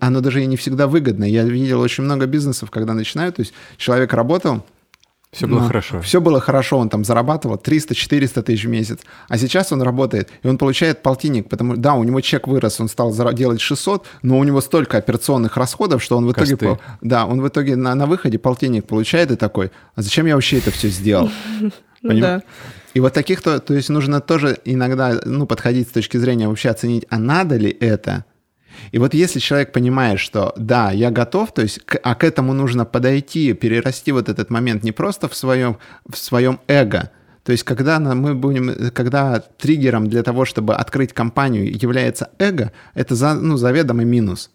оно 0.01 0.21
даже 0.21 0.43
и 0.43 0.47
не 0.47 0.59
всегда 0.59 0.87
выгодно. 0.87 1.25
Я 1.25 1.45
видел 1.45 1.81
очень 1.81 2.05
много 2.05 2.27
бизнесов, 2.27 2.71
когда 2.71 2.93
начинают, 2.93 3.37
то 3.37 3.41
есть 3.41 3.55
человек 3.79 4.13
работал, 4.13 4.63
все 5.33 5.47
было 5.47 5.61
Но 5.61 5.67
хорошо. 5.69 6.01
Все 6.01 6.21
было 6.21 6.41
хорошо, 6.41 6.79
он 6.79 6.89
там 6.89 7.05
зарабатывал 7.05 7.57
300-400 7.57 8.43
тысяч 8.43 8.65
в 8.65 8.69
месяц. 8.69 8.99
А 9.29 9.39
сейчас 9.39 9.71
он 9.71 9.81
работает, 9.83 10.29
и 10.43 10.49
он 10.49 10.59
получает 10.59 11.03
полтинник, 11.03 11.49
потому 11.49 11.77
да, 11.77 11.95
у 11.95 12.03
него 12.03 12.21
чек 12.21 12.49
вырос, 12.49 12.81
он 12.81 12.89
стал 12.89 13.15
делать 13.33 13.61
600, 13.61 14.07
но 14.23 14.39
у 14.39 14.45
него 14.45 14.61
столько 14.61 14.99
операционных 14.99 15.57
расходов, 15.57 16.03
что 16.03 16.17
он 16.17 16.27
в 16.27 16.33
итоге... 16.33 16.57
Косты. 16.57 16.79
Да, 17.01 17.27
он 17.27 17.41
в 17.41 17.47
итоге 17.47 17.77
на, 17.77 17.95
на 17.95 18.07
выходе 18.07 18.39
полтинник 18.39 18.87
получает 18.87 19.31
и 19.31 19.37
такой, 19.37 19.71
а 19.95 20.03
зачем 20.03 20.27
я 20.27 20.35
вообще 20.35 20.59
это 20.59 20.71
все 20.71 20.89
сделал? 20.89 21.31
Ну 22.03 22.19
да. 22.19 22.43
И 22.95 23.01
вот 23.01 23.13
таких, 23.13 23.43
то, 23.43 23.61
то 23.61 23.75
есть 23.75 23.91
нужно 23.91 24.23
тоже 24.23 24.59
иногда 24.65 25.21
ну, 25.27 25.47
подходить 25.47 25.89
с 25.89 25.93
точки 25.93 26.17
зрения 26.17 26.49
вообще 26.49 26.71
оценить, 26.71 27.05
а 27.11 27.19
надо 27.19 27.57
ли 27.57 27.71
это, 27.79 28.25
и 28.93 28.99
вот 28.99 29.15
если 29.15 29.39
человек 29.39 29.73
понимает, 29.73 30.21
что 30.21 30.53
да, 30.57 30.91
я 30.91 31.11
готов, 31.11 31.53
то 31.53 31.63
есть, 31.63 31.81
к, 31.85 31.99
а 32.03 32.15
к 32.15 32.25
этому 32.25 32.53
нужно 32.53 32.85
подойти, 32.85 33.53
перерасти 33.53 34.13
вот 34.13 34.29
этот 34.29 34.51
момент 34.51 34.83
не 34.83 34.93
просто 34.93 35.29
в 35.29 35.35
своем, 35.35 35.79
в 36.09 36.17
своем 36.17 36.61
эго, 36.69 37.11
то 37.43 37.53
есть, 37.53 37.65
когда 37.65 37.99
мы 37.99 38.35
будем, 38.35 38.91
когда 38.93 39.41
триггером 39.41 40.09
для 40.09 40.23
того, 40.23 40.45
чтобы 40.45 40.75
открыть 40.75 41.13
компанию, 41.13 41.73
является 41.73 42.31
эго, 42.39 42.73
это 42.95 43.15
за, 43.15 43.35
ну, 43.35 43.57
заведомый 43.57 44.05
минус. 44.05 44.51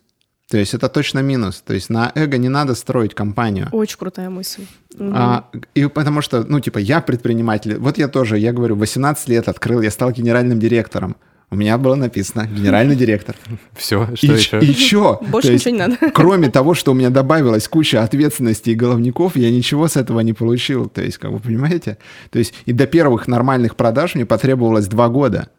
То 0.49 0.57
есть 0.57 0.75
это 0.75 0.89
точно 0.89 1.19
минус. 1.19 1.61
То 1.65 1.73
есть 1.73 1.89
на 1.89 2.11
эго 2.13 2.37
не 2.37 2.49
надо 2.49 2.75
строить 2.75 3.15
компанию. 3.15 3.69
Очень 3.71 3.97
крутая 3.97 4.29
мысль. 4.29 4.65
А, 4.99 5.49
и 5.73 5.87
потому 5.87 6.21
что, 6.21 6.43
ну, 6.43 6.59
типа, 6.59 6.77
я 6.77 7.01
предприниматель. 7.01 7.77
Вот 7.77 7.97
я 7.97 8.07
тоже, 8.07 8.37
я 8.37 8.53
говорю, 8.53 8.75
18 8.75 9.27
лет 9.29 9.49
открыл, 9.49 9.81
я 9.81 9.89
стал 9.89 10.11
генеральным 10.11 10.59
директором. 10.59 11.15
У 11.51 11.55
меня 11.55 11.77
было 11.77 11.95
написано 11.95 12.47
генеральный 12.47 12.95
директор. 12.95 13.35
Все, 13.73 14.09
что 14.15 14.27
и, 14.27 14.35
еще? 14.35 14.59
И 14.59 14.73
что? 14.73 15.21
Больше 15.29 15.53
ничего 15.53 15.71
не 15.71 15.79
надо. 15.79 15.97
Кроме 16.13 16.49
того, 16.49 16.73
что 16.73 16.91
у 16.91 16.95
меня 16.95 17.09
добавилась 17.09 17.67
куча 17.67 18.03
ответственности 18.03 18.71
и 18.71 18.75
головников, 18.75 19.35
я 19.35 19.51
ничего 19.51 19.87
с 19.87 19.95
этого 19.95 20.21
не 20.21 20.33
получил. 20.33 20.89
То 20.89 21.01
есть, 21.01 21.17
как 21.17 21.31
вы 21.31 21.39
понимаете? 21.39 21.97
То 22.31 22.39
есть, 22.39 22.53
и 22.65 22.73
до 22.73 22.87
первых 22.87 23.27
нормальных 23.27 23.75
продаж 23.75 24.15
мне 24.15 24.25
потребовалось 24.25 24.87
два 24.87 25.07
года. 25.07 25.49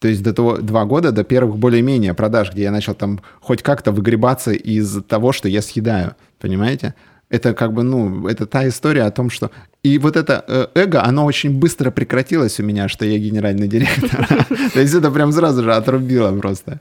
То 0.00 0.08
есть 0.08 0.22
до 0.22 0.34
того 0.34 0.58
два 0.58 0.84
года, 0.84 1.12
до 1.12 1.24
первых 1.24 1.56
более-менее 1.56 2.12
продаж, 2.12 2.52
где 2.52 2.64
я 2.64 2.70
начал 2.70 2.94
там 2.94 3.20
хоть 3.40 3.62
как-то 3.62 3.90
выгребаться 3.90 4.52
из 4.52 5.02
того, 5.04 5.32
что 5.32 5.48
я 5.48 5.62
съедаю. 5.62 6.16
Понимаете? 6.38 6.94
Это 7.30 7.54
как 7.54 7.72
бы, 7.72 7.82
ну, 7.82 8.28
это 8.28 8.46
та 8.46 8.68
история 8.68 9.02
о 9.02 9.10
том, 9.10 9.30
что... 9.30 9.50
И 9.82 9.98
вот 9.98 10.16
это 10.16 10.44
э, 10.46 10.66
эго, 10.74 11.04
оно 11.04 11.24
очень 11.24 11.58
быстро 11.58 11.90
прекратилось 11.90 12.60
у 12.60 12.62
меня, 12.62 12.88
что 12.88 13.04
я 13.04 13.18
генеральный 13.18 13.68
директор. 13.68 14.26
То 14.74 14.80
есть 14.80 14.94
это 14.94 15.10
прям 15.10 15.32
сразу 15.32 15.62
же 15.62 15.74
отрубило 15.74 16.38
просто. 16.38 16.80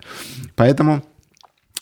Поэтому 0.55 1.03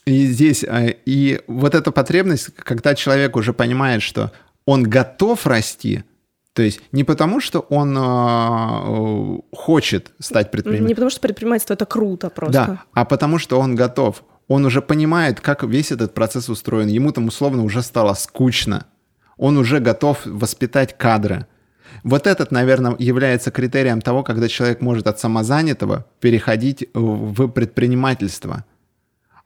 и 0.06 0.26
здесь, 0.26 0.64
э, 0.64 0.96
и 1.06 1.42
вот 1.48 1.76
эта 1.76 1.92
потребность, 1.92 2.56
когда 2.56 2.96
человек 2.96 3.36
уже 3.36 3.54
понимает, 3.54 4.02
что 4.02 4.32
он 4.66 4.84
готов 4.84 5.46
расти, 5.46 6.04
то 6.54 6.62
есть 6.62 6.82
не 6.92 7.04
потому, 7.04 7.40
что 7.40 7.60
он 7.60 7.98
э, 7.98 9.40
хочет 9.56 10.12
стать 10.20 10.52
предпринимателем. 10.52 10.88
Не 10.88 10.96
потому, 10.96 11.10
что 11.10 11.22
предпринимательство 11.22 11.76
это 11.76 11.86
круто 11.86 12.30
просто. 12.30 12.54
Да, 12.54 12.84
а 12.94 13.06
потому 13.06 13.38
что 13.38 13.60
он 13.60 13.76
готов. 13.76 14.24
Он 14.52 14.66
уже 14.66 14.82
понимает, 14.82 15.40
как 15.40 15.64
весь 15.64 15.94
этот 15.94 16.14
процесс 16.14 16.50
устроен. 16.50 16.90
Ему 16.90 17.14
там 17.14 17.28
условно 17.28 17.64
уже 17.64 17.82
стало 17.82 18.14
скучно. 18.16 18.86
Он 19.38 19.56
уже 19.58 19.80
готов 19.80 20.26
воспитать 20.26 20.98
кадры. 20.98 21.48
Вот 22.04 22.28
этот, 22.28 22.52
наверное, 22.52 22.98
является 23.00 23.50
критерием 23.50 24.02
того, 24.02 24.24
когда 24.24 24.50
человек 24.50 24.82
может 24.82 25.08
от 25.08 25.22
самозанятого 25.22 26.06
переходить 26.20 26.90
в 26.94 27.48
предпринимательство– 27.48 28.66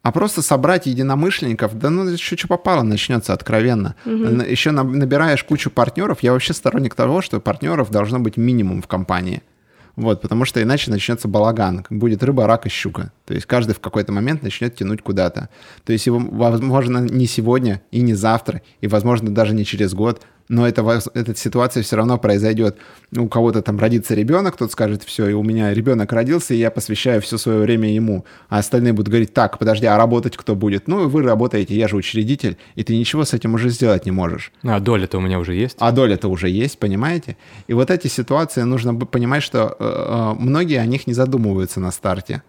а 0.05 0.11
просто 0.11 0.43
собрать 0.43 0.85
единомышленников, 0.85 1.79
да 1.79 1.89
ну 1.89 2.07
еще 2.07 2.37
что 2.37 2.47
попало, 2.47 2.83
начнется 2.83 3.33
откровенно. 3.33 3.95
Угу. 4.05 4.43
Еще 4.43 4.69
набираешь 4.69 5.43
кучу 5.43 5.71
партнеров. 5.71 6.19
Я 6.21 6.33
вообще 6.33 6.53
сторонник 6.53 6.93
того, 6.93 7.23
что 7.23 7.39
партнеров 7.39 7.89
должно 7.89 8.19
быть 8.19 8.37
минимум 8.37 8.83
в 8.83 8.87
компании. 8.87 9.41
Вот, 9.95 10.21
потому 10.21 10.45
что 10.45 10.61
иначе 10.61 10.91
начнется 10.91 11.27
балаган. 11.27 11.85
Будет 11.89 12.23
рыба, 12.23 12.47
рак 12.47 12.65
и 12.65 12.69
щука. 12.69 13.11
То 13.25 13.33
есть 13.33 13.45
каждый 13.45 13.73
в 13.73 13.79
какой-то 13.79 14.11
момент 14.11 14.43
начнет 14.43 14.75
тянуть 14.75 15.01
куда-то. 15.01 15.49
То 15.85 15.93
есть 15.93 16.05
его, 16.05 16.19
возможно, 16.19 16.97
не 16.97 17.27
сегодня 17.27 17.81
и 17.91 18.01
не 18.01 18.13
завтра, 18.13 18.61
и, 18.81 18.87
возможно, 18.87 19.33
даже 19.33 19.53
не 19.53 19.63
через 19.63 19.93
год, 19.93 20.21
но 20.47 20.67
это, 20.67 21.01
эта 21.13 21.35
ситуация 21.35 21.81
все 21.81 21.95
равно 21.95 22.17
произойдет. 22.17 22.77
У 23.15 23.27
кого-то 23.27 23.61
там 23.61 23.79
родится 23.79 24.13
ребенок, 24.13 24.55
кто-то 24.55 24.71
скажет, 24.71 25.03
все, 25.03 25.27
и 25.27 25.33
у 25.33 25.43
меня 25.43 25.73
ребенок 25.73 26.11
родился, 26.13 26.53
и 26.53 26.57
я 26.57 26.69
посвящаю 26.69 27.21
все 27.21 27.37
свое 27.37 27.59
время 27.59 27.93
ему. 27.93 28.25
А 28.49 28.59
остальные 28.59 28.93
будут 28.93 29.09
говорить, 29.09 29.33
так, 29.33 29.57
подожди, 29.57 29.87
а 29.87 29.97
работать 29.97 30.37
кто 30.37 30.55
будет? 30.55 30.87
Ну, 30.87 31.07
вы 31.07 31.23
работаете, 31.23 31.75
я 31.75 31.87
же 31.87 31.95
учредитель, 31.95 32.57
и 32.75 32.83
ты 32.83 32.95
ничего 32.95 33.25
с 33.25 33.33
этим 33.33 33.55
уже 33.55 33.69
сделать 33.69 34.05
не 34.05 34.11
можешь. 34.11 34.51
А 34.63 34.79
доля-то 34.79 35.17
у 35.17 35.21
меня 35.21 35.39
уже 35.39 35.55
есть. 35.55 35.77
А 35.79 35.91
доля-то 35.91 36.27
уже 36.27 36.49
есть, 36.49 36.77
понимаете? 36.77 37.37
И 37.67 37.73
вот 37.73 37.89
эти 37.89 38.07
ситуации 38.07 38.61
нужно 38.61 38.93
понимать, 38.93 39.41
что 39.41 39.75
э, 39.79 39.83
э, 39.83 40.33
многие 40.39 40.79
о 40.79 40.85
них 40.85 41.07
не 41.07 41.13
задумываются 41.13 41.79
на 41.79 41.91
старте. 41.91 42.43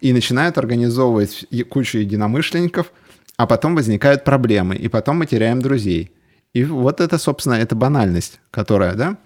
И 0.00 0.12
начинают 0.12 0.58
организовывать 0.58 1.46
кучу 1.68 1.98
единомышленников, 1.98 2.92
а 3.36 3.46
потом 3.46 3.74
возникают 3.74 4.24
проблемы, 4.24 4.76
и 4.76 4.88
потом 4.88 5.18
мы 5.18 5.26
теряем 5.26 5.60
друзей. 5.60 6.10
И 6.54 6.64
вот 6.64 7.00
это, 7.00 7.18
собственно, 7.18 7.54
это 7.54 7.74
банальность, 7.74 8.40
которая, 8.50 8.94
да? 8.94 9.16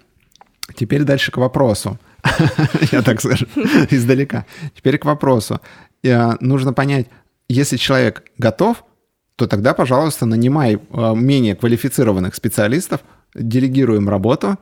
Теперь 0.75 1.03
дальше 1.03 1.31
к 1.31 1.37
вопросу. 1.37 1.99
Я 2.91 3.01
так 3.01 3.21
скажу, 3.21 3.45
издалека. 3.91 4.45
Теперь 4.75 4.97
к 4.97 5.05
вопросу. 5.05 5.61
Э, 6.03 6.33
нужно 6.39 6.73
понять, 6.73 7.07
если 7.49 7.77
человек 7.77 8.23
готов, 8.37 8.83
то 9.35 9.47
тогда, 9.47 9.73
пожалуйста, 9.73 10.25
нанимай 10.25 10.75
э, 10.75 11.15
менее 11.15 11.55
квалифицированных 11.55 12.35
специалистов, 12.35 13.01
делегируем 13.35 14.09
работу 14.09 14.57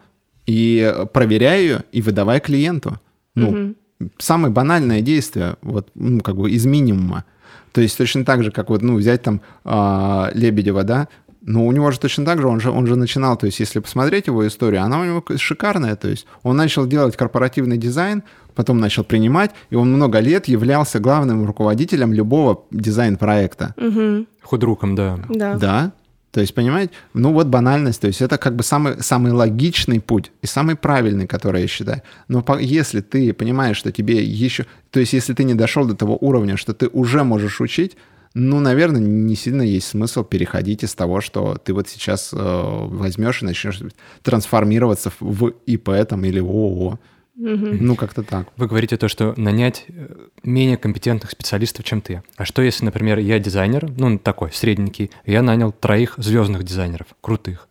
и 0.45 0.93
проверяй 1.13 1.61
ее 1.61 1.83
и 1.91 2.01
выдавай 2.01 2.39
клиенту. 2.39 2.99
Ну, 3.35 3.75
самое 4.17 4.53
банальное 4.53 5.01
действие, 5.01 5.55
вот, 5.61 5.89
ну, 5.95 6.21
как 6.21 6.35
бы 6.37 6.49
из 6.51 6.65
минимума. 6.65 7.25
То 7.73 7.81
есть 7.81 7.97
точно 7.97 8.23
так 8.23 8.43
же, 8.43 8.51
как 8.51 8.69
вот, 8.69 8.81
ну, 8.81 8.95
взять 8.95 9.23
там 9.23 9.41
э, 9.65 10.31
Лебедева, 10.33 10.83
да, 10.83 11.07
ну, 11.45 11.67
у 11.67 11.71
него 11.71 11.91
же 11.91 11.99
точно 11.99 12.25
так 12.25 12.41
же, 12.41 12.47
он 12.47 12.59
же, 12.59 12.71
он 12.71 12.87
же 12.87 12.95
начинал, 12.95 13.37
то 13.37 13.45
есть, 13.45 13.59
если 13.59 13.79
посмотреть 13.79 14.27
его 14.27 14.47
историю, 14.47 14.81
она 14.81 14.99
у 14.99 15.05
него 15.05 15.23
шикарная, 15.37 15.95
то 15.95 16.07
есть, 16.07 16.25
он 16.41 16.57
начал 16.57 16.87
делать 16.87 17.15
корпоративный 17.15 17.77
дизайн, 17.77 18.23
потом 18.55 18.79
начал 18.79 19.03
принимать, 19.03 19.51
и 19.69 19.75
он 19.75 19.93
много 19.93 20.19
лет 20.19 20.47
являлся 20.47 20.99
главным 20.99 21.45
руководителем 21.45 22.13
любого 22.13 22.63
дизайн-проекта. 22.71 23.75
Угу. 23.77 24.25
Худруком, 24.41 24.95
да. 24.95 25.19
Да. 25.29 25.55
Да. 25.55 25.91
То 26.31 26.41
есть, 26.41 26.53
понимаете, 26.55 26.91
ну 27.13 27.31
вот 27.31 27.47
банальность, 27.47 28.01
то 28.01 28.07
есть 28.07 28.21
это 28.21 28.37
как 28.37 28.55
бы 28.55 28.63
самый, 28.63 29.01
самый 29.01 29.31
логичный 29.31 30.01
путь 30.01 30.31
и 30.41 30.47
самый 30.47 30.75
правильный, 30.75 31.27
который 31.27 31.61
я 31.61 31.67
считаю. 31.67 32.01
Но 32.27 32.41
по, 32.41 32.59
если 32.59 33.01
ты 33.01 33.33
понимаешь, 33.33 33.77
что 33.77 33.91
тебе 33.91 34.21
еще... 34.21 34.65
То 34.89 34.99
есть 34.99 35.13
если 35.13 35.33
ты 35.33 35.43
не 35.43 35.53
дошел 35.53 35.85
до 35.85 35.95
того 35.95 36.17
уровня, 36.19 36.57
что 36.57 36.73
ты 36.73 36.87
уже 36.87 37.23
можешь 37.23 37.61
учить, 37.61 37.95
ну, 38.35 38.59
наверное, 38.59 38.99
не 38.99 39.35
сильно 39.35 39.61
есть 39.61 39.87
смысл 39.87 40.25
переходить 40.25 40.83
из 40.83 40.93
того, 40.93 41.21
что 41.21 41.55
ты 41.55 41.73
вот 41.73 41.87
сейчас 41.87 42.31
э, 42.33 42.37
возьмешь 42.37 43.41
и 43.41 43.45
начнешь 43.45 43.79
трансформироваться 44.23 45.09
в 45.21 45.53
ИП 45.65 45.89
там 46.07 46.25
или 46.25 46.39
ООО. 46.39 46.99
Угу. 47.37 47.67
Ну, 47.79 47.95
как-то 47.95 48.23
так. 48.23 48.49
Вы 48.57 48.67
говорите 48.67 48.97
то, 48.97 49.07
что 49.07 49.33
нанять 49.37 49.85
э, 49.87 50.27
менее 50.43 50.75
компетентных 50.75 51.31
специалистов, 51.31 51.85
чем 51.85 52.01
ты. 52.01 52.23
А 52.35 52.43
что 52.43 52.61
если, 52.61 52.83
например, 52.83 53.19
я 53.19 53.39
дизайнер, 53.39 53.89
ну, 53.97 54.19
такой, 54.19 54.51
средненький, 54.51 55.11
я 55.25 55.41
нанял 55.41 55.71
троих 55.71 56.15
звездных 56.17 56.63
дизайнеров, 56.63 57.07
крутых. 57.21 57.69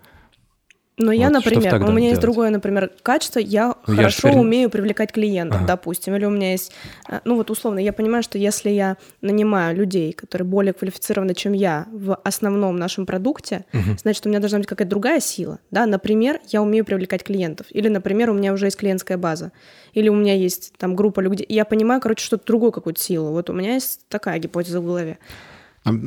Но 0.97 1.07
вот 1.07 1.13
я, 1.13 1.31
например, 1.31 1.75
у 1.75 1.79
меня 1.79 1.95
делать? 1.95 2.03
есть 2.03 2.21
другое, 2.21 2.51
например, 2.51 2.91
качество, 3.03 3.41
я 3.41 3.75
ну, 3.87 3.97
хорошо 3.97 4.29
я 4.29 4.35
умею 4.35 4.71
привлекать 4.71 5.11
клиентов, 5.11 5.59
ага. 5.59 5.67
допустим, 5.67 6.15
или 6.15 6.25
у 6.25 6.31
меня 6.31 6.53
есть, 6.53 6.71
э, 7.09 7.19
ну 7.25 7.35
вот 7.35 7.51
условно, 7.51 7.81
я 7.81 7.93
понимаю, 7.93 8.23
что 8.23 8.39
если 8.39 8.71
я 8.71 8.97
нанимаю 9.21 9.77
людей, 9.77 10.13
которые 10.13 10.47
более 10.47 10.73
квалифицированы, 10.73 11.35
чем 11.35 11.53
я 11.53 11.89
в 11.91 12.15
основном 12.23 12.77
нашем 12.77 13.07
продукте, 13.07 13.65
угу. 13.73 13.97
значит, 14.01 14.25
у 14.25 14.29
меня 14.29 14.39
должна 14.39 14.59
быть 14.59 14.69
какая-то 14.69 14.89
другая 14.89 15.19
сила, 15.19 15.59
да, 15.73 15.85
например, 15.87 16.41
я 16.51 16.63
умею 16.63 16.85
привлекать 16.85 17.25
клиентов, 17.25 17.67
или, 17.71 17.89
например, 17.89 18.31
у 18.31 18.35
меня 18.35 18.53
уже 18.53 18.67
есть 18.67 18.77
клиентская 18.77 19.19
база, 19.19 19.51
или 19.95 20.09
у 20.09 20.15
меня 20.15 20.37
есть 20.37 20.75
там 20.79 20.95
группа 20.95 21.19
людей, 21.19 21.47
я 21.49 21.65
понимаю, 21.65 22.01
короче, 22.01 22.25
что-то 22.25 22.47
другую 22.47 22.71
какую-то 22.71 23.01
силу, 23.01 23.33
вот 23.33 23.51
у 23.51 23.53
меня 23.53 23.75
есть 23.75 24.03
такая 24.09 24.39
гипотеза 24.39 24.81
в 24.81 24.85
голове. 24.85 25.19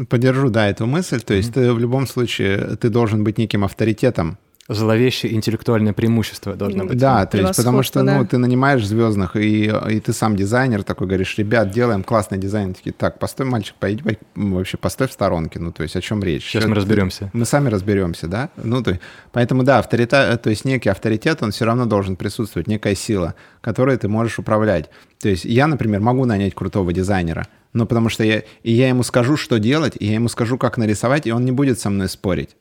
Поддержу, 0.09 0.49
да, 0.49 0.69
эту 0.69 0.87
мысль. 0.87 1.21
То 1.21 1.35
есть 1.35 1.49
mm 1.49 1.53
ты 1.53 1.71
в 1.71 1.77
любом 1.77 2.07
случае 2.07 2.77
ты 2.77 2.89
должен 2.89 3.23
быть 3.23 3.37
неким 3.37 3.63
авторитетом 3.63 4.39
зловещее 4.69 5.33
интеллектуальное 5.33 5.93
преимущество 5.93 6.55
должно 6.55 6.85
быть. 6.85 6.97
Да, 6.97 7.25
то 7.25 7.37
есть 7.37 7.55
потому 7.55 7.83
что 7.83 8.03
да. 8.03 8.17
ну, 8.17 8.25
ты 8.25 8.37
нанимаешь 8.37 8.85
звездных, 8.85 9.35
и, 9.35 9.65
и 9.65 9.99
ты 9.99 10.13
сам 10.13 10.35
дизайнер 10.35 10.83
такой, 10.83 11.07
говоришь, 11.07 11.37
ребят, 11.37 11.71
делаем 11.71 12.03
классный 12.03 12.37
дизайн. 12.37 12.73
Такие, 12.73 12.91
так, 12.91 13.17
постой, 13.19 13.45
мальчик, 13.45 13.75
пойди, 13.79 14.03
вообще 14.35 14.77
постой 14.77 15.07
в 15.07 15.13
сторонке. 15.13 15.59
Ну, 15.59 15.71
то 15.71 15.83
есть 15.83 15.95
о 15.95 16.01
чем 16.01 16.21
речь? 16.21 16.43
Сейчас 16.43 16.63
Что, 16.63 16.69
мы 16.69 16.75
разберемся. 16.75 17.29
Мы 17.33 17.45
сами 17.45 17.69
разберемся, 17.69 18.27
да? 18.27 18.49
Ну, 18.57 18.83
то, 18.83 18.99
поэтому, 19.31 19.63
да, 19.63 19.79
авторитет, 19.79 20.41
то 20.41 20.49
есть 20.49 20.65
некий 20.65 20.89
авторитет, 20.89 21.41
он 21.41 21.51
все 21.51 21.65
равно 21.65 21.85
должен 21.85 22.17
присутствовать, 22.17 22.67
некая 22.67 22.95
сила, 22.95 23.35
которой 23.61 23.97
ты 23.97 24.09
можешь 24.09 24.37
управлять. 24.39 24.89
То 25.19 25.29
есть 25.29 25.45
я, 25.45 25.67
например, 25.67 26.01
могу 26.01 26.25
нанять 26.25 26.53
крутого 26.53 26.91
дизайнера, 26.91 27.47
но 27.73 27.85
потому 27.85 28.09
что 28.09 28.23
я, 28.23 28.43
и 28.63 28.71
я 28.71 28.89
ему 28.89 29.03
скажу, 29.03 29.37
что 29.37 29.59
делать, 29.59 29.95
и 29.97 30.05
я 30.05 30.15
ему 30.15 30.27
скажу, 30.27 30.57
как 30.57 30.77
нарисовать, 30.77 31.25
и 31.25 31.31
он 31.31 31.45
не 31.45 31.51
будет 31.51 31.79
со 31.79 31.89
мной 31.89 32.09
спорить. 32.09 32.55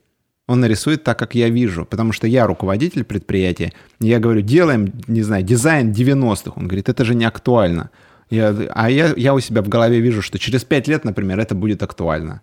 Он 0.46 0.60
нарисует 0.60 1.02
так, 1.02 1.18
как 1.18 1.34
я 1.34 1.48
вижу, 1.48 1.84
потому 1.84 2.12
что 2.12 2.26
я 2.26 2.46
руководитель 2.46 3.04
предприятия. 3.04 3.72
Я 4.00 4.20
говорю, 4.20 4.42
делаем, 4.42 4.92
не 5.08 5.22
знаю, 5.22 5.42
дизайн 5.42 5.92
90-х. 5.92 6.52
Он 6.56 6.68
говорит, 6.68 6.88
это 6.88 7.04
же 7.04 7.14
не 7.14 7.24
актуально. 7.24 7.90
Я, 8.30 8.54
а 8.74 8.90
я, 8.90 9.12
я 9.16 9.34
у 9.34 9.40
себя 9.40 9.62
в 9.62 9.68
голове 9.68 10.00
вижу, 10.00 10.22
что 10.22 10.38
через 10.38 10.64
5 10.64 10.88
лет, 10.88 11.04
например, 11.04 11.40
это 11.40 11.54
будет 11.54 11.82
актуально. 11.82 12.42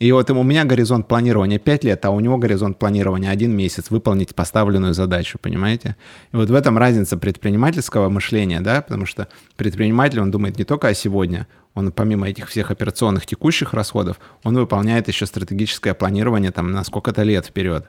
И 0.00 0.10
вот 0.12 0.28
у 0.30 0.42
меня 0.42 0.64
горизонт 0.64 1.06
планирования 1.06 1.58
5 1.58 1.84
лет, 1.84 2.04
а 2.04 2.10
у 2.10 2.20
него 2.20 2.36
горизонт 2.36 2.78
планирования 2.78 3.30
1 3.30 3.56
месяц 3.56 3.90
выполнить 3.90 4.34
поставленную 4.34 4.92
задачу, 4.92 5.38
понимаете? 5.40 5.96
И 6.32 6.36
вот 6.36 6.50
в 6.50 6.54
этом 6.54 6.76
разница 6.76 7.16
предпринимательского 7.16 8.08
мышления, 8.08 8.60
да, 8.60 8.82
потому 8.82 9.06
что 9.06 9.28
предприниматель, 9.56 10.20
он 10.20 10.30
думает 10.30 10.58
не 10.58 10.64
только 10.64 10.88
о 10.88 10.94
сегодня, 10.94 11.46
он 11.74 11.92
помимо 11.92 12.28
этих 12.28 12.48
всех 12.48 12.70
операционных 12.70 13.24
текущих 13.26 13.72
расходов, 13.72 14.18
он 14.42 14.56
выполняет 14.56 15.08
еще 15.08 15.26
стратегическое 15.26 15.94
планирование 15.94 16.50
там 16.50 16.72
на 16.72 16.84
сколько-то 16.84 17.22
лет 17.22 17.46
вперед. 17.46 17.88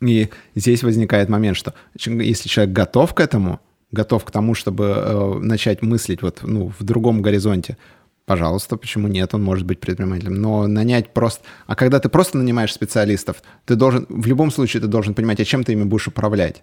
И 0.00 0.30
здесь 0.54 0.82
возникает 0.82 1.28
момент, 1.28 1.56
что 1.56 1.74
если 1.96 2.48
человек 2.48 2.74
готов 2.74 3.14
к 3.14 3.20
этому, 3.20 3.60
готов 3.92 4.24
к 4.24 4.30
тому, 4.30 4.54
чтобы 4.54 4.84
э, 4.96 5.38
начать 5.38 5.82
мыслить 5.82 6.22
вот 6.22 6.40
ну, 6.42 6.72
в 6.78 6.82
другом 6.82 7.22
горизонте, 7.22 7.78
пожалуйста, 8.26 8.76
почему 8.76 9.08
нет, 9.08 9.34
он 9.34 9.42
может 9.42 9.66
быть 9.66 9.80
предпринимателем. 9.80 10.34
Но 10.34 10.66
нанять 10.66 11.12
просто... 11.12 11.44
А 11.66 11.74
когда 11.74 12.00
ты 12.00 12.08
просто 12.08 12.38
нанимаешь 12.38 12.72
специалистов, 12.72 13.42
ты 13.64 13.74
должен... 13.74 14.06
В 14.08 14.26
любом 14.26 14.50
случае 14.50 14.80
ты 14.80 14.86
должен 14.86 15.14
понимать, 15.14 15.40
а 15.40 15.44
чем 15.44 15.64
ты 15.64 15.72
ими 15.72 15.84
будешь 15.84 16.08
управлять. 16.08 16.62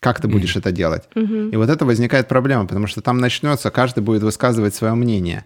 Как 0.00 0.20
ты 0.20 0.28
будешь 0.28 0.54
mm-hmm. 0.54 0.60
это 0.60 0.72
делать? 0.72 1.08
Mm-hmm. 1.14 1.50
И 1.50 1.56
вот 1.56 1.68
это 1.68 1.84
возникает 1.84 2.28
проблема, 2.28 2.66
потому 2.66 2.86
что 2.86 3.00
там 3.00 3.18
начнется, 3.18 3.70
каждый 3.70 4.02
будет 4.02 4.22
высказывать 4.22 4.74
свое 4.74 4.94
мнение. 4.94 5.44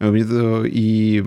И 0.00 1.24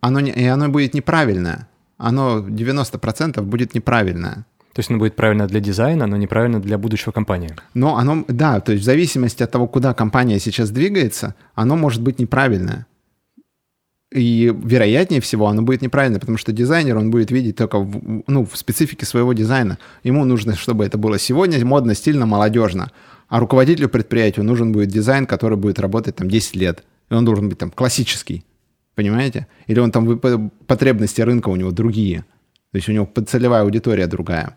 оно, 0.00 0.20
и 0.20 0.44
оно 0.44 0.68
будет 0.68 0.94
неправильное. 0.94 1.68
Оно 1.96 2.38
90% 2.38 3.42
будет 3.42 3.74
неправильное. 3.74 4.46
То 4.72 4.80
есть 4.80 4.90
оно 4.90 4.98
будет 4.98 5.16
правильно 5.16 5.46
для 5.48 5.60
дизайна, 5.60 6.06
но 6.06 6.16
неправильно 6.16 6.60
для 6.60 6.78
будущего 6.78 7.10
компании. 7.10 7.50
Но 7.74 7.96
оно, 7.96 8.24
да, 8.28 8.60
то 8.60 8.72
есть 8.72 8.82
в 8.82 8.86
зависимости 8.86 9.42
от 9.42 9.50
того, 9.50 9.66
куда 9.66 9.94
компания 9.94 10.38
сейчас 10.38 10.70
двигается, 10.70 11.34
оно 11.54 11.76
может 11.76 12.02
быть 12.02 12.20
неправильное. 12.20 12.86
И 14.12 14.52
вероятнее 14.64 15.20
всего 15.20 15.46
оно 15.46 15.62
будет 15.62 15.82
неправильно, 15.82 16.18
потому 16.18 16.38
что 16.38 16.52
дизайнер, 16.52 16.96
он 16.96 17.10
будет 17.10 17.30
видеть 17.30 17.56
только 17.56 17.78
в, 17.78 18.22
ну, 18.26 18.44
в 18.44 18.56
специфике 18.56 19.06
своего 19.06 19.32
дизайна. 19.32 19.78
Ему 20.02 20.24
нужно, 20.24 20.56
чтобы 20.56 20.84
это 20.84 20.98
было 20.98 21.18
сегодня 21.18 21.64
модно, 21.64 21.94
стильно, 21.94 22.26
молодежно. 22.26 22.90
А 23.28 23.38
руководителю 23.38 23.88
предприятия 23.88 24.42
нужен 24.42 24.72
будет 24.72 24.88
дизайн, 24.88 25.26
который 25.26 25.56
будет 25.56 25.78
работать 25.78 26.16
там 26.16 26.28
10 26.28 26.56
лет. 26.56 26.84
И 27.08 27.14
он 27.14 27.24
должен 27.24 27.48
быть 27.48 27.58
там 27.58 27.70
классический. 27.70 28.44
Понимаете? 28.96 29.46
Или 29.66 29.78
он 29.78 29.92
там 29.92 30.50
потребности 30.66 31.20
рынка 31.20 31.48
у 31.48 31.56
него 31.56 31.70
другие. 31.70 32.24
То 32.72 32.76
есть 32.76 32.88
у 32.88 32.92
него 32.92 33.08
целевая 33.26 33.62
аудитория 33.62 34.06
другая. 34.08 34.56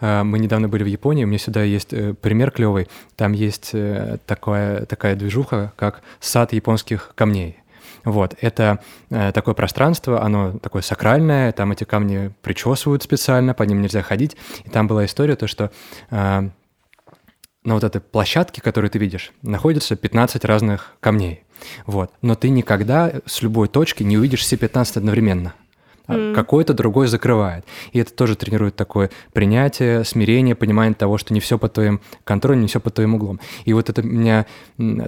А, 0.00 0.24
мы 0.24 0.38
недавно 0.38 0.68
были 0.68 0.82
в 0.82 0.86
Японии, 0.86 1.24
у 1.24 1.26
меня 1.26 1.38
сюда 1.38 1.62
есть 1.62 1.92
э, 1.92 2.14
пример 2.14 2.50
клевый. 2.50 2.88
Там 3.16 3.32
есть 3.32 3.70
э, 3.72 4.18
такая, 4.26 4.86
такая 4.86 5.16
движуха, 5.16 5.72
как 5.76 6.02
сад 6.20 6.52
японских 6.52 7.12
камней. 7.14 7.58
Вот, 8.04 8.36
это 8.40 8.80
э, 9.10 9.32
такое 9.32 9.54
пространство, 9.54 10.22
оно 10.22 10.58
такое 10.58 10.82
сакральное, 10.82 11.52
там 11.52 11.72
эти 11.72 11.84
камни 11.84 12.32
причесывают 12.42 13.02
специально, 13.02 13.54
по 13.54 13.62
ним 13.62 13.80
нельзя 13.80 14.02
ходить. 14.02 14.36
И 14.64 14.68
там 14.68 14.86
была 14.86 15.06
история, 15.06 15.36
то, 15.36 15.46
что 15.46 15.70
э, 16.10 16.48
на 17.64 17.74
вот 17.74 17.82
этой 17.82 18.02
площадке, 18.02 18.60
которую 18.60 18.90
ты 18.90 18.98
видишь, 18.98 19.32
находится 19.40 19.96
15 19.96 20.44
разных 20.44 20.96
камней. 21.00 21.44
Вот. 21.86 22.10
Но 22.20 22.34
ты 22.34 22.50
никогда 22.50 23.10
с 23.24 23.40
любой 23.40 23.68
точки 23.68 24.02
не 24.02 24.18
увидишь 24.18 24.40
все 24.40 24.58
15 24.58 24.98
одновременно 24.98 25.54
mm. 26.06 26.34
какой-то 26.34 26.74
другой 26.74 27.06
закрывает. 27.06 27.64
И 27.92 27.98
это 27.98 28.12
тоже 28.12 28.36
тренирует 28.36 28.76
такое 28.76 29.10
принятие, 29.32 30.04
смирение, 30.04 30.54
понимание 30.54 30.94
того, 30.94 31.18
что 31.18 31.34
не 31.34 31.40
все 31.40 31.58
по 31.58 31.68
твоим 31.68 32.00
контролю, 32.24 32.60
не 32.60 32.66
все 32.66 32.80
по 32.80 32.90
твоим 32.90 33.14
углом. 33.14 33.40
И 33.64 33.72
вот 33.72 33.88
это 33.90 34.02
меня 34.02 34.46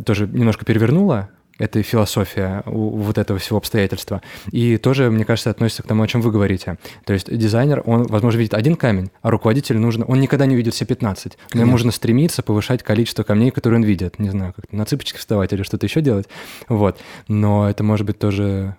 тоже 0.04 0.26
немножко 0.26 0.64
перевернуло, 0.64 1.30
эта 1.58 1.82
философия 1.82 2.62
вот 2.66 3.18
этого 3.18 3.38
всего 3.38 3.58
обстоятельства. 3.58 4.22
И 4.50 4.76
тоже, 4.76 5.10
мне 5.10 5.24
кажется, 5.24 5.50
относится 5.50 5.82
к 5.82 5.86
тому, 5.86 6.02
о 6.02 6.06
чем 6.06 6.20
вы 6.20 6.30
говорите. 6.30 6.78
То 7.04 7.12
есть 7.12 7.34
дизайнер, 7.34 7.82
он, 7.86 8.04
возможно, 8.04 8.38
видит 8.38 8.54
один 8.54 8.76
камень, 8.76 9.10
а 9.22 9.30
руководитель 9.30 9.78
нужно, 9.78 10.04
он 10.04 10.20
никогда 10.20 10.46
не 10.46 10.54
увидит 10.54 10.74
все 10.74 10.84
15. 10.84 11.38
Ему 11.54 11.72
нужно 11.72 11.92
стремиться 11.92 12.42
повышать 12.42 12.82
количество 12.82 13.22
камней, 13.22 13.50
которые 13.50 13.78
он 13.78 13.84
видит. 13.84 14.18
Не 14.18 14.30
знаю, 14.30 14.52
как 14.54 14.70
на 14.72 14.84
цыпочки 14.84 15.18
вставать 15.18 15.52
или 15.52 15.62
что-то 15.62 15.86
еще 15.86 16.00
делать. 16.00 16.28
Вот. 16.68 16.98
Но 17.28 17.68
это 17.68 17.82
может 17.82 18.06
быть 18.06 18.18
тоже 18.18 18.76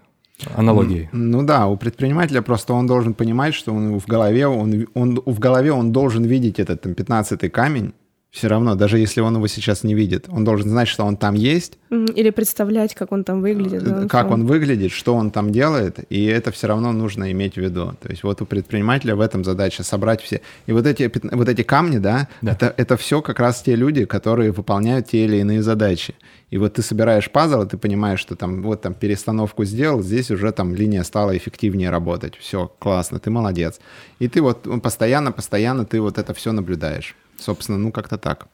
аналогии. 0.55 1.09
Ну, 1.11 1.43
да, 1.43 1.67
у 1.67 1.77
предпринимателя 1.77 2.41
просто 2.41 2.73
он 2.73 2.87
должен 2.87 3.13
понимать, 3.13 3.53
что 3.53 3.73
он 3.73 3.99
в 3.99 4.05
голове, 4.05 4.47
он, 4.47 4.87
он, 4.93 5.21
в 5.25 5.39
голове 5.39 5.71
он 5.71 5.91
должен 5.91 6.23
видеть 6.23 6.59
этот 6.59 6.81
там 6.81 6.93
15 6.93 7.51
камень, 7.51 7.93
все 8.37 8.47
равно, 8.47 8.75
даже 8.75 8.99
если 8.99 9.21
он 9.21 9.35
его 9.35 9.47
сейчас 9.47 9.83
не 9.83 9.95
видит, 9.95 10.27
он 10.29 10.43
должен 10.43 10.69
знать, 10.69 10.87
что 10.87 11.03
он 11.03 11.17
там 11.17 11.33
есть. 11.33 11.77
Или 11.89 12.29
представлять, 12.29 12.93
как 12.93 13.11
он 13.11 13.23
там 13.23 13.41
выглядит. 13.41 13.83
Да, 13.83 14.07
как 14.07 14.29
он 14.29 14.45
выглядит, 14.45 14.91
что 14.91 15.15
он 15.15 15.31
там 15.31 15.51
делает, 15.51 15.99
и 16.11 16.25
это 16.25 16.51
все 16.51 16.67
равно 16.67 16.91
нужно 16.91 17.31
иметь 17.31 17.55
в 17.55 17.57
виду. 17.57 17.95
То 18.01 18.09
есть 18.09 18.23
вот 18.23 18.41
у 18.41 18.45
предпринимателя 18.45 19.15
в 19.15 19.21
этом 19.21 19.43
задача 19.43 19.83
собрать 19.83 20.21
все. 20.21 20.41
И 20.67 20.71
вот 20.71 20.85
эти, 20.85 21.11
вот 21.35 21.49
эти 21.49 21.63
камни, 21.63 21.97
да, 21.97 22.27
да. 22.41 22.51
Это, 22.51 22.73
это 22.77 22.95
все 22.97 23.21
как 23.21 23.39
раз 23.39 23.61
те 23.63 23.75
люди, 23.75 24.05
которые 24.05 24.51
выполняют 24.51 25.07
те 25.07 25.25
или 25.25 25.37
иные 25.37 25.63
задачи. 25.63 26.13
И 26.51 26.57
вот 26.57 26.75
ты 26.75 26.81
собираешь 26.81 27.29
пазл, 27.29 27.63
и 27.63 27.67
ты 27.67 27.77
понимаешь, 27.77 28.19
что 28.19 28.35
там 28.35 28.61
вот 28.61 28.81
там 28.81 28.93
перестановку 28.93 29.65
сделал, 29.65 30.01
здесь 30.01 30.31
уже 30.31 30.51
там 30.51 30.75
линия 30.75 31.03
стала 31.03 31.35
эффективнее 31.35 31.89
работать. 31.89 32.35
Все, 32.37 32.71
классно, 32.79 33.19
ты 33.19 33.29
молодец. 33.29 33.79
И 34.19 34.27
ты 34.27 34.41
вот 34.41 34.67
постоянно, 34.81 35.31
постоянно 35.31 35.85
ты 35.85 35.99
вот 35.99 36.17
это 36.17 36.33
все 36.33 36.51
наблюдаешь. 36.51 37.15
Собственно, 37.39 37.77
ну 37.77 37.91
как-то 37.91 38.17
так. 38.17 38.47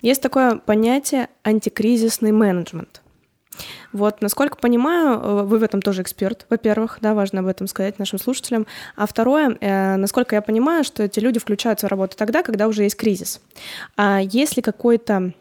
Есть 0.00 0.22
такое 0.22 0.56
понятие 0.56 1.28
антикризисный 1.42 2.32
менеджмент. 2.32 3.02
Вот, 3.92 4.20
насколько 4.20 4.56
понимаю, 4.56 5.18
э, 5.18 5.42
вы 5.42 5.58
в 5.58 5.62
этом 5.62 5.82
тоже 5.82 6.02
эксперт, 6.02 6.46
во-первых, 6.50 6.98
да, 7.00 7.14
важно 7.14 7.40
об 7.40 7.46
этом 7.46 7.66
сказать 7.66 7.98
нашим 7.98 8.18
слушателям. 8.18 8.66
А 8.96 9.06
второе, 9.06 9.56
э, 9.60 9.96
насколько 9.96 10.36
я 10.36 10.42
понимаю, 10.42 10.84
что 10.84 11.02
эти 11.02 11.20
люди 11.20 11.40
включаются 11.40 11.86
в 11.86 11.90
работу 11.90 12.16
тогда, 12.16 12.42
когда 12.42 12.68
уже 12.68 12.84
есть 12.84 12.96
кризис. 12.96 13.40
А 13.96 14.20
если 14.20 14.60
какой-то 14.60 15.32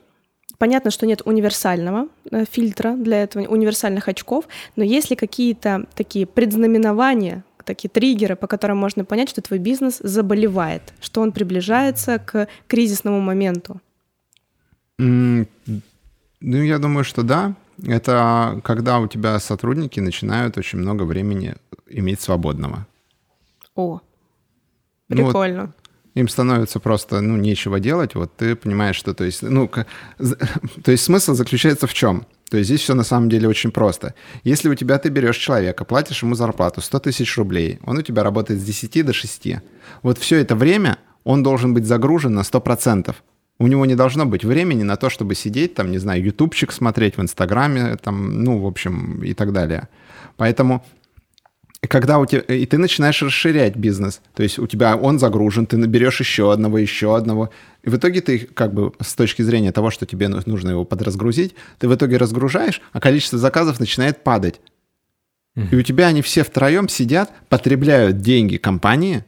Понятно, 0.59 0.89
что 0.89 1.05
нет 1.05 1.21
универсального 1.23 2.07
э, 2.31 2.45
фильтра 2.49 2.93
для 2.93 3.21
этого, 3.21 3.43
универсальных 3.43 4.07
очков, 4.07 4.47
но 4.75 4.83
есть 4.83 5.11
ли 5.11 5.15
какие-то 5.15 5.85
такие 5.93 6.25
предзнаменования, 6.25 7.43
такие 7.67 7.89
триггеры, 7.89 8.35
по 8.35 8.47
которым 8.47 8.77
можно 8.77 9.05
понять, 9.05 9.29
что 9.29 9.41
твой 9.41 9.59
бизнес 9.59 9.99
заболевает, 10.03 10.93
что 10.99 11.21
он 11.21 11.31
приближается 11.31 12.17
к 12.17 12.47
кризисному 12.67 13.19
моменту? 13.21 13.79
Mm, 14.99 15.47
ну, 16.41 16.63
я 16.63 16.79
думаю, 16.79 17.03
что 17.03 17.23
да. 17.23 17.53
Это 17.85 18.59
когда 18.63 18.99
у 18.99 19.07
тебя 19.07 19.39
сотрудники 19.39 19.99
начинают 19.99 20.57
очень 20.57 20.79
много 20.79 21.03
времени 21.03 21.55
иметь 21.87 22.21
свободного. 22.21 22.87
О, 23.75 24.01
прикольно. 25.07 25.61
Ну, 25.61 25.65
вот 25.67 25.75
им 26.15 26.27
становится 26.27 26.79
просто, 26.79 27.21
ну, 27.21 27.37
нечего 27.37 27.79
делать, 27.79 28.15
вот 28.15 28.35
ты 28.35 28.55
понимаешь, 28.55 28.95
что, 28.95 29.13
то 29.13 29.23
есть, 29.23 29.43
ну, 29.43 29.67
то 30.83 30.91
есть 30.91 31.03
смысл 31.03 31.35
заключается 31.35 31.85
в 31.85 31.93
чем? 31.93 32.25
То 32.49 32.57
есть 32.57 32.69
здесь 32.69 32.81
все 32.81 32.93
на 32.93 33.03
самом 33.03 33.29
деле 33.29 33.47
очень 33.47 33.71
просто. 33.71 34.13
Если 34.43 34.69
у 34.69 34.75
тебя 34.75 34.97
ты 34.97 35.09
берешь 35.09 35.37
человека, 35.37 35.83
платишь 35.83 36.23
ему 36.23 36.35
зарплату 36.35 36.81
100 36.81 36.99
тысяч 36.99 37.37
рублей, 37.37 37.79
он 37.83 37.97
у 37.97 38.01
тебя 38.01 38.23
работает 38.23 38.61
с 38.61 38.63
10 38.63 39.05
до 39.05 39.13
6. 39.13 39.47
Вот 40.01 40.17
все 40.17 40.37
это 40.37 40.55
время 40.55 40.97
он 41.23 41.43
должен 41.43 41.73
быть 41.73 41.85
загружен 41.85 42.33
на 42.33 42.41
100%. 42.41 43.13
У 43.59 43.67
него 43.67 43.85
не 43.85 43.95
должно 43.95 44.25
быть 44.25 44.45
времени 44.45 44.83
на 44.83 44.95
то, 44.97 45.09
чтобы 45.09 45.35
сидеть, 45.35 45.73
там, 45.73 45.91
не 45.91 45.97
знаю, 45.97 46.23
ютубчик 46.23 46.71
смотреть 46.71 47.17
в 47.17 47.21
Инстаграме, 47.21 47.97
там, 47.97 48.43
ну, 48.43 48.59
в 48.59 48.67
общем, 48.67 49.23
и 49.23 49.33
так 49.33 49.51
далее. 49.51 49.89
Поэтому 50.37 50.85
когда 51.81 52.17
у 52.19 52.25
тебя, 52.25 52.41
и 52.41 52.65
ты 52.65 52.77
начинаешь 52.77 53.21
расширять 53.21 53.75
бизнес, 53.75 54.21
то 54.33 54.43
есть 54.43 54.57
у 54.57 54.67
тебя 54.67 54.95
он 54.95 55.19
загружен, 55.19 55.67
ты 55.67 55.77
наберешь 55.77 56.19
еще 56.19 56.51
одного, 56.51 56.77
еще 56.79 57.15
одного, 57.15 57.51
и 57.83 57.89
в 57.89 57.95
итоге 57.95 58.21
ты 58.21 58.39
как 58.39 58.73
бы 58.73 58.93
с 58.99 59.13
точки 59.13 59.43
зрения 59.43 59.71
того, 59.71 59.91
что 59.91 60.05
тебе 60.05 60.27
нужно 60.27 60.71
его 60.71 60.85
подразгрузить, 60.85 61.55
ты 61.77 61.87
в 61.87 61.95
итоге 61.95 62.17
разгружаешь, 62.17 62.81
а 62.93 62.99
количество 62.99 63.37
заказов 63.37 63.79
начинает 63.79 64.23
падать. 64.23 64.59
И 65.71 65.75
у 65.75 65.81
тебя 65.81 66.07
они 66.07 66.21
все 66.21 66.43
втроем 66.43 66.87
сидят, 66.87 67.31
потребляют 67.49 68.21
деньги 68.21 68.57
компании, 68.57 69.25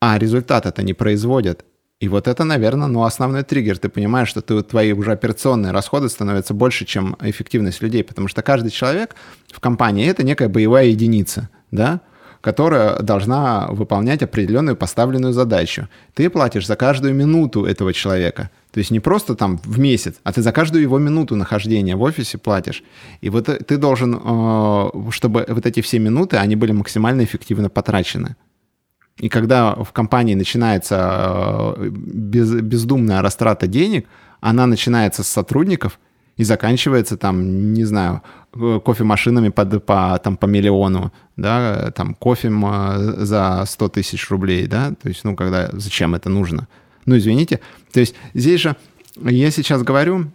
а 0.00 0.18
результат 0.18 0.64
это 0.64 0.82
не 0.82 0.94
производят. 0.94 1.66
И 2.00 2.08
вот 2.08 2.28
это, 2.28 2.44
наверное, 2.44 2.88
ну, 2.88 3.04
основной 3.04 3.42
триггер. 3.42 3.76
Ты 3.76 3.90
понимаешь, 3.90 4.28
что 4.28 4.40
ты, 4.40 4.62
твои 4.62 4.92
уже 4.92 5.12
операционные 5.12 5.72
расходы 5.72 6.08
становятся 6.08 6.54
больше, 6.54 6.86
чем 6.86 7.14
эффективность 7.20 7.82
людей, 7.82 8.02
потому 8.02 8.26
что 8.26 8.40
каждый 8.42 8.70
человек 8.70 9.14
в 9.52 9.60
компании— 9.60 10.06
это 10.08 10.22
некая 10.22 10.48
боевая 10.48 10.86
единица, 10.86 11.50
да, 11.70 12.00
которая 12.40 13.00
должна 13.00 13.68
выполнять 13.68 14.22
определенную 14.22 14.76
поставленную 14.76 15.34
задачу. 15.34 15.88
Ты 16.14 16.30
платишь 16.30 16.66
за 16.66 16.74
каждую 16.74 17.14
минуту 17.14 17.66
этого 17.66 17.92
человека. 17.92 18.48
То 18.72 18.78
есть 18.78 18.90
не 18.90 19.00
просто 19.00 19.34
там 19.34 19.60
в 19.62 19.78
месяц, 19.78 20.14
а 20.22 20.32
ты 20.32 20.40
за 20.40 20.52
каждую 20.52 20.80
его 20.80 20.98
минуту 20.98 21.36
нахождения 21.36 21.96
в 21.96 22.02
офисе 22.02 22.38
платишь. 22.38 22.82
И 23.20 23.28
вот 23.28 23.44
ты 23.44 23.76
должен, 23.76 24.14
э, 24.14 25.10
чтобы 25.10 25.44
вот 25.46 25.66
эти 25.66 25.82
все 25.82 25.98
минуты, 25.98 26.38
они 26.38 26.56
были 26.56 26.72
максимально 26.72 27.24
эффективно 27.24 27.68
потрачены. 27.68 28.36
И 29.20 29.28
когда 29.28 29.74
в 29.74 29.92
компании 29.92 30.34
начинается 30.34 31.74
э, 31.76 31.88
без, 31.90 32.52
бездумная 32.54 33.20
растрата 33.20 33.66
денег, 33.66 34.06
она 34.40 34.66
начинается 34.66 35.22
с 35.22 35.28
сотрудников 35.28 36.00
и 36.38 36.44
заканчивается 36.44 37.18
там, 37.18 37.74
не 37.74 37.84
знаю, 37.84 38.22
э, 38.54 38.80
кофемашинами 38.82 39.50
под, 39.50 39.84
по, 39.84 40.18
там, 40.24 40.38
по 40.38 40.46
миллиону, 40.46 41.12
да, 41.36 41.90
там 41.90 42.14
кофе 42.14 42.50
за 43.18 43.64
100 43.66 43.88
тысяч 43.90 44.30
рублей, 44.30 44.66
да, 44.66 44.92
то 45.02 45.08
есть, 45.08 45.22
ну, 45.24 45.36
когда, 45.36 45.68
зачем 45.72 46.14
это 46.14 46.30
нужно? 46.30 46.66
Ну, 47.04 47.18
извините, 47.18 47.60
то 47.92 48.00
есть 48.00 48.14
здесь 48.32 48.60
же 48.60 48.76
я 49.22 49.50
сейчас 49.50 49.82
говорю, 49.82 50.30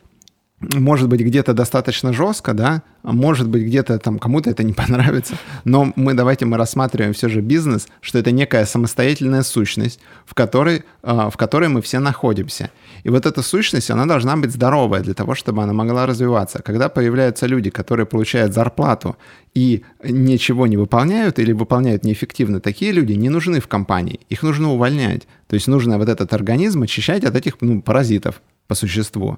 может 0.73 1.09
быть, 1.09 1.21
где-то 1.21 1.53
достаточно 1.53 2.13
жестко, 2.13 2.53
да, 2.53 2.83
а 3.03 3.11
может 3.11 3.47
быть, 3.49 3.63
где-то 3.63 3.99
там 3.99 4.19
кому-то 4.19 4.49
это 4.49 4.63
не 4.63 4.73
понравится, 4.73 5.35
но 5.63 5.91
мы 5.95 6.13
давайте 6.13 6.45
мы 6.45 6.57
рассматриваем 6.57 7.13
все 7.13 7.29
же 7.29 7.41
бизнес, 7.41 7.87
что 8.01 8.19
это 8.19 8.31
некая 8.31 8.65
самостоятельная 8.65 9.43
сущность, 9.43 9.99
в 10.25 10.33
которой, 10.33 10.83
а, 11.03 11.29
в 11.29 11.37
которой 11.37 11.69
мы 11.69 11.81
все 11.81 11.99
находимся. 11.99 12.71
И 13.03 13.09
вот 13.09 13.25
эта 13.25 13.41
сущность, 13.41 13.91
она 13.91 14.05
должна 14.05 14.35
быть 14.37 14.51
здоровая 14.51 15.01
для 15.01 15.13
того, 15.13 15.35
чтобы 15.35 15.63
она 15.63 15.73
могла 15.73 16.05
развиваться. 16.05 16.61
Когда 16.61 16.89
появляются 16.89 17.45
люди, 17.45 17.69
которые 17.69 18.05
получают 18.05 18.53
зарплату 18.53 19.17
и 19.53 19.83
ничего 20.03 20.67
не 20.67 20.77
выполняют 20.77 21.39
или 21.39 21.51
выполняют 21.51 22.03
неэффективно, 22.03 22.59
такие 22.59 22.91
люди 22.91 23.13
не 23.13 23.29
нужны 23.29 23.59
в 23.59 23.67
компании, 23.67 24.19
их 24.29 24.43
нужно 24.43 24.71
увольнять. 24.71 25.27
То 25.47 25.53
есть 25.53 25.67
нужно 25.67 25.97
вот 25.97 26.09
этот 26.09 26.33
организм 26.33 26.83
очищать 26.83 27.23
от 27.23 27.35
этих 27.35 27.57
ну, 27.61 27.81
паразитов 27.81 28.41
по 28.67 28.75
существу. 28.75 29.37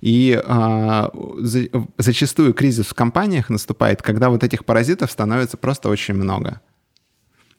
И 0.00 0.40
а, 0.44 1.10
за, 1.38 1.68
зачастую 1.98 2.54
кризис 2.54 2.86
в 2.86 2.94
компаниях 2.94 3.50
наступает, 3.50 4.02
когда 4.02 4.30
вот 4.30 4.44
этих 4.44 4.64
паразитов 4.64 5.10
становится 5.10 5.56
просто 5.56 5.88
очень 5.88 6.14
много. 6.14 6.60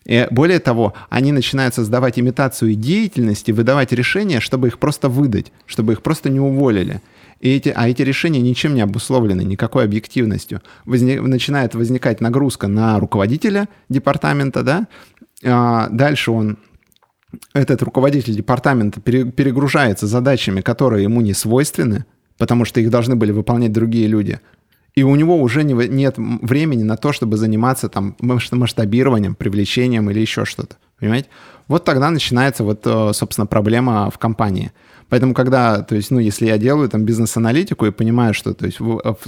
И 0.05 0.27
более 0.29 0.59
того, 0.59 0.93
они 1.09 1.31
начинают 1.31 1.73
создавать 1.73 2.19
имитацию 2.19 2.75
деятельности, 2.75 3.51
выдавать 3.51 3.91
решения, 3.91 4.39
чтобы 4.39 4.67
их 4.67 4.77
просто 4.77 5.09
выдать, 5.09 5.51
чтобы 5.65 5.93
их 5.93 6.03
просто 6.03 6.29
не 6.29 6.39
уволили. 6.39 7.01
И 7.41 7.49
эти, 7.49 7.69
а 7.75 7.89
эти 7.89 8.03
решения 8.03 8.41
ничем 8.41 8.75
не 8.75 8.81
обусловлены, 8.81 9.41
никакой 9.43 9.83
объективностью. 9.83 10.61
Возник, 10.85 11.21
начинает 11.21 11.73
возникать 11.73 12.21
нагрузка 12.21 12.67
на 12.67 12.99
руководителя 12.99 13.67
департамента, 13.89 14.61
да, 14.63 14.87
а 15.43 15.89
дальше 15.89 16.31
он 16.31 16.57
этот 17.53 17.81
руководитель 17.83 18.35
департамента 18.35 19.01
перегружается 19.01 20.07
задачами, 20.07 20.61
которые 20.61 21.03
ему 21.03 21.21
не 21.21 21.33
свойственны, 21.33 22.05
потому 22.37 22.65
что 22.65 22.79
их 22.79 22.89
должны 22.89 23.15
были 23.15 23.31
выполнять 23.31 23.71
другие 23.71 24.07
люди. 24.07 24.39
И 24.95 25.03
у 25.03 25.15
него 25.15 25.41
уже 25.41 25.63
не, 25.63 25.73
нет 25.87 26.15
времени 26.17 26.83
на 26.83 26.95
то, 26.95 27.11
чтобы 27.11 27.37
заниматься 27.37 27.89
там 27.89 28.15
масштабированием, 28.19 29.35
привлечением 29.35 30.09
или 30.09 30.19
еще 30.19 30.45
что-то. 30.45 30.77
Понимаете? 30.99 31.27
Вот 31.67 31.83
тогда 31.83 32.09
начинается 32.09 32.63
вот, 32.63 32.81
э, 32.85 33.11
собственно, 33.13 33.45
проблема 33.45 34.09
в 34.09 34.17
компании– 34.17 34.71
Поэтому, 35.15 35.33
когда, 35.33 35.81
то 35.81 35.95
есть, 35.95 36.11
ну, 36.11 36.19
если 36.19 36.45
я 36.45 36.57
делаю 36.57 36.89
там 36.89 37.05
бизнес-аналитику 37.05 37.85
и 37.85 37.91
понимаю, 37.91 38.33
что, 38.33 38.53
то 38.53 38.65
есть, 38.65 38.79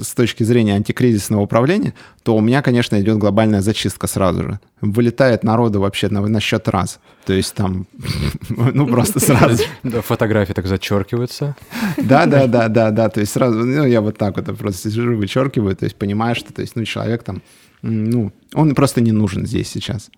с 0.01 0.13
точки 0.13 0.43
зрения 0.43 0.75
антикризисного 0.75 1.39
управления, 1.41 1.93
то 2.23 2.35
у 2.35 2.41
меня, 2.41 2.61
конечно, 2.61 2.99
идет 2.99 3.17
глобальная 3.17 3.61
зачистка 3.61 4.07
сразу 4.07 4.43
же. 4.43 4.59
Вылетает 4.81 5.45
народу 5.45 5.79
вообще 5.79 6.09
на, 6.09 6.19
на 6.27 6.41
счет 6.41 6.67
раз. 6.67 6.99
То 7.25 7.31
есть 7.31 7.53
там, 7.53 7.87
ну, 8.49 8.85
просто 8.85 9.21
сразу. 9.21 9.63
Да, 9.83 10.01
фотографии 10.01 10.51
так 10.51 10.67
зачеркиваются. 10.67 11.55
Да, 11.95 12.25
да, 12.25 12.47
да, 12.47 12.67
да, 12.67 12.91
да. 12.91 13.07
То 13.07 13.21
есть 13.21 13.31
сразу, 13.31 13.59
ну, 13.59 13.85
я 13.85 14.01
вот 14.01 14.17
так 14.17 14.35
вот 14.35 14.57
просто 14.57 14.89
сижу, 14.89 15.15
вычеркиваю, 15.15 15.73
то 15.73 15.85
есть 15.85 15.95
понимаю, 15.95 16.35
что, 16.35 16.51
то 16.51 16.61
есть, 16.61 16.75
ну, 16.75 16.83
человек 16.83 17.23
там, 17.23 17.41
ну, 17.81 18.33
он 18.53 18.75
просто 18.75 18.99
не 18.99 19.13
нужен 19.13 19.45
здесь 19.45 19.69
сейчас. 19.69 20.09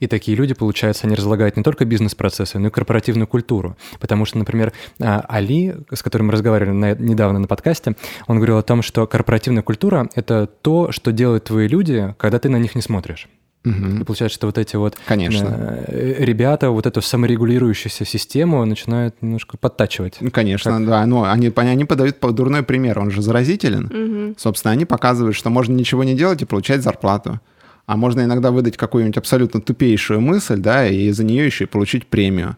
И 0.00 0.06
такие 0.06 0.36
люди, 0.36 0.54
получается, 0.54 1.06
они 1.06 1.14
разлагают 1.14 1.56
не 1.56 1.62
только 1.62 1.84
бизнес-процессы, 1.84 2.58
но 2.58 2.68
и 2.68 2.70
корпоративную 2.70 3.26
культуру. 3.26 3.76
Потому 4.00 4.24
что, 4.24 4.38
например, 4.38 4.72
а, 5.00 5.24
Али, 5.28 5.74
с 5.92 6.02
которым 6.02 6.28
мы 6.28 6.32
разговаривали 6.32 6.74
на, 6.74 6.94
недавно 6.94 7.38
на 7.38 7.46
подкасте, 7.46 7.96
он 8.26 8.36
говорил 8.36 8.58
о 8.58 8.62
том, 8.62 8.82
что 8.82 9.06
корпоративная 9.06 9.62
культура— 9.62 10.08
это 10.14 10.46
то, 10.46 10.92
что 10.92 11.12
делают 11.12 11.44
твои 11.44 11.68
люди, 11.68 12.14
когда 12.18 12.38
ты 12.38 12.48
на 12.48 12.56
них 12.56 12.74
не 12.74 12.82
смотришь. 12.82 13.28
Угу. 13.64 14.00
И 14.00 14.04
получается, 14.04 14.34
что 14.34 14.46
вот 14.46 14.58
эти 14.58 14.74
вот 14.74 14.96
Конечно. 15.06 15.84
Э, 15.86 16.16
ребята 16.18 16.70
вот 16.70 16.86
эту 16.86 17.00
саморегулирующуюся 17.00 18.04
систему 18.04 18.64
начинают 18.64 19.22
немножко 19.22 19.56
подтачивать. 19.56 20.16
Ну, 20.20 20.30
конечно, 20.30 20.72
как... 20.72 20.86
да. 20.86 21.06
Но 21.06 21.24
они, 21.24 21.52
они 21.54 21.84
подают 21.84 22.18
дурной 22.20 22.64
пример, 22.64 22.98
он 22.98 23.10
же 23.10 23.22
заразителен. 23.22 23.86
Угу. 23.86 24.34
Собственно, 24.38 24.72
они 24.72 24.84
показывают, 24.84 25.36
что 25.36 25.50
можно 25.50 25.74
ничего 25.74 26.02
не 26.02 26.14
делать 26.14 26.42
и 26.42 26.44
получать 26.44 26.82
зарплату 26.82 27.40
а 27.86 27.96
можно 27.96 28.22
иногда 28.22 28.50
выдать 28.50 28.76
какую-нибудь 28.76 29.18
абсолютно 29.18 29.60
тупейшую 29.60 30.20
мысль, 30.20 30.58
да, 30.58 30.86
и 30.86 31.10
за 31.10 31.24
нее 31.24 31.46
еще 31.46 31.64
и 31.64 31.66
получить 31.66 32.06
премию. 32.06 32.56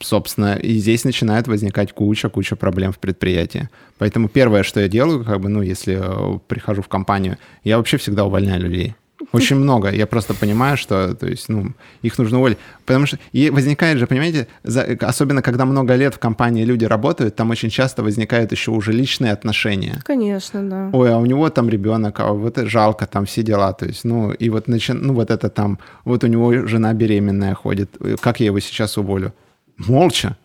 Собственно, 0.00 0.54
и 0.54 0.74
здесь 0.74 1.04
начинает 1.04 1.48
возникать 1.48 1.92
куча-куча 1.92 2.56
проблем 2.56 2.92
в 2.92 2.98
предприятии. 2.98 3.70
Поэтому 3.96 4.28
первое, 4.28 4.62
что 4.62 4.80
я 4.80 4.88
делаю, 4.88 5.24
как 5.24 5.40
бы, 5.40 5.48
ну, 5.48 5.62
если 5.62 5.98
э, 5.98 6.38
прихожу 6.46 6.82
в 6.82 6.88
компанию, 6.88 7.38
я 7.64 7.78
вообще 7.78 7.96
всегда 7.96 8.24
увольняю 8.26 8.60
людей. 8.60 8.94
Очень 9.32 9.56
много. 9.56 9.90
Я 9.90 10.06
просто 10.06 10.34
понимаю, 10.34 10.76
что, 10.76 11.14
то 11.14 11.26
есть, 11.26 11.48
ну, 11.48 11.72
их 12.02 12.18
нужно 12.18 12.38
уволить. 12.38 12.58
Потому 12.86 13.06
что 13.06 13.18
и 13.32 13.50
возникает 13.50 13.98
же, 13.98 14.06
понимаете, 14.06 14.48
за, 14.64 14.96
особенно 15.00 15.42
когда 15.42 15.64
много 15.64 15.94
лет 15.96 16.14
в 16.14 16.18
компании 16.18 16.64
люди 16.64 16.86
работают, 16.86 17.36
там 17.36 17.50
очень 17.50 17.68
часто 17.68 18.02
возникают 18.02 18.52
еще 18.52 18.70
уже 18.70 18.92
личные 18.92 19.32
отношения. 19.32 20.00
Конечно, 20.04 20.62
да. 20.62 20.90
Ой, 20.92 21.12
а 21.12 21.18
у 21.18 21.26
него 21.26 21.50
там 21.50 21.68
ребенок, 21.68 22.20
а 22.20 22.32
вот 22.32 22.56
жалко, 22.56 23.06
там 23.06 23.26
все 23.26 23.42
дела. 23.42 23.72
То 23.72 23.86
есть, 23.86 24.04
ну, 24.04 24.32
и 24.32 24.48
вот, 24.48 24.68
начи... 24.68 24.92
ну, 24.92 25.12
вот 25.12 25.30
это 25.30 25.50
там, 25.50 25.78
вот 26.04 26.24
у 26.24 26.26
него 26.26 26.66
жена 26.66 26.94
беременная 26.94 27.54
ходит. 27.54 27.96
Как 28.20 28.40
я 28.40 28.46
его 28.46 28.60
сейчас 28.60 28.96
уволю? 28.96 29.32
Молча. 29.76 30.36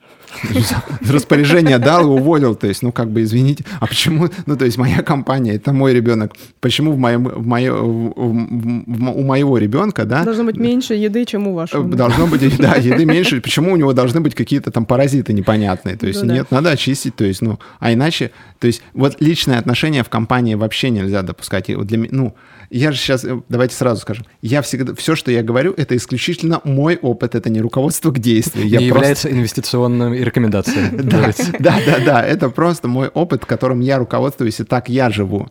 распоряжение 1.10 1.80
дал 1.80 2.04
и 2.04 2.06
уволил. 2.06 2.56
То 2.56 2.68
есть, 2.68 2.82
ну, 2.82 2.92
как 2.92 3.10
бы, 3.10 3.24
извините, 3.24 3.66
а 3.80 3.88
почему, 3.88 4.30
ну, 4.46 4.56
то 4.56 4.66
есть, 4.66 4.78
моя 4.78 5.02
компания, 5.02 5.56
это 5.56 5.74
мой 5.74 5.94
ребенок. 5.94 6.34
Почему 6.60 6.92
в 6.94 6.98
моем, 6.98 7.24
в 7.26 7.46
моем, 7.46 8.14
у 8.16 9.24
моего 9.24 9.58
ребенка, 9.58 10.06
да? 10.06 10.24
Должно 10.24 10.44
быть 10.44 10.58
меньше 10.58 10.94
еды, 10.94 11.26
чем 11.26 11.48
у 11.48 11.54
вашего. 11.54 11.84
Должно 11.84 12.28
быть, 12.28 12.58
да, 12.58 12.76
еды 12.76 13.06
меньше. 13.06 13.42
Почему 13.42 13.74
у 13.74 13.76
него 13.76 13.94
должны 13.94 14.22
быть 14.22 14.36
какие-то 14.36 14.72
там 14.72 14.86
паразиты 14.86 15.34
непонятные? 15.34 15.96
То 15.96 16.08
есть, 16.08 16.24
ну, 16.24 16.34
нет, 16.34 16.52
надо 16.52 16.72
очистить, 16.72 17.16
то 17.16 17.26
есть, 17.26 17.42
ну, 17.42 17.60
а 17.80 17.94
иначе, 17.94 18.32
то 18.60 18.68
есть, 18.68 18.82
вот 18.94 19.18
личные 19.20 19.60
отношения 19.60 20.04
в 20.04 20.10
компании 20.10 20.56
вообще 20.56 20.90
нельзя 20.90 21.22
допускать. 21.22 21.70
И 21.70 21.76
вот 21.76 21.88
для, 21.88 22.08
ну, 22.12 22.36
я 22.74 22.92
же 22.92 22.98
сейчас, 22.98 23.24
э, 23.24 23.40
давайте 23.50 23.76
сразу 23.76 24.02
скажем, 24.02 24.26
я 24.42 24.62
всегда, 24.64 24.96
все, 24.96 25.16
что 25.16 25.32
я 25.32 25.44
говорю, 25.44 25.74
это 25.78 25.96
исключительно 25.96 26.60
мой 26.64 26.98
опыт, 26.98 27.36
это 27.36 27.50
не 27.50 27.62
руководство 27.62 28.12
к 28.12 28.20
действию. 28.20 28.68
Я 28.68 28.80
не 28.80 28.90
просто... 28.90 28.98
является 28.98 29.32
инвестиционной 29.32 30.24
рекомендацией. 30.24 30.90
Да, 31.04 31.32
да, 31.60 31.80
да, 31.86 32.00
да, 32.04 32.26
это 32.26 32.50
просто 32.50 32.88
мой 32.88 33.10
опыт, 33.10 33.46
которым 33.46 33.82
я 33.82 33.98
руководствуюсь, 34.00 34.60
и 34.60 34.64
так 34.64 34.90
я 34.90 35.12
живу. 35.12 35.50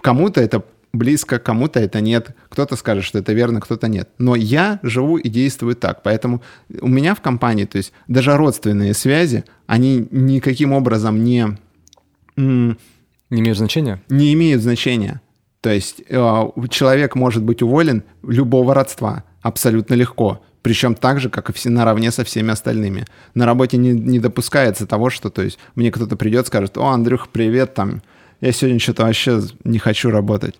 Кому-то 0.00 0.40
это 0.40 0.64
близко, 0.92 1.38
кому-то 1.38 1.80
это 1.80 2.00
нет. 2.00 2.34
Кто-то 2.48 2.76
скажет, 2.76 3.04
что 3.04 3.18
это 3.18 3.32
верно, 3.34 3.60
кто-то 3.60 3.88
нет. 3.88 4.08
Но 4.18 4.34
я 4.34 4.80
живу 4.82 5.18
и 5.18 5.28
действую 5.28 5.76
так. 5.76 6.02
Поэтому 6.02 6.42
у 6.80 6.88
меня 6.88 7.14
в 7.14 7.20
компании, 7.20 7.64
то 7.64 7.76
есть 7.76 7.92
даже 8.08 8.36
родственные 8.36 8.94
связи, 8.94 9.44
они 9.66 10.08
никаким 10.10 10.72
образом 10.72 11.22
не... 11.22 11.58
Не 12.36 12.76
имеют 13.40 13.58
значения? 13.58 14.00
Не 14.08 14.32
имеют 14.34 14.62
значения. 14.62 15.20
То 15.66 15.72
есть 15.72 16.00
э, 16.08 16.48
человек 16.70 17.16
может 17.16 17.42
быть 17.42 17.60
уволен 17.60 18.04
любого 18.22 18.72
родства 18.72 19.24
абсолютно 19.42 19.94
легко. 19.94 20.40
Причем 20.62 20.94
так 20.94 21.18
же, 21.18 21.28
как 21.28 21.50
и 21.50 21.52
все 21.52 21.70
наравне 21.70 22.12
со 22.12 22.22
всеми 22.22 22.52
остальными. 22.52 23.04
На 23.34 23.46
работе 23.46 23.76
не, 23.76 23.90
не 23.90 24.20
допускается 24.20 24.86
того, 24.86 25.10
что 25.10 25.28
то 25.28 25.42
есть, 25.42 25.58
мне 25.74 25.90
кто-то 25.90 26.14
придет, 26.14 26.46
скажет, 26.46 26.78
о, 26.78 26.86
Андрюх, 26.86 27.30
привет, 27.30 27.74
там, 27.74 28.00
я 28.40 28.52
сегодня 28.52 28.78
что-то 28.78 29.06
вообще 29.06 29.42
не 29.64 29.80
хочу 29.80 30.10
работать. 30.10 30.54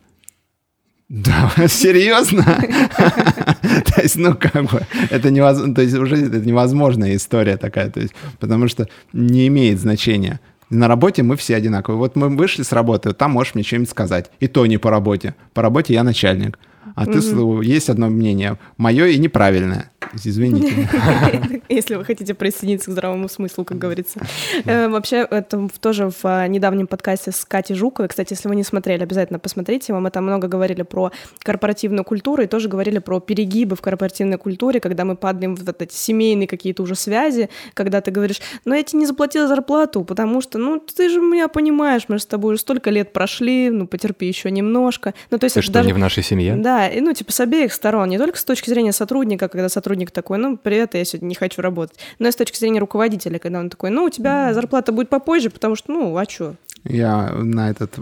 Да, 1.09 1.53
серьезно? 1.69 2.43
То 3.63 4.03
есть, 4.03 4.17
ну, 4.17 4.35
как 4.35 4.65
бы, 4.65 4.85
это 5.11 5.31
невозможно, 5.31 5.73
то 5.73 5.83
есть, 5.83 5.95
уже 5.95 6.17
это 6.17 6.41
невозможная 6.41 7.15
история 7.15 7.59
такая, 7.59 7.91
то 7.91 8.01
есть, 8.01 8.13
потому 8.41 8.67
что 8.67 8.89
не 9.13 9.47
имеет 9.47 9.79
значения. 9.79 10.41
На 10.71 10.89
работе 10.89 11.23
мы 11.23 11.37
все 11.37 11.55
одинаковые. 11.57 11.99
Вот 11.99 12.17
мы 12.17 12.29
вышли 12.29 12.63
с 12.63 12.73
работы, 12.73 13.13
там 13.13 13.33
можешь 13.33 13.55
мне 13.55 13.63
что-нибудь 13.63 13.91
сказать. 13.91 14.31
И 14.41 14.49
то 14.49 14.67
не 14.67 14.79
по 14.79 14.91
работе. 14.91 15.35
По 15.55 15.63
работе 15.63 15.95
я 15.95 16.03
начальник. 16.03 16.59
А 16.95 17.03
угу. 17.03 17.13
ты 17.13 17.67
есть 17.67 17.89
одно 17.89 18.09
мнение, 18.09 18.59
мое 18.77 19.07
и 19.07 19.19
неправильное. 19.19 19.91
Извините. 20.15 20.89
Если 21.69 21.97
вы 21.97 22.05
хотите 22.05 22.35
присоединиться 22.35 22.91
к 22.91 22.93
здравому 22.93 23.29
смыслу, 23.29 23.65
как 23.65 23.79
говорится. 23.79 24.21
Э, 24.65 24.89
вообще, 24.89 25.27
это 25.29 25.69
тоже 25.81 26.11
в 26.11 26.25
а, 26.25 26.47
недавнем 26.47 26.87
подкасте 26.87 27.33
с 27.33 27.45
Катей 27.45 27.75
Жуковой. 27.75 28.09
Кстати, 28.09 28.33
если 28.33 28.49
вы 28.49 28.57
не 28.57 28.63
смотрели, 28.63 29.03
обязательно 29.03 29.39
посмотрите. 29.39 29.93
Мы 29.93 30.11
там 30.11 30.25
много 30.25 30.49
говорили 30.49 30.83
про 30.83 31.11
корпоративную 31.43 32.05
культуру 32.05 32.43
и 32.43 32.47
тоже 32.47 32.69
говорили 32.69 32.99
про 32.99 33.21
перегибы 33.21 33.77
в 33.77 33.83
корпоративной 33.83 34.39
культуре, 34.39 34.81
когда 34.81 35.05
мы 35.05 35.17
падаем 35.17 35.57
в 35.57 35.65
вот 35.65 35.83
эти 35.83 35.95
семейные 35.95 36.47
какие-то 36.47 36.83
уже 36.83 36.95
связи, 36.95 37.49
когда 37.75 38.01
ты 38.01 38.11
говоришь, 38.11 38.41
ну 38.65 38.75
я 38.75 38.83
тебе 38.83 39.01
не 39.01 39.07
заплатила 39.07 39.49
зарплату, 39.49 40.05
потому 40.05 40.41
что, 40.41 40.59
ну 40.59 40.79
ты 40.79 41.09
же 41.09 41.21
меня 41.21 41.49
понимаешь, 41.49 42.05
мы 42.09 42.19
же 42.19 42.23
с 42.23 42.27
тобой 42.27 42.55
уже 42.55 42.61
столько 42.61 42.91
лет 42.91 43.13
прошли, 43.13 43.71
ну 43.71 43.87
потерпи 43.87 44.27
еще 44.27 44.51
немножко. 44.51 45.15
Ну 45.31 45.39
то 45.39 45.45
есть 45.45 45.55
ты 45.55 45.63
что, 45.63 45.73
даже... 45.73 45.89
не 45.89 45.93
в 45.93 45.99
нашей 45.99 46.23
семье? 46.23 46.55
Да, 46.57 46.76
Да, 46.77 46.89
и, 46.89 47.01
ну, 47.01 47.15
типа, 47.15 47.33
с 47.33 47.41
обеих 47.41 47.73
сторон, 47.73 48.11
не 48.11 48.19
только 48.19 48.39
с 48.39 48.45
точки 48.45 48.69
зрения 48.69 48.93
сотрудника, 48.93 49.49
когда 49.49 49.71
сотрудник 49.71 50.11
такой, 50.11 50.37
ну, 50.37 50.59
привет, 50.59 50.93
я 50.93 51.07
сегодня 51.07 51.29
не 51.29 51.35
хочу 51.35 51.63
работать, 51.63 51.99
но 52.19 52.29
и 52.29 52.31
с 52.31 52.37
точки 52.37 52.59
зрения 52.59 52.81
руководителя, 52.81 53.39
когда 53.39 53.61
он 53.61 53.71
такой, 53.71 53.89
ну, 53.89 54.05
у 54.05 54.11
тебя 54.11 54.53
зарплата 54.53 54.93
будет 54.93 55.09
попозже, 55.09 55.49
потому 55.49 55.75
что, 55.75 55.91
ну, 55.91 56.15
а 56.15 56.25
что? 56.29 56.55
Я 56.85 57.31
на 57.33 57.71
этот 57.71 57.95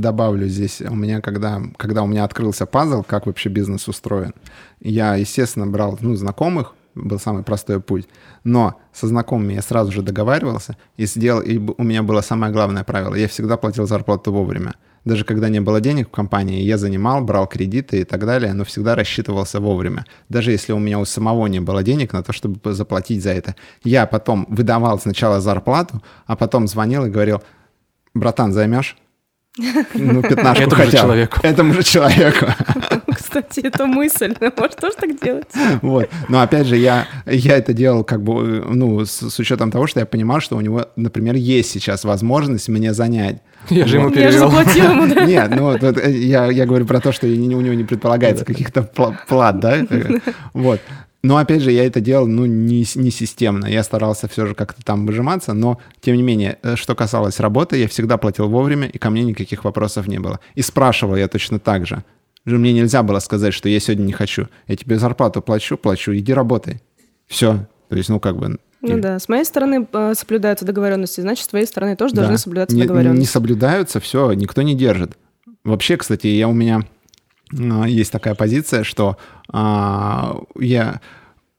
добавлю 0.00 0.48
здесь, 0.48 0.80
у 0.80 0.96
меня, 0.96 1.20
когда, 1.20 1.62
когда 1.76 2.02
у 2.02 2.08
меня 2.08 2.24
открылся 2.24 2.66
пазл, 2.66 3.04
как 3.04 3.26
вообще 3.26 3.50
бизнес 3.50 3.86
устроен, 3.86 4.34
я, 4.80 5.14
естественно, 5.14 5.68
брал, 5.68 5.96
ну, 6.00 6.16
знакомых, 6.16 6.74
был 6.96 7.20
самый 7.20 7.44
простой 7.44 7.80
путь. 7.80 8.08
Но 8.42 8.80
со 8.92 9.06
знакомыми 9.06 9.52
я 9.52 9.62
сразу 9.62 9.92
же 9.92 10.02
договаривался 10.02 10.76
и 10.96 11.06
сделал, 11.06 11.40
и 11.40 11.58
у 11.58 11.84
меня 11.84 12.02
было 12.02 12.20
самое 12.20 12.52
главное 12.52 12.82
правило. 12.82 13.14
Я 13.14 13.28
всегда 13.28 13.56
платил 13.56 13.86
зарплату 13.86 14.32
вовремя. 14.32 14.74
Даже 15.04 15.24
когда 15.24 15.48
не 15.48 15.60
было 15.60 15.80
денег 15.80 16.08
в 16.08 16.10
компании, 16.10 16.62
я 16.62 16.78
занимал, 16.78 17.22
брал 17.22 17.46
кредиты 17.46 18.00
и 18.00 18.04
так 18.04 18.24
далее, 18.26 18.52
но 18.52 18.64
всегда 18.64 18.94
рассчитывался 18.94 19.60
вовремя. 19.60 20.04
Даже 20.28 20.50
если 20.52 20.72
у 20.72 20.78
меня 20.78 20.98
у 20.98 21.04
самого 21.04 21.46
не 21.46 21.60
было 21.60 21.82
денег 21.82 22.12
на 22.12 22.22
то, 22.22 22.32
чтобы 22.32 22.72
заплатить 22.72 23.22
за 23.22 23.30
это. 23.30 23.54
Я 23.84 24.06
потом 24.06 24.46
выдавал 24.48 24.98
сначала 24.98 25.40
зарплату, 25.40 26.02
а 26.26 26.36
потом 26.36 26.66
звонил 26.68 27.06
и 27.06 27.10
говорил, 27.10 27.42
братан, 28.14 28.52
займешь? 28.52 28.96
Ну, 29.94 30.22
пятнашку 30.22 30.62
Этому 30.64 30.76
хотя 30.76 30.90
бы. 30.90 30.96
человеку. 30.98 31.40
Этому 31.42 31.74
же 31.74 31.82
человеку. 31.82 32.46
Кстати, 33.12 33.60
это 33.60 33.86
мысль. 33.86 34.34
Может 34.40 34.76
тоже 34.76 34.96
так 34.96 35.20
делать? 35.20 35.48
Вот. 35.82 36.08
Но 36.28 36.40
опять 36.40 36.66
же, 36.66 36.76
я, 36.76 37.06
я 37.26 37.56
это 37.56 37.72
делал 37.72 38.04
как 38.04 38.22
бы, 38.22 38.64
ну, 38.68 39.04
с, 39.04 39.30
с 39.30 39.38
учетом 39.38 39.70
того, 39.70 39.86
что 39.86 40.00
я 40.00 40.06
понимал, 40.06 40.40
что 40.40 40.56
у 40.56 40.60
него, 40.60 40.86
например, 40.96 41.34
есть 41.34 41.70
сейчас 41.70 42.04
возможность 42.04 42.68
мне 42.68 42.94
занять. 42.94 43.42
Я 43.68 43.86
же 43.86 43.98
ему 43.98 44.10
перевел. 44.10 44.24
Я 44.24 44.32
же 44.32 44.38
заплатил 44.38 44.90
ему, 44.90 45.14
да? 45.14 45.24
Нет, 45.24 45.50
ну 45.50 45.62
вот, 45.64 45.82
вот 45.82 46.06
я, 46.06 46.46
я 46.46 46.66
говорю 46.66 46.86
про 46.86 47.00
то, 47.00 47.12
что 47.12 47.26
у 47.26 47.30
него 47.30 47.60
не 47.74 47.84
предполагается 47.84 48.44
каких-то 48.44 48.82
плат, 48.82 49.26
да? 49.60 49.86
Вот. 50.52 50.80
Но 51.22 51.36
опять 51.36 51.62
же, 51.62 51.72
я 51.72 51.84
это 51.84 52.00
делал, 52.00 52.26
ну, 52.28 52.46
не, 52.46 52.86
не 52.94 53.10
системно. 53.10 53.66
Я 53.66 53.82
старался 53.82 54.28
все 54.28 54.46
же 54.46 54.54
как-то 54.54 54.84
там 54.84 55.04
выжиматься, 55.04 55.52
но, 55.52 55.80
тем 56.00 56.16
не 56.16 56.22
менее, 56.22 56.58
э, 56.62 56.76
что 56.76 56.94
касалось 56.94 57.40
работы, 57.40 57.76
я 57.76 57.88
всегда 57.88 58.18
платил 58.18 58.48
вовремя, 58.48 58.86
и 58.86 58.98
ко 58.98 59.10
мне 59.10 59.24
никаких 59.24 59.64
вопросов 59.64 60.06
не 60.06 60.20
было. 60.20 60.38
И 60.54 60.62
спрашивал 60.62 61.16
я 61.16 61.26
точно 61.26 61.58
так 61.58 61.86
же. 61.86 62.04
Мне 62.44 62.72
нельзя 62.72 63.02
было 63.02 63.18
сказать, 63.18 63.52
что 63.52 63.68
я 63.68 63.80
сегодня 63.80 64.04
не 64.04 64.12
хочу. 64.12 64.46
Я 64.68 64.76
тебе 64.76 64.98
зарплату 64.98 65.42
плачу, 65.42 65.76
плачу, 65.76 66.14
иди 66.14 66.32
работай. 66.32 66.80
Все. 67.26 67.66
То 67.88 67.96
есть, 67.96 68.08
ну, 68.08 68.20
как 68.20 68.36
бы... 68.36 68.58
Ну 68.80 69.00
да, 69.00 69.18
с 69.18 69.28
моей 69.28 69.44
стороны 69.44 69.86
э, 69.92 70.14
соблюдаются 70.16 70.64
договоренности, 70.64 71.20
значит, 71.20 71.44
с 71.44 71.48
твоей 71.48 71.66
стороны 71.66 71.96
тоже 71.96 72.14
да. 72.14 72.22
должны 72.22 72.38
соблюдаться 72.38 72.76
не, 72.76 72.82
договоренности. 72.82 73.20
Не 73.20 73.26
соблюдаются, 73.26 74.00
все, 74.00 74.32
никто 74.32 74.62
не 74.62 74.74
держит. 74.74 75.16
Вообще, 75.64 75.96
кстати, 75.96 76.28
я 76.28 76.48
у 76.48 76.52
меня 76.52 76.82
а, 77.52 77.84
есть 77.84 78.12
такая 78.12 78.34
позиция, 78.34 78.84
что 78.84 79.16
а, 79.50 80.40
я 80.58 81.00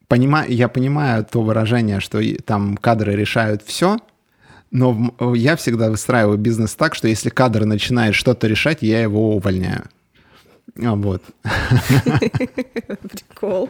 понимаю, 0.07 0.51
я 0.51 0.69
понимаю 0.69 1.25
то 1.29 1.41
выражение, 1.41 1.99
что 1.99 2.21
там 2.45 2.77
кадры 2.77 3.15
решают 3.15 3.63
все, 3.63 3.99
но 4.71 5.13
я 5.35 5.55
всегда 5.55 5.89
выстраиваю 5.89 6.37
бизнес 6.37 6.75
так, 6.75 6.95
что 6.95 7.07
если 7.07 7.29
кадр 7.29 7.65
начинает 7.65 8.15
что-то 8.15 8.47
решать, 8.47 8.81
я 8.81 9.01
его 9.01 9.35
увольняю. 9.35 9.89
А, 10.77 10.95
вот. 10.95 11.23
Прикол. 13.09 13.69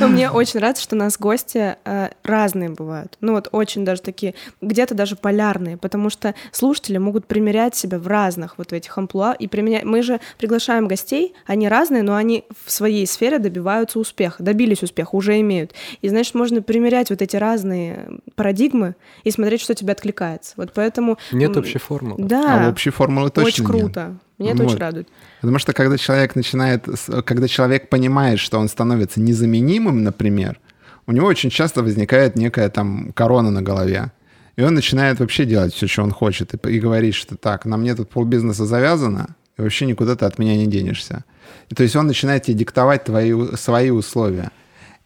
Но 0.00 0.08
мне 0.08 0.30
очень 0.30 0.60
нравится, 0.60 0.82
что 0.82 0.96
у 0.96 0.98
нас 0.98 1.18
гости 1.18 1.76
э, 1.84 2.08
разные 2.22 2.70
бывают. 2.70 3.16
Ну 3.20 3.32
вот 3.32 3.48
очень 3.52 3.84
даже 3.84 4.02
такие, 4.02 4.34
где-то 4.60 4.94
даже 4.94 5.16
полярные, 5.16 5.76
потому 5.76 6.10
что 6.10 6.34
слушатели 6.52 6.98
могут 6.98 7.26
примерять 7.26 7.74
себя 7.74 7.98
в 7.98 8.06
разных 8.06 8.58
вот 8.58 8.72
этих 8.72 8.96
амплуа 8.96 9.32
и 9.32 9.48
применять. 9.48 9.84
Мы 9.84 10.02
же 10.02 10.20
приглашаем 10.38 10.88
гостей, 10.88 11.34
они 11.46 11.68
разные, 11.68 12.02
но 12.02 12.14
они 12.14 12.44
в 12.64 12.70
своей 12.70 13.06
сфере 13.06 13.38
добиваются 13.38 13.98
успеха, 13.98 14.42
добились 14.42 14.82
успеха, 14.82 15.10
уже 15.14 15.40
имеют. 15.40 15.72
И 16.02 16.08
значит, 16.08 16.34
можно 16.34 16.62
примерять 16.62 17.10
вот 17.10 17.22
эти 17.22 17.36
разные 17.36 18.08
парадигмы 18.34 18.96
и 19.24 19.30
смотреть, 19.30 19.60
что 19.60 19.74
тебе 19.74 19.92
откликается. 19.92 20.54
Вот 20.56 20.72
поэтому... 20.74 21.18
Нет 21.32 21.56
общей 21.56 21.78
формулы. 21.78 22.22
Да. 22.22 22.66
А 22.66 22.70
общей 22.70 22.90
формулы 22.90 23.30
точно 23.30 23.48
Очень 23.48 23.64
круто. 23.64 24.06
Нет. 24.08 24.20
Меня 24.38 24.52
это 24.52 24.62
вот. 24.62 24.72
очень 24.72 24.80
радует. 24.80 25.08
Потому 25.40 25.58
что 25.58 25.72
когда 25.72 25.96
человек 25.96 26.34
начинает, 26.34 26.86
когда 27.24 27.48
человек 27.48 27.88
понимает, 27.88 28.40
что 28.40 28.58
он 28.58 28.68
становится 28.68 29.20
незаменимым, 29.20 30.02
например, 30.02 30.58
у 31.06 31.12
него 31.12 31.26
очень 31.26 31.50
часто 31.50 31.82
возникает 31.82 32.36
некая 32.36 32.68
там 32.68 33.12
корона 33.12 33.50
на 33.50 33.62
голове. 33.62 34.10
И 34.56 34.62
он 34.62 34.74
начинает 34.74 35.18
вообще 35.18 35.44
делать 35.44 35.74
все, 35.74 35.86
что 35.86 36.02
он 36.02 36.12
хочет, 36.12 36.54
и, 36.54 36.70
и 36.70 36.78
говорит, 36.78 37.14
что 37.14 37.36
так, 37.36 37.64
на 37.64 37.76
мне 37.76 37.94
тут 37.94 38.08
полбизнеса 38.10 38.64
завязано, 38.64 39.34
и 39.58 39.62
вообще 39.62 39.86
никуда 39.86 40.16
ты 40.16 40.24
от 40.24 40.38
меня 40.38 40.56
не 40.56 40.66
денешься. 40.66 41.24
И, 41.68 41.74
то 41.74 41.82
есть 41.82 41.96
он 41.96 42.06
начинает 42.06 42.44
тебе 42.44 42.58
диктовать 42.58 43.04
твои, 43.04 43.34
свои 43.56 43.90
условия. 43.90 44.50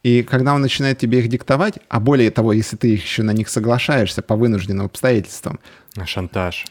И 0.03 0.23
когда 0.23 0.55
он 0.55 0.63
начинает 0.63 0.99
тебе 0.99 1.19
их 1.19 1.29
диктовать, 1.29 1.79
а 1.89 1.99
более 1.99 2.31
того, 2.31 2.53
если 2.53 2.77
ты 2.77 2.89
еще 2.89 3.23
на 3.23 3.33
них 3.33 3.49
соглашаешься 3.49 4.23
по 4.23 4.37
вынужденным 4.37 4.87
обстоятельствам. 4.87 5.59
Шантаж. 6.05 6.67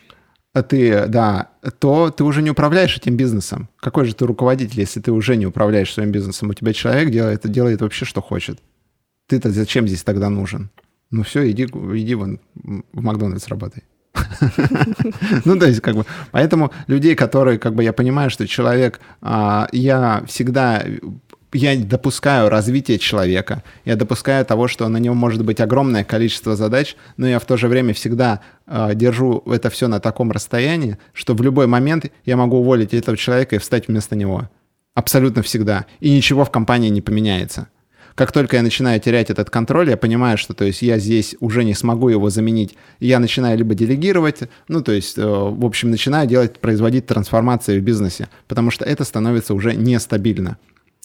Ты, 0.64 1.08
да, 1.08 1.50
то 1.80 2.10
ты 2.10 2.24
уже 2.24 2.42
не 2.42 2.52
управляешь 2.52 2.98
этим 2.98 3.18
бизнесом. 3.18 3.70
Какой 3.80 4.06
же 4.06 4.16
ты 4.16 4.26
руководитель, 4.26 4.80
если 4.80 5.00
ты 5.00 5.12
уже 5.12 5.36
не 5.36 5.46
управляешь 5.46 5.94
своим 5.94 6.12
бизнесом? 6.12 6.50
У 6.50 6.54
тебя 6.54 6.74
человек 6.74 7.10
делает, 7.10 7.50
делает 7.50 7.82
вообще, 7.82 8.06
что 8.06 8.22
хочет. 8.22 8.60
Ты-то 9.28 9.52
зачем 9.52 9.88
здесь 9.88 10.04
тогда 10.04 10.30
нужен? 10.30 10.70
Ну 11.12 11.24
все, 11.24 11.50
иди, 11.50 11.64
иди 11.66 12.16
вон 12.16 12.40
в 12.56 13.02
Макдональдс 13.02 13.48
работай. 13.48 13.84
Ну, 15.46 15.58
то 15.58 15.68
есть, 15.68 15.82
как 15.82 15.96
бы, 15.96 16.06
поэтому 16.32 16.72
людей, 16.88 17.16
которые, 17.16 17.60
как 17.60 17.76
бы, 17.76 17.84
я 17.84 17.94
понимаю, 17.94 18.30
что 18.30 18.48
человек, 18.48 19.00
а, 19.22 19.68
я 19.72 20.24
всегда 20.28 20.84
я 21.54 21.78
допускаю 21.78 22.50
развитие 22.50 23.00
человека, 23.00 23.64
я 23.86 23.96
допускаю 23.96 24.46
того, 24.46 24.68
что 24.68 24.88
на 24.88 24.98
него 24.98 25.16
может 25.16 25.44
быть 25.46 25.62
огромное 25.62 26.04
количество 26.04 26.56
задач, 26.56 26.96
но 27.16 27.28
я 27.28 27.40
в 27.40 27.46
то 27.46 27.58
же 27.58 27.68
время 27.68 27.94
всегда 27.94 28.42
э, 28.66 28.92
держу 28.96 29.44
это 29.46 29.70
все 29.70 29.88
на 29.88 30.00
таком 30.00 30.32
расстоянии, 30.32 30.98
что 31.14 31.34
в 31.34 31.42
любой 31.42 31.68
момент 31.68 32.06
я 32.26 32.38
могу 32.38 32.58
уволить 32.58 32.94
этого 32.94 33.18
человека 33.18 33.56
и 33.56 33.60
встать 33.60 33.88
вместо 33.88 34.16
него. 34.16 34.50
Абсолютно 34.94 35.42
всегда. 35.42 35.86
И 36.00 36.10
ничего 36.12 36.44
в 36.44 36.52
компании 36.52 36.90
не 36.90 37.02
поменяется. 37.02 37.68
Как 38.16 38.32
только 38.32 38.56
я 38.58 38.64
начинаю 38.64 39.00
терять 39.00 39.30
этот 39.30 39.52
контроль, 39.52 39.92
я 39.92 39.96
понимаю, 39.96 40.40
что 40.40 40.56
то 40.56 40.66
есть, 40.66 40.82
я 40.82 40.98
здесь 40.98 41.36
уже 41.40 41.64
не 41.64 41.76
смогу 41.76 42.10
его 42.10 42.32
заменить. 42.32 42.76
Я 43.00 43.20
начинаю 43.20 43.58
либо 43.60 43.76
делегировать, 43.76 44.50
ну, 44.68 44.82
то 44.82 44.92
есть, 44.92 45.20
э, 45.20 45.24
в 45.24 45.64
общем, 45.64 45.92
начинаю 45.92 46.28
делать, 46.28 46.60
производить 46.60 47.06
трансформации 47.06 47.80
в 47.80 47.84
бизнесе, 47.84 48.28
потому 48.48 48.72
что 48.72 48.86
это 48.86 49.04
становится 49.04 49.54
уже 49.54 49.76
нестабильно 49.76 50.58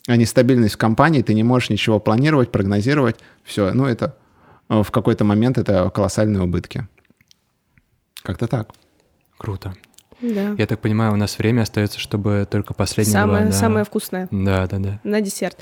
а 0.07 0.17
нестабильность 0.17 0.75
в 0.75 0.79
компании, 0.79 1.23
ты 1.23 1.35
не 1.35 1.43
можешь 1.43 1.71
ничего 1.71 2.01
планировать, 2.01 2.51
прогнозировать. 2.51 3.17
Все, 3.45 3.73
ну 3.73 3.87
это 3.87 4.17
э, 4.69 4.83
в 4.83 4.91
какой-то 4.91 5.25
момент 5.25 5.59
это 5.59 5.91
колоссальные 5.91 6.43
убытки. 6.43 6.87
Как-то 8.23 8.47
так. 8.47 8.71
Круто. 9.37 9.75
Да. 10.21 10.55
Я 10.57 10.67
так 10.67 10.81
понимаю, 10.81 11.13
у 11.13 11.17
нас 11.17 11.39
время 11.39 11.63
остается, 11.63 11.99
чтобы 11.99 12.47
только 12.49 12.75
последнее 12.75 13.13
самое, 13.13 13.43
было, 13.43 13.53
да. 13.53 13.59
самое 13.59 13.85
вкусное. 13.85 14.29
Да, 14.31 14.67
да, 14.69 14.79
да. 14.79 15.01
На 15.03 15.21
десерт. 15.21 15.59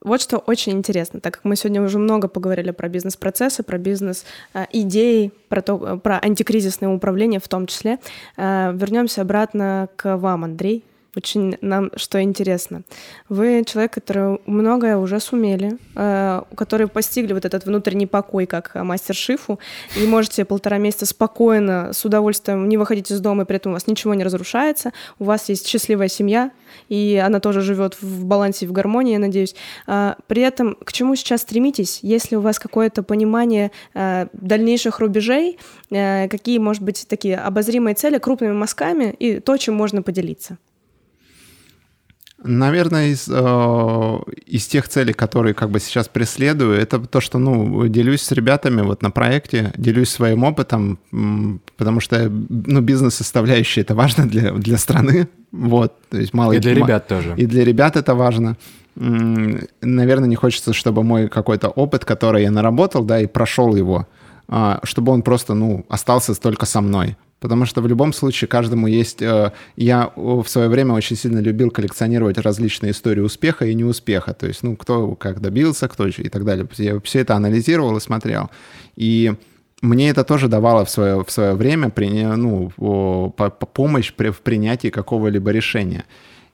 Вот 0.00 0.22
что 0.22 0.38
очень 0.38 0.72
интересно, 0.72 1.20
так 1.20 1.34
как 1.34 1.44
мы 1.44 1.56
сегодня 1.56 1.82
уже 1.82 1.98
много 1.98 2.28
поговорили 2.28 2.70
про 2.70 2.88
бизнес-процессы, 2.88 3.64
про 3.64 3.78
бизнес-идеи, 3.78 5.26
э, 5.26 5.30
про, 5.48 5.60
то, 5.60 5.98
про 5.98 6.18
антикризисное 6.20 6.88
управление 6.88 7.40
в 7.40 7.48
том 7.48 7.66
числе, 7.66 7.98
э, 8.36 8.72
вернемся 8.74 9.22
обратно 9.22 9.88
к 9.96 10.16
вам, 10.16 10.44
Андрей 10.44 10.84
очень 11.18 11.56
нам 11.60 11.90
что 11.96 12.22
интересно. 12.22 12.82
Вы 13.28 13.64
человек, 13.66 13.92
который 13.92 14.38
многое 14.46 14.96
уже 14.96 15.20
сумели, 15.20 15.78
э, 15.96 16.42
который 16.54 16.86
постигли 16.86 17.32
вот 17.32 17.44
этот 17.44 17.66
внутренний 17.66 18.06
покой 18.06 18.46
как 18.46 18.74
мастер 18.76 19.14
Шифу, 19.14 19.58
и 19.96 20.06
можете 20.06 20.44
полтора 20.44 20.78
месяца 20.78 21.06
спокойно, 21.06 21.92
с 21.92 22.04
удовольствием 22.04 22.68
не 22.68 22.76
выходить 22.76 23.10
из 23.10 23.20
дома, 23.20 23.42
и 23.42 23.46
при 23.46 23.56
этом 23.56 23.72
у 23.72 23.74
вас 23.74 23.86
ничего 23.88 24.14
не 24.14 24.24
разрушается, 24.24 24.92
у 25.18 25.24
вас 25.24 25.48
есть 25.48 25.66
счастливая 25.66 26.08
семья, 26.08 26.52
и 26.88 27.20
она 27.24 27.40
тоже 27.40 27.62
живет 27.62 28.00
в 28.00 28.24
балансе, 28.24 28.66
в 28.66 28.72
гармонии, 28.72 29.12
я 29.12 29.18
надеюсь. 29.18 29.54
А, 29.86 30.16
при 30.28 30.42
этом 30.42 30.76
к 30.76 30.92
чему 30.92 31.16
сейчас 31.16 31.42
стремитесь, 31.42 31.98
если 32.02 32.36
у 32.36 32.40
вас 32.40 32.58
какое-то 32.58 33.02
понимание 33.02 33.70
э, 33.94 34.26
дальнейших 34.32 35.00
рубежей, 35.00 35.58
э, 35.90 36.28
какие, 36.28 36.58
может 36.58 36.82
быть, 36.82 37.06
такие 37.08 37.36
обозримые 37.36 37.94
цели 37.94 38.18
крупными 38.18 38.52
мазками 38.52 39.14
и 39.18 39.40
то, 39.40 39.56
чем 39.56 39.74
можно 39.74 40.02
поделиться? 40.02 40.58
Наверное, 42.44 43.08
из, 43.08 43.28
э, 43.28 44.18
из 44.46 44.66
тех 44.68 44.88
целей, 44.88 45.12
которые 45.12 45.54
как 45.54 45.70
бы 45.70 45.80
сейчас 45.80 46.06
преследую, 46.06 46.78
это 46.78 47.00
то, 47.00 47.20
что, 47.20 47.38
ну, 47.38 47.88
делюсь 47.88 48.22
с 48.22 48.30
ребятами 48.30 48.82
вот 48.82 49.02
на 49.02 49.10
проекте, 49.10 49.72
делюсь 49.76 50.10
своим 50.10 50.44
опытом, 50.44 51.00
потому 51.76 51.98
что, 51.98 52.30
ну, 52.30 52.80
бизнес-составляющая 52.80 53.82
это 53.82 53.96
важно 53.96 54.28
для, 54.28 54.52
для 54.52 54.78
страны, 54.78 55.28
вот, 55.50 55.94
то 56.10 56.18
есть 56.18 56.32
мало... 56.32 56.52
И 56.52 56.60
для 56.60 56.74
ребят 56.74 57.08
тоже. 57.08 57.34
И 57.36 57.44
для 57.44 57.64
ребят 57.64 57.96
это 57.96 58.14
важно. 58.14 58.56
Наверное, 58.94 60.28
не 60.28 60.36
хочется, 60.36 60.72
чтобы 60.72 61.02
мой 61.02 61.28
какой-то 61.28 61.68
опыт, 61.68 62.04
который 62.04 62.42
я 62.42 62.52
наработал, 62.52 63.02
да, 63.04 63.20
и 63.20 63.26
прошел 63.26 63.74
его, 63.74 64.06
а, 64.46 64.78
чтобы 64.84 65.12
он 65.12 65.22
просто, 65.22 65.54
ну, 65.54 65.84
остался 65.88 66.34
только 66.40 66.66
со 66.66 66.80
мной. 66.80 67.16
Потому 67.40 67.66
что 67.66 67.80
в 67.80 67.86
любом 67.86 68.12
случае 68.12 68.48
каждому 68.48 68.86
есть... 68.86 69.22
Э, 69.22 69.52
я 69.76 70.10
в 70.16 70.46
свое 70.46 70.68
время 70.68 70.94
очень 70.94 71.16
сильно 71.16 71.38
любил 71.38 71.70
коллекционировать 71.70 72.38
различные 72.38 72.92
истории 72.92 73.20
успеха 73.20 73.64
и 73.66 73.74
неуспеха. 73.74 74.34
То 74.34 74.46
есть, 74.46 74.62
ну, 74.62 74.76
кто 74.76 75.14
как 75.14 75.40
добился, 75.40 75.88
кто 75.88 76.06
и 76.06 76.28
так 76.28 76.44
далее. 76.44 76.66
Я 76.78 77.00
все 77.00 77.20
это 77.20 77.36
анализировал 77.36 77.96
и 77.96 78.00
смотрел. 78.00 78.50
И 78.96 79.34
мне 79.80 80.10
это 80.10 80.24
тоже 80.24 80.48
давало 80.48 80.84
в 80.84 80.90
свое, 80.90 81.24
в 81.24 81.30
свое 81.30 81.54
время 81.54 81.90
при, 81.90 82.08
ну, 82.08 82.70
по, 82.76 83.50
по 83.50 83.66
помощь 83.66 84.12
при, 84.12 84.30
в 84.30 84.40
принятии 84.40 84.88
какого-либо 84.88 85.50
решения. 85.50 86.04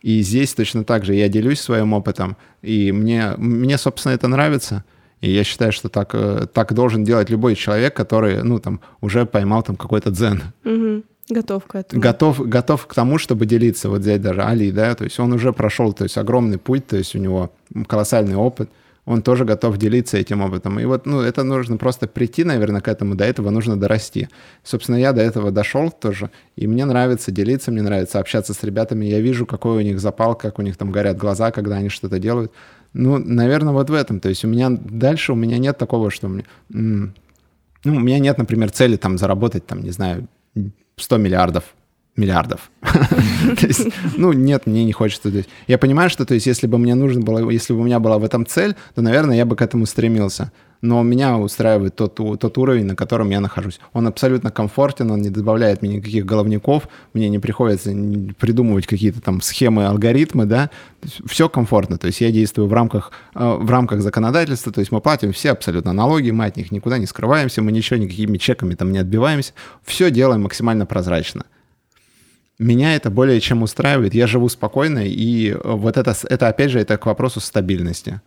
И 0.03 0.20
здесь 0.20 0.53
точно 0.53 0.85
так 0.85 1.07
же 1.07 1.14
я 1.14 1.28
делюсь 1.28 1.61
своим 1.61 1.95
опытом, 1.95 2.37
и 2.61 2.93
мне, 2.93 3.32
мне 3.39 3.78
собственно, 3.78 4.12
это 4.12 4.28
нравится. 4.28 4.85
И 5.24 5.30
я 5.30 5.42
считаю, 5.42 5.72
что 5.72 5.88
так, 5.88 6.10
э, 6.14 6.46
так 6.52 6.74
должен 6.74 7.02
делать 7.02 7.30
любой 7.30 7.54
человек, 7.54 7.94
который, 7.94 8.42
ну, 8.42 8.58
там, 8.58 8.80
уже 9.00 9.24
поймал 9.24 9.62
там 9.62 9.76
какой-то 9.76 10.10
дзен. 10.10 10.42
Угу. 10.64 11.02
Готов 11.30 11.64
к 11.64 11.74
этому. 11.76 12.02
Готов, 12.02 12.48
готов 12.48 12.86
к 12.86 12.94
тому, 12.94 13.16
чтобы 13.16 13.46
делиться. 13.46 13.88
Вот 13.88 14.00
взять 14.00 14.20
даже 14.20 14.42
Али, 14.42 14.70
да, 14.70 14.94
то 14.94 15.04
есть 15.04 15.18
он 15.18 15.32
уже 15.32 15.52
прошел, 15.54 15.94
то 15.94 16.04
есть 16.04 16.18
огромный 16.18 16.58
путь, 16.58 16.86
то 16.86 16.96
есть 16.96 17.14
у 17.16 17.18
него 17.18 17.50
колоссальный 17.88 18.36
опыт 18.36 18.68
он 19.06 19.22
тоже 19.22 19.44
готов 19.44 19.76
делиться 19.76 20.16
этим 20.16 20.40
опытом. 20.40 20.80
И 20.80 20.84
вот, 20.84 21.06
ну, 21.06 21.20
это 21.20 21.42
нужно 21.44 21.76
просто 21.76 22.06
прийти, 22.06 22.44
наверное, 22.44 22.80
к 22.80 22.88
этому, 22.88 23.14
до 23.14 23.24
этого 23.24 23.50
нужно 23.50 23.78
дорасти. 23.78 24.28
Собственно, 24.62 24.96
я 24.96 25.12
до 25.12 25.20
этого 25.20 25.50
дошел 25.50 25.90
тоже, 25.90 26.30
и 26.56 26.66
мне 26.66 26.84
нравится 26.84 27.30
делиться, 27.30 27.70
мне 27.70 27.82
нравится 27.82 28.18
общаться 28.18 28.54
с 28.54 28.62
ребятами, 28.62 29.04
я 29.04 29.20
вижу, 29.20 29.46
какой 29.46 29.78
у 29.78 29.80
них 29.80 30.00
запал, 30.00 30.34
как 30.34 30.58
у 30.58 30.62
них 30.62 30.76
там 30.76 30.90
горят 30.90 31.18
глаза, 31.18 31.50
когда 31.50 31.76
они 31.76 31.90
что-то 31.90 32.18
делают. 32.18 32.52
Ну, 32.95 33.18
наверное, 33.18 33.72
вот 33.72 33.90
в 33.90 33.92
этом. 33.92 34.20
То 34.20 34.28
есть 34.28 34.45
у 34.45 34.49
меня 34.49 34.70
дальше 34.70 35.32
у 35.32 35.36
меня 35.36 35.59
нет 35.59 35.76
такого, 35.76 36.11
что 36.11 36.28
мне... 36.28 36.45
Ну, 36.70 37.12
у 37.84 38.01
меня 38.01 38.18
нет, 38.18 38.38
например, 38.38 38.70
цели 38.70 38.97
там 38.97 39.18
заработать, 39.18 39.66
там, 39.66 39.82
не 39.82 39.90
знаю, 39.90 40.26
100 40.97 41.18
миллиардов 41.18 41.74
миллиардов. 42.16 42.70
то 42.82 43.66
есть, 43.66 43.88
ну, 44.16 44.32
нет, 44.32 44.66
мне 44.66 44.84
не 44.84 44.92
хочется. 44.92 45.30
То 45.30 45.38
есть, 45.38 45.48
я 45.66 45.78
понимаю, 45.78 46.10
что, 46.10 46.24
то 46.24 46.34
есть, 46.34 46.46
если 46.46 46.66
бы 46.66 46.78
мне 46.78 46.94
нужно 46.94 47.22
было, 47.22 47.50
если 47.50 47.72
бы 47.72 47.80
у 47.80 47.84
меня 47.84 47.98
была 47.98 48.18
в 48.18 48.24
этом 48.24 48.46
цель, 48.46 48.74
то, 48.94 49.02
наверное, 49.02 49.36
я 49.36 49.44
бы 49.44 49.56
к 49.56 49.62
этому 49.62 49.86
стремился. 49.86 50.52
Но 50.80 51.02
меня 51.02 51.38
устраивает 51.38 51.96
тот, 51.96 52.14
тот 52.14 52.58
уровень, 52.58 52.84
на 52.84 52.94
котором 52.94 53.30
я 53.30 53.40
нахожусь. 53.40 53.80
Он 53.94 54.06
абсолютно 54.06 54.50
комфортен, 54.50 55.10
он 55.10 55.22
не 55.22 55.30
добавляет 55.30 55.80
мне 55.80 55.96
никаких 55.96 56.26
головников, 56.26 56.88
мне 57.14 57.30
не 57.30 57.38
приходится 57.38 57.90
придумывать 58.38 58.86
какие-то 58.86 59.22
там 59.22 59.40
схемы, 59.40 59.86
алгоритмы, 59.86 60.44
да. 60.44 60.68
Все 61.26 61.48
комфортно, 61.48 61.96
то 61.96 62.06
есть 62.06 62.20
я 62.20 62.30
действую 62.30 62.68
в 62.68 62.72
рамках, 62.74 63.12
э, 63.34 63.56
в 63.58 63.70
рамках 63.70 64.02
законодательства, 64.02 64.72
то 64.72 64.80
есть 64.80 64.92
мы 64.92 65.00
платим 65.00 65.32
все 65.32 65.52
абсолютно 65.52 65.94
налоги, 65.94 66.30
мы 66.30 66.44
от 66.44 66.58
них 66.58 66.70
никуда 66.70 66.98
не 66.98 67.06
скрываемся, 67.06 67.62
мы 67.62 67.72
ничего 67.72 67.98
никакими 67.98 68.36
чеками 68.36 68.74
там 68.74 68.92
не 68.92 68.98
отбиваемся, 68.98 69.54
все 69.84 70.10
делаем 70.10 70.42
максимально 70.42 70.84
прозрачно 70.84 71.44
меня 72.59 72.94
это 72.94 73.11
более 73.11 73.40
чем 73.40 73.62
устраивает. 73.62 74.14
Я 74.14 74.26
живу 74.26 74.48
спокойно, 74.48 75.00
и 75.05 75.57
вот 75.64 75.96
это, 75.96 76.14
это 76.28 76.48
опять 76.48 76.70
же, 76.70 76.80
это 76.80 76.96
к 76.96 77.07
вопросу 77.07 77.40
стабильности. 77.40 78.20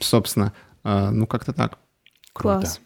Собственно, 0.00 0.52
э, 0.84 1.10
ну 1.10 1.26
как-то 1.26 1.52
так. 1.52 1.78
Класс. 2.32 2.80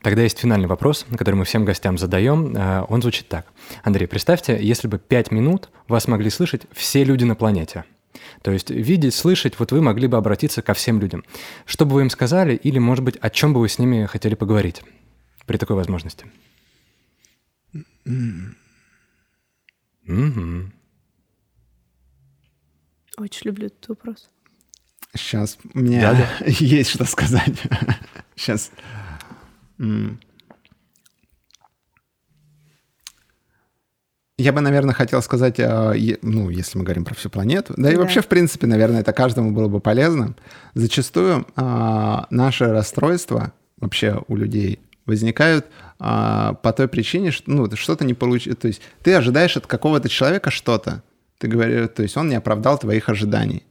Тогда 0.00 0.22
есть 0.22 0.38
финальный 0.38 0.66
вопрос, 0.66 1.06
который 1.16 1.36
мы 1.36 1.44
всем 1.44 1.64
гостям 1.64 1.98
задаем. 1.98 2.56
Э, 2.56 2.84
он 2.88 3.02
звучит 3.02 3.28
так. 3.28 3.46
Андрей, 3.84 4.06
представьте, 4.06 4.58
если 4.60 4.88
бы 4.88 4.98
пять 4.98 5.30
минут 5.30 5.68
вас 5.88 6.08
могли 6.08 6.30
слышать 6.30 6.62
все 6.72 7.04
люди 7.04 7.24
на 7.24 7.34
планете. 7.34 7.84
То 8.42 8.50
есть 8.50 8.70
видеть, 8.70 9.14
слышать, 9.14 9.58
вот 9.58 9.72
вы 9.72 9.80
могли 9.80 10.08
бы 10.08 10.16
обратиться 10.16 10.62
ко 10.62 10.74
всем 10.74 11.00
людям. 11.00 11.24
Что 11.64 11.86
бы 11.86 11.94
вы 11.94 12.00
им 12.02 12.10
сказали 12.10 12.54
или, 12.54 12.78
может 12.78 13.04
быть, 13.04 13.16
о 13.16 13.30
чем 13.30 13.54
бы 13.54 13.60
вы 13.60 13.68
с 13.68 13.78
ними 13.78 14.06
хотели 14.06 14.34
поговорить 14.34 14.82
при 15.46 15.56
такой 15.56 15.76
возможности? 15.76 16.26
Угу. 20.12 20.70
Очень 23.18 23.46
люблю 23.46 23.66
этот 23.66 23.88
вопрос. 23.88 24.30
Сейчас, 25.14 25.58
у 25.74 25.78
меня 25.78 26.12
да, 26.12 26.28
да. 26.40 26.46
есть 26.46 26.90
что 26.90 27.04
сказать. 27.04 27.62
Сейчас. 28.34 28.70
Я 34.38 34.52
бы, 34.52 34.60
наверное, 34.60 34.94
хотел 34.94 35.20
сказать, 35.22 35.60
а, 35.60 35.92
ну, 36.22 36.48
если 36.50 36.78
мы 36.78 36.84
говорим 36.84 37.04
про 37.04 37.14
всю 37.14 37.30
планету, 37.30 37.74
да, 37.76 37.84
да. 37.84 37.92
и 37.92 37.96
вообще, 37.96 38.22
в 38.22 38.26
принципе, 38.26 38.66
наверное, 38.66 39.00
это 39.00 39.12
каждому 39.12 39.52
было 39.52 39.68
бы 39.68 39.80
полезно. 39.80 40.34
Зачастую 40.74 41.46
а, 41.54 42.26
наши 42.30 42.66
расстройства 42.66 43.52
вообще 43.76 44.22
у 44.28 44.36
людей 44.36 44.80
возникают 45.06 45.66
а, 45.98 46.54
по 46.54 46.72
той 46.72 46.88
причине, 46.88 47.30
что 47.30 47.50
ну, 47.50 47.76
что-то 47.76 48.04
не 48.04 48.14
получилось. 48.14 48.58
То 48.58 48.68
есть 48.68 48.82
ты 49.02 49.14
ожидаешь 49.14 49.56
от 49.56 49.66
какого-то 49.66 50.08
человека 50.08 50.50
что-то. 50.50 51.02
Ты 51.38 51.48
говоришь, 51.48 51.90
то 51.94 52.02
есть 52.02 52.16
он 52.16 52.28
не 52.28 52.36
оправдал 52.36 52.78
твоих 52.78 53.08
ожиданий. 53.08 53.64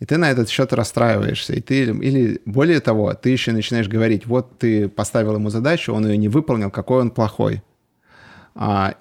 И 0.00 0.04
ты 0.04 0.16
на 0.16 0.30
этот 0.30 0.48
счет 0.48 0.72
расстраиваешься. 0.72 1.52
И 1.54 1.60
ты, 1.60 1.84
или 1.84 2.40
более 2.44 2.80
того, 2.80 3.14
ты 3.14 3.30
еще 3.30 3.52
начинаешь 3.52 3.88
говорить, 3.88 4.26
вот 4.26 4.58
ты 4.58 4.88
поставил 4.88 5.34
ему 5.34 5.48
задачу, 5.48 5.92
он 5.92 6.06
ее 6.06 6.16
не 6.16 6.28
выполнил, 6.28 6.70
какой 6.70 7.02
он 7.02 7.12
плохой. 7.12 7.62
А, 8.56 8.94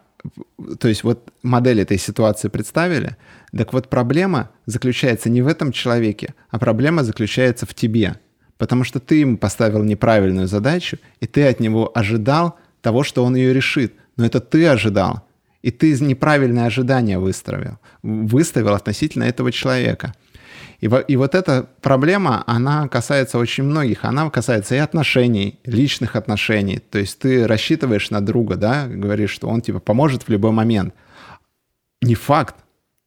то 0.79 0.87
есть 0.87 1.03
вот 1.03 1.33
модель 1.41 1.81
этой 1.81 1.97
ситуации 1.97 2.49
представили. 2.49 3.17
Так 3.55 3.73
вот 3.73 3.89
проблема 3.89 4.51
заключается 4.65 5.29
не 5.29 5.41
в 5.41 5.47
этом 5.47 5.71
человеке, 5.71 6.35
а 6.49 6.59
проблема 6.59 7.03
заключается 7.03 7.65
в 7.65 7.73
тебе. 7.73 8.17
Потому 8.61 8.83
что 8.83 8.99
ты 8.99 9.15
ему 9.15 9.37
поставил 9.37 9.83
неправильную 9.83 10.45
задачу, 10.45 10.99
и 11.19 11.25
ты 11.25 11.47
от 11.47 11.59
него 11.59 11.91
ожидал 11.95 12.59
того, 12.83 13.03
что 13.03 13.23
он 13.23 13.35
ее 13.35 13.55
решит. 13.55 13.95
Но 14.17 14.23
это 14.23 14.39
ты 14.39 14.67
ожидал. 14.67 15.23
И 15.63 15.71
ты 15.71 15.99
неправильное 15.99 16.67
ожидание 16.67 17.17
выставил, 17.17 17.79
выставил 18.03 18.75
относительно 18.75 19.23
этого 19.23 19.51
человека. 19.51 20.13
И, 20.79 20.87
и 21.07 21.15
вот 21.15 21.33
эта 21.33 21.69
проблема, 21.81 22.43
она 22.45 22.87
касается 22.87 23.39
очень 23.39 23.63
многих. 23.63 24.05
Она 24.05 24.29
касается 24.29 24.75
и 24.75 24.77
отношений, 24.77 25.57
личных 25.65 26.15
отношений. 26.15 26.77
То 26.91 26.99
есть 26.99 27.17
ты 27.17 27.47
рассчитываешь 27.47 28.11
на 28.11 28.21
друга, 28.21 28.57
да, 28.57 28.85
говоришь, 28.85 29.31
что 29.31 29.47
он 29.47 29.61
тебе 29.61 29.79
поможет 29.79 30.21
в 30.21 30.29
любой 30.29 30.51
момент. 30.51 30.93
Не 32.03 32.13
факт. 32.13 32.57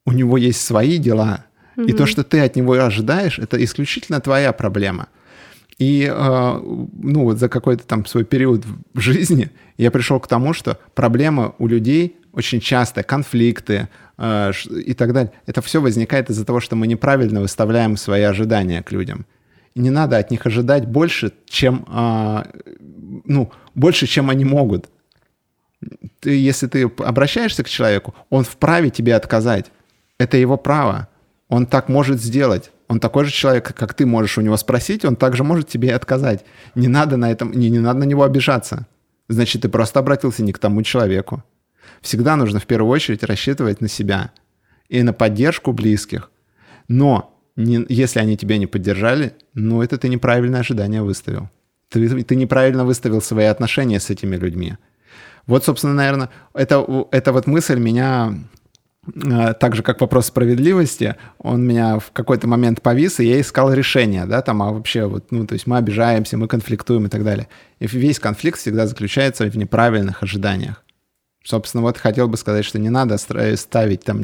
У 0.05 0.11
него 0.11 0.37
есть 0.37 0.61
свои 0.67 0.99
дела. 0.99 1.45
Mm-hmm. 1.77 1.87
И 1.87 1.93
то, 1.93 2.07
что 2.07 2.25
ты 2.25 2.41
от 2.41 2.57
него 2.57 2.73
ожидаешь, 2.73 3.39
это 3.39 3.63
исключительно 3.63 4.21
твоя 4.21 4.53
проблема. 4.53 5.07
И, 5.79 6.09
э, 6.11 6.61
ну, 6.63 7.25
вот 7.25 7.39
за 7.39 7.49
какой-то 7.49 7.85
там 7.85 8.07
свой 8.07 8.25
период 8.25 8.65
в 8.95 9.01
жизни 9.01 9.51
я 9.77 9.91
пришел 9.91 10.21
к 10.21 10.29
тому, 10.29 10.53
что 10.53 10.79
проблема 10.95 11.55
у 11.59 11.67
людей 11.67 12.17
очень 12.33 12.61
часто, 12.61 13.03
конфликты 13.03 13.89
э, 14.19 14.53
и 14.87 14.95
так 14.95 15.13
далее, 15.13 15.33
это 15.47 15.63
все 15.63 15.81
возникает 15.81 16.31
из-за 16.31 16.45
того, 16.45 16.61
что 16.61 16.77
мы 16.77 16.87
неправильно 16.87 17.41
выставляем 17.41 17.97
свои 17.97 18.23
ожидания 18.23 18.83
к 18.83 18.93
людям. 18.93 19.27
И 19.75 19.81
не 19.81 19.91
надо 19.91 20.19
от 20.19 20.31
них 20.31 20.47
ожидать 20.47 20.87
больше, 20.87 21.33
чем, 21.47 21.85
э, 21.89 22.45
ну, 23.25 23.51
больше, 23.75 24.07
чем 24.07 24.31
они 24.31 24.45
могут. 24.45 24.89
Ты, 26.21 26.37
если 26.37 26.67
ты 26.67 26.83
обращаешься 26.99 27.65
к 27.65 27.69
человеку, 27.69 28.15
он 28.31 28.45
вправе 28.45 28.91
тебе 28.91 29.15
отказать. 29.15 29.67
Это 30.19 30.37
его 30.37 30.57
право. 30.57 31.09
Он 31.49 31.67
так 31.67 31.89
может 31.89 32.23
сделать. 32.23 32.71
Он 32.89 33.01
такой 33.01 33.25
же 33.25 33.31
человек, 33.31 33.75
как 33.75 33.95
ты 33.95 34.05
можешь 34.05 34.39
у 34.39 34.41
него 34.43 34.57
спросить, 34.57 35.05
он 35.05 35.17
также 35.17 35.43
может 35.43 35.69
тебе 35.69 35.95
отказать. 35.95 36.45
Не 36.75 36.89
надо 36.89 37.17
на 37.17 37.31
этом, 37.31 37.53
не, 37.53 37.71
не 37.71 37.79
надо 37.79 38.01
на 38.01 38.05
него 38.05 38.25
обижаться. 38.25 38.87
Значит, 39.29 39.63
ты 39.63 39.69
просто 39.69 40.01
обратился 40.01 40.43
не 40.43 40.53
к 40.53 40.59
тому 40.59 40.83
человеку. 40.83 41.43
Всегда 42.03 42.37
нужно 42.37 42.61
в 42.61 42.67
первую 42.67 42.91
очередь 42.91 43.25
рассчитывать 43.25 43.81
на 43.81 43.89
себя 43.89 44.33
и 44.89 45.03
на 45.03 45.13
поддержку 45.13 45.73
близких. 45.73 46.31
Но 46.89 47.41
не, 47.57 47.87
если 47.89 48.21
они 48.21 48.37
тебя 48.37 48.59
не 48.59 48.67
поддержали, 48.67 49.35
ну 49.55 49.83
это 49.83 49.97
ты 49.97 50.09
неправильное 50.09 50.61
ожидание 50.61 51.03
выставил. 51.03 51.49
Ты, 51.89 52.23
ты 52.23 52.37
неправильно 52.37 52.85
выставил 52.85 53.23
свои 53.23 53.47
отношения 53.47 54.01
с 54.01 54.11
этими 54.11 54.37
людьми. 54.37 54.77
Вот, 55.47 55.65
собственно, 55.65 55.95
наверное, 55.95 56.31
это, 56.55 57.07
эта 57.11 57.33
вот 57.33 57.47
мысль 57.47 57.79
меня 57.79 58.35
так 59.61 59.77
же, 59.77 59.83
как 59.83 60.01
вопрос 60.01 60.27
справедливости, 60.27 61.17
он 61.39 61.67
меня 61.67 61.99
в 61.99 62.11
какой-то 62.13 62.47
момент 62.49 62.81
повис, 62.83 63.21
и 63.21 63.27
я 63.27 63.41
искал 63.41 63.73
решение, 63.73 64.25
да, 64.27 64.41
там, 64.43 64.63
а 64.63 64.73
вообще 64.73 65.07
вот, 65.07 65.31
ну, 65.31 65.47
то 65.47 65.55
есть 65.55 65.67
мы 65.67 65.77
обижаемся, 65.77 66.37
мы 66.39 66.49
конфликтуем 66.49 67.07
и 67.07 67.09
так 67.09 67.25
далее. 67.25 67.49
И 67.81 67.87
весь 67.87 68.19
конфликт 68.19 68.59
всегда 68.59 68.87
заключается 68.87 69.45
в 69.45 69.57
неправильных 69.57 70.23
ожиданиях. 70.23 70.85
Собственно, 71.45 71.83
вот 71.83 71.99
хотел 71.99 72.27
бы 72.27 72.39
сказать, 72.39 72.65
что 72.65 72.79
не 72.79 72.89
надо 72.89 73.19
ставить 73.19 74.03
там 74.03 74.23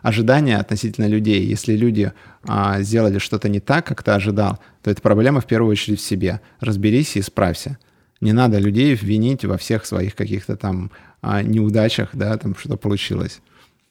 ожидания 0.00 0.56
относительно 0.56 1.06
людей. 1.06 1.44
Если 1.44 1.76
люди 1.76 2.12
а, 2.42 2.80
сделали 2.80 3.18
что-то 3.18 3.50
не 3.50 3.60
так, 3.60 3.84
как 3.86 4.02
ты 4.02 4.12
ожидал, 4.12 4.58
то 4.82 4.90
это 4.90 5.02
проблема 5.02 5.42
в 5.42 5.46
первую 5.46 5.72
очередь 5.72 6.00
в 6.00 6.04
себе. 6.04 6.40
Разберись 6.60 7.16
и 7.16 7.20
исправься. 7.20 7.76
Не 8.22 8.32
надо 8.32 8.58
людей 8.58 8.94
винить 8.94 9.44
во 9.44 9.58
всех 9.58 9.84
своих 9.84 10.14
каких-то 10.14 10.56
там 10.56 10.90
а, 11.20 11.42
неудачах, 11.42 12.10
да, 12.14 12.34
там 12.38 12.56
что 12.56 12.78
получилось. 12.78 13.42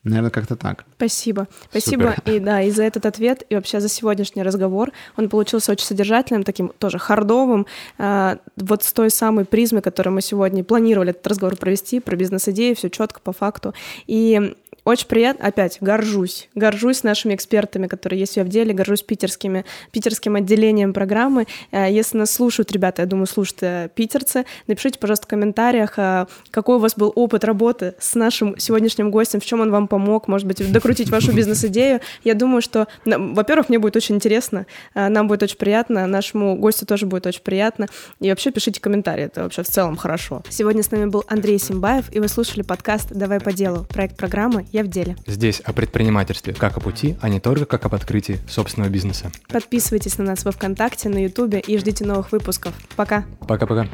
Наверное, 0.04 0.32
как-то 0.32 0.58
так. 0.58 0.84
Спасибо. 0.98 1.48
Спасибо. 1.70 2.16
Супер. 2.16 2.34
И 2.34 2.40
да, 2.40 2.62
и 2.62 2.72
за 2.72 2.84
этот 2.84 3.06
ответ, 3.06 3.44
и 3.50 3.56
вообще 3.56 3.80
за 3.80 3.88
сегодняшний 3.88 4.44
разговор. 4.44 4.92
Он 5.16 5.30
получился 5.30 5.72
очень 5.72 5.86
содержательным, 5.86 6.44
таким 6.44 6.74
тоже 6.78 7.00
хардовым. 7.00 7.66
А, 7.98 8.38
вот 8.58 8.84
с 8.84 8.92
той 8.92 9.10
самой 9.10 9.46
призмы, 9.46 9.80
которую 9.80 10.14
мы 10.14 10.22
сегодня 10.22 10.64
планировали 10.64 11.12
этот 11.12 11.26
разговор 11.28 11.56
провести, 11.56 12.02
про 12.02 12.18
бизнес-идеи, 12.18 12.74
все 12.74 12.90
четко 12.90 13.22
по 13.22 13.32
факту. 13.32 13.74
И 14.06 14.56
очень 14.86 15.08
приятно, 15.08 15.48
опять, 15.48 15.78
горжусь. 15.80 16.50
Горжусь 16.56 17.04
нашими 17.04 17.36
экспертами, 17.36 17.88
которые 17.88 18.20
есть 18.20 18.38
в 18.38 18.48
деле, 18.50 18.74
горжусь 18.74 19.02
питерскими, 19.02 19.64
питерским 19.92 20.36
отделением 20.36 20.92
программы. 20.92 21.48
Э, 21.72 21.90
если 21.90 22.18
нас 22.18 22.32
слушают 22.32 22.72
ребята, 22.74 23.04
я 23.04 23.06
думаю, 23.06 23.28
слушают 23.28 23.64
э, 23.64 23.90
питерцы, 23.96 24.46
напишите, 24.68 25.00
пожалуйста, 25.00 25.26
в 25.26 25.30
комментариях, 25.30 25.94
э, 25.98 26.26
какой 26.52 26.76
у 26.76 26.80
вас 26.80 26.96
был 26.96 27.14
опыт 27.16 27.46
работы 27.46 27.96
с 27.98 28.16
нашим 28.16 28.58
сегодняшним 28.60 29.10
гостем, 29.10 29.40
в 29.40 29.46
чем 29.46 29.62
он 29.62 29.72
вам 29.72 29.88
помог, 29.88 30.28
может 30.28 30.48
быть, 30.48 30.72
докрутить 30.72 31.10
вашу 31.10 31.32
бизнес-идею. 31.36 32.02
Я 32.26 32.34
думаю, 32.34 32.62
что, 32.62 32.88
во-первых, 33.06 33.70
мне 33.70 33.80
будет 33.80 33.96
очень 33.96 34.16
интересно, 34.16 34.66
нам 34.94 35.28
будет 35.28 35.44
очень 35.44 35.58
приятно, 35.58 36.08
нашему 36.08 36.58
гостю 36.58 36.86
тоже 36.86 37.06
будет 37.06 37.26
очень 37.26 37.42
приятно. 37.42 37.88
И 38.20 38.30
вообще 38.30 38.52
пишите 38.52 38.82
комментарии, 38.82 39.26
это 39.26 39.44
вообще 39.44 39.64
в 39.64 39.68
целом 39.68 39.96
хорошо. 39.96 40.44
Сегодня 40.50 40.84
с 40.84 40.92
нами 40.92 41.06
был 41.06 41.24
Андрей 41.28 41.58
Симбаев, 41.58 42.14
и 42.14 42.20
вы 42.20 42.28
слушали 42.28 42.64
подкаст 42.64 43.10
«Давай 43.12 43.40
по 43.40 43.54
делу», 43.54 43.86
проект 43.90 44.18
программы 44.18 44.66
я 44.74 44.84
в 44.84 44.88
деле. 44.88 45.16
Здесь 45.26 45.62
о 45.62 45.72
предпринимательстве 45.72 46.54
как 46.54 46.76
о 46.78 46.80
пути, 46.80 47.16
а 47.22 47.30
не 47.30 47.40
только 47.40 47.66
как 47.66 47.86
об 47.86 47.96
открытии 47.96 48.40
собственного 48.50 48.90
бизнеса. 48.90 49.32
Подписывайтесь 49.48 50.18
на 50.18 50.26
нас 50.26 50.44
во 50.44 50.52
Вконтакте, 50.52 51.10
на 51.10 51.24
Ютубе 51.24 51.60
и 51.60 51.78
ждите 51.78 52.06
новых 52.06 52.32
выпусков. 52.32 52.74
Пока. 52.96 53.24
Пока-пока. 53.48 53.88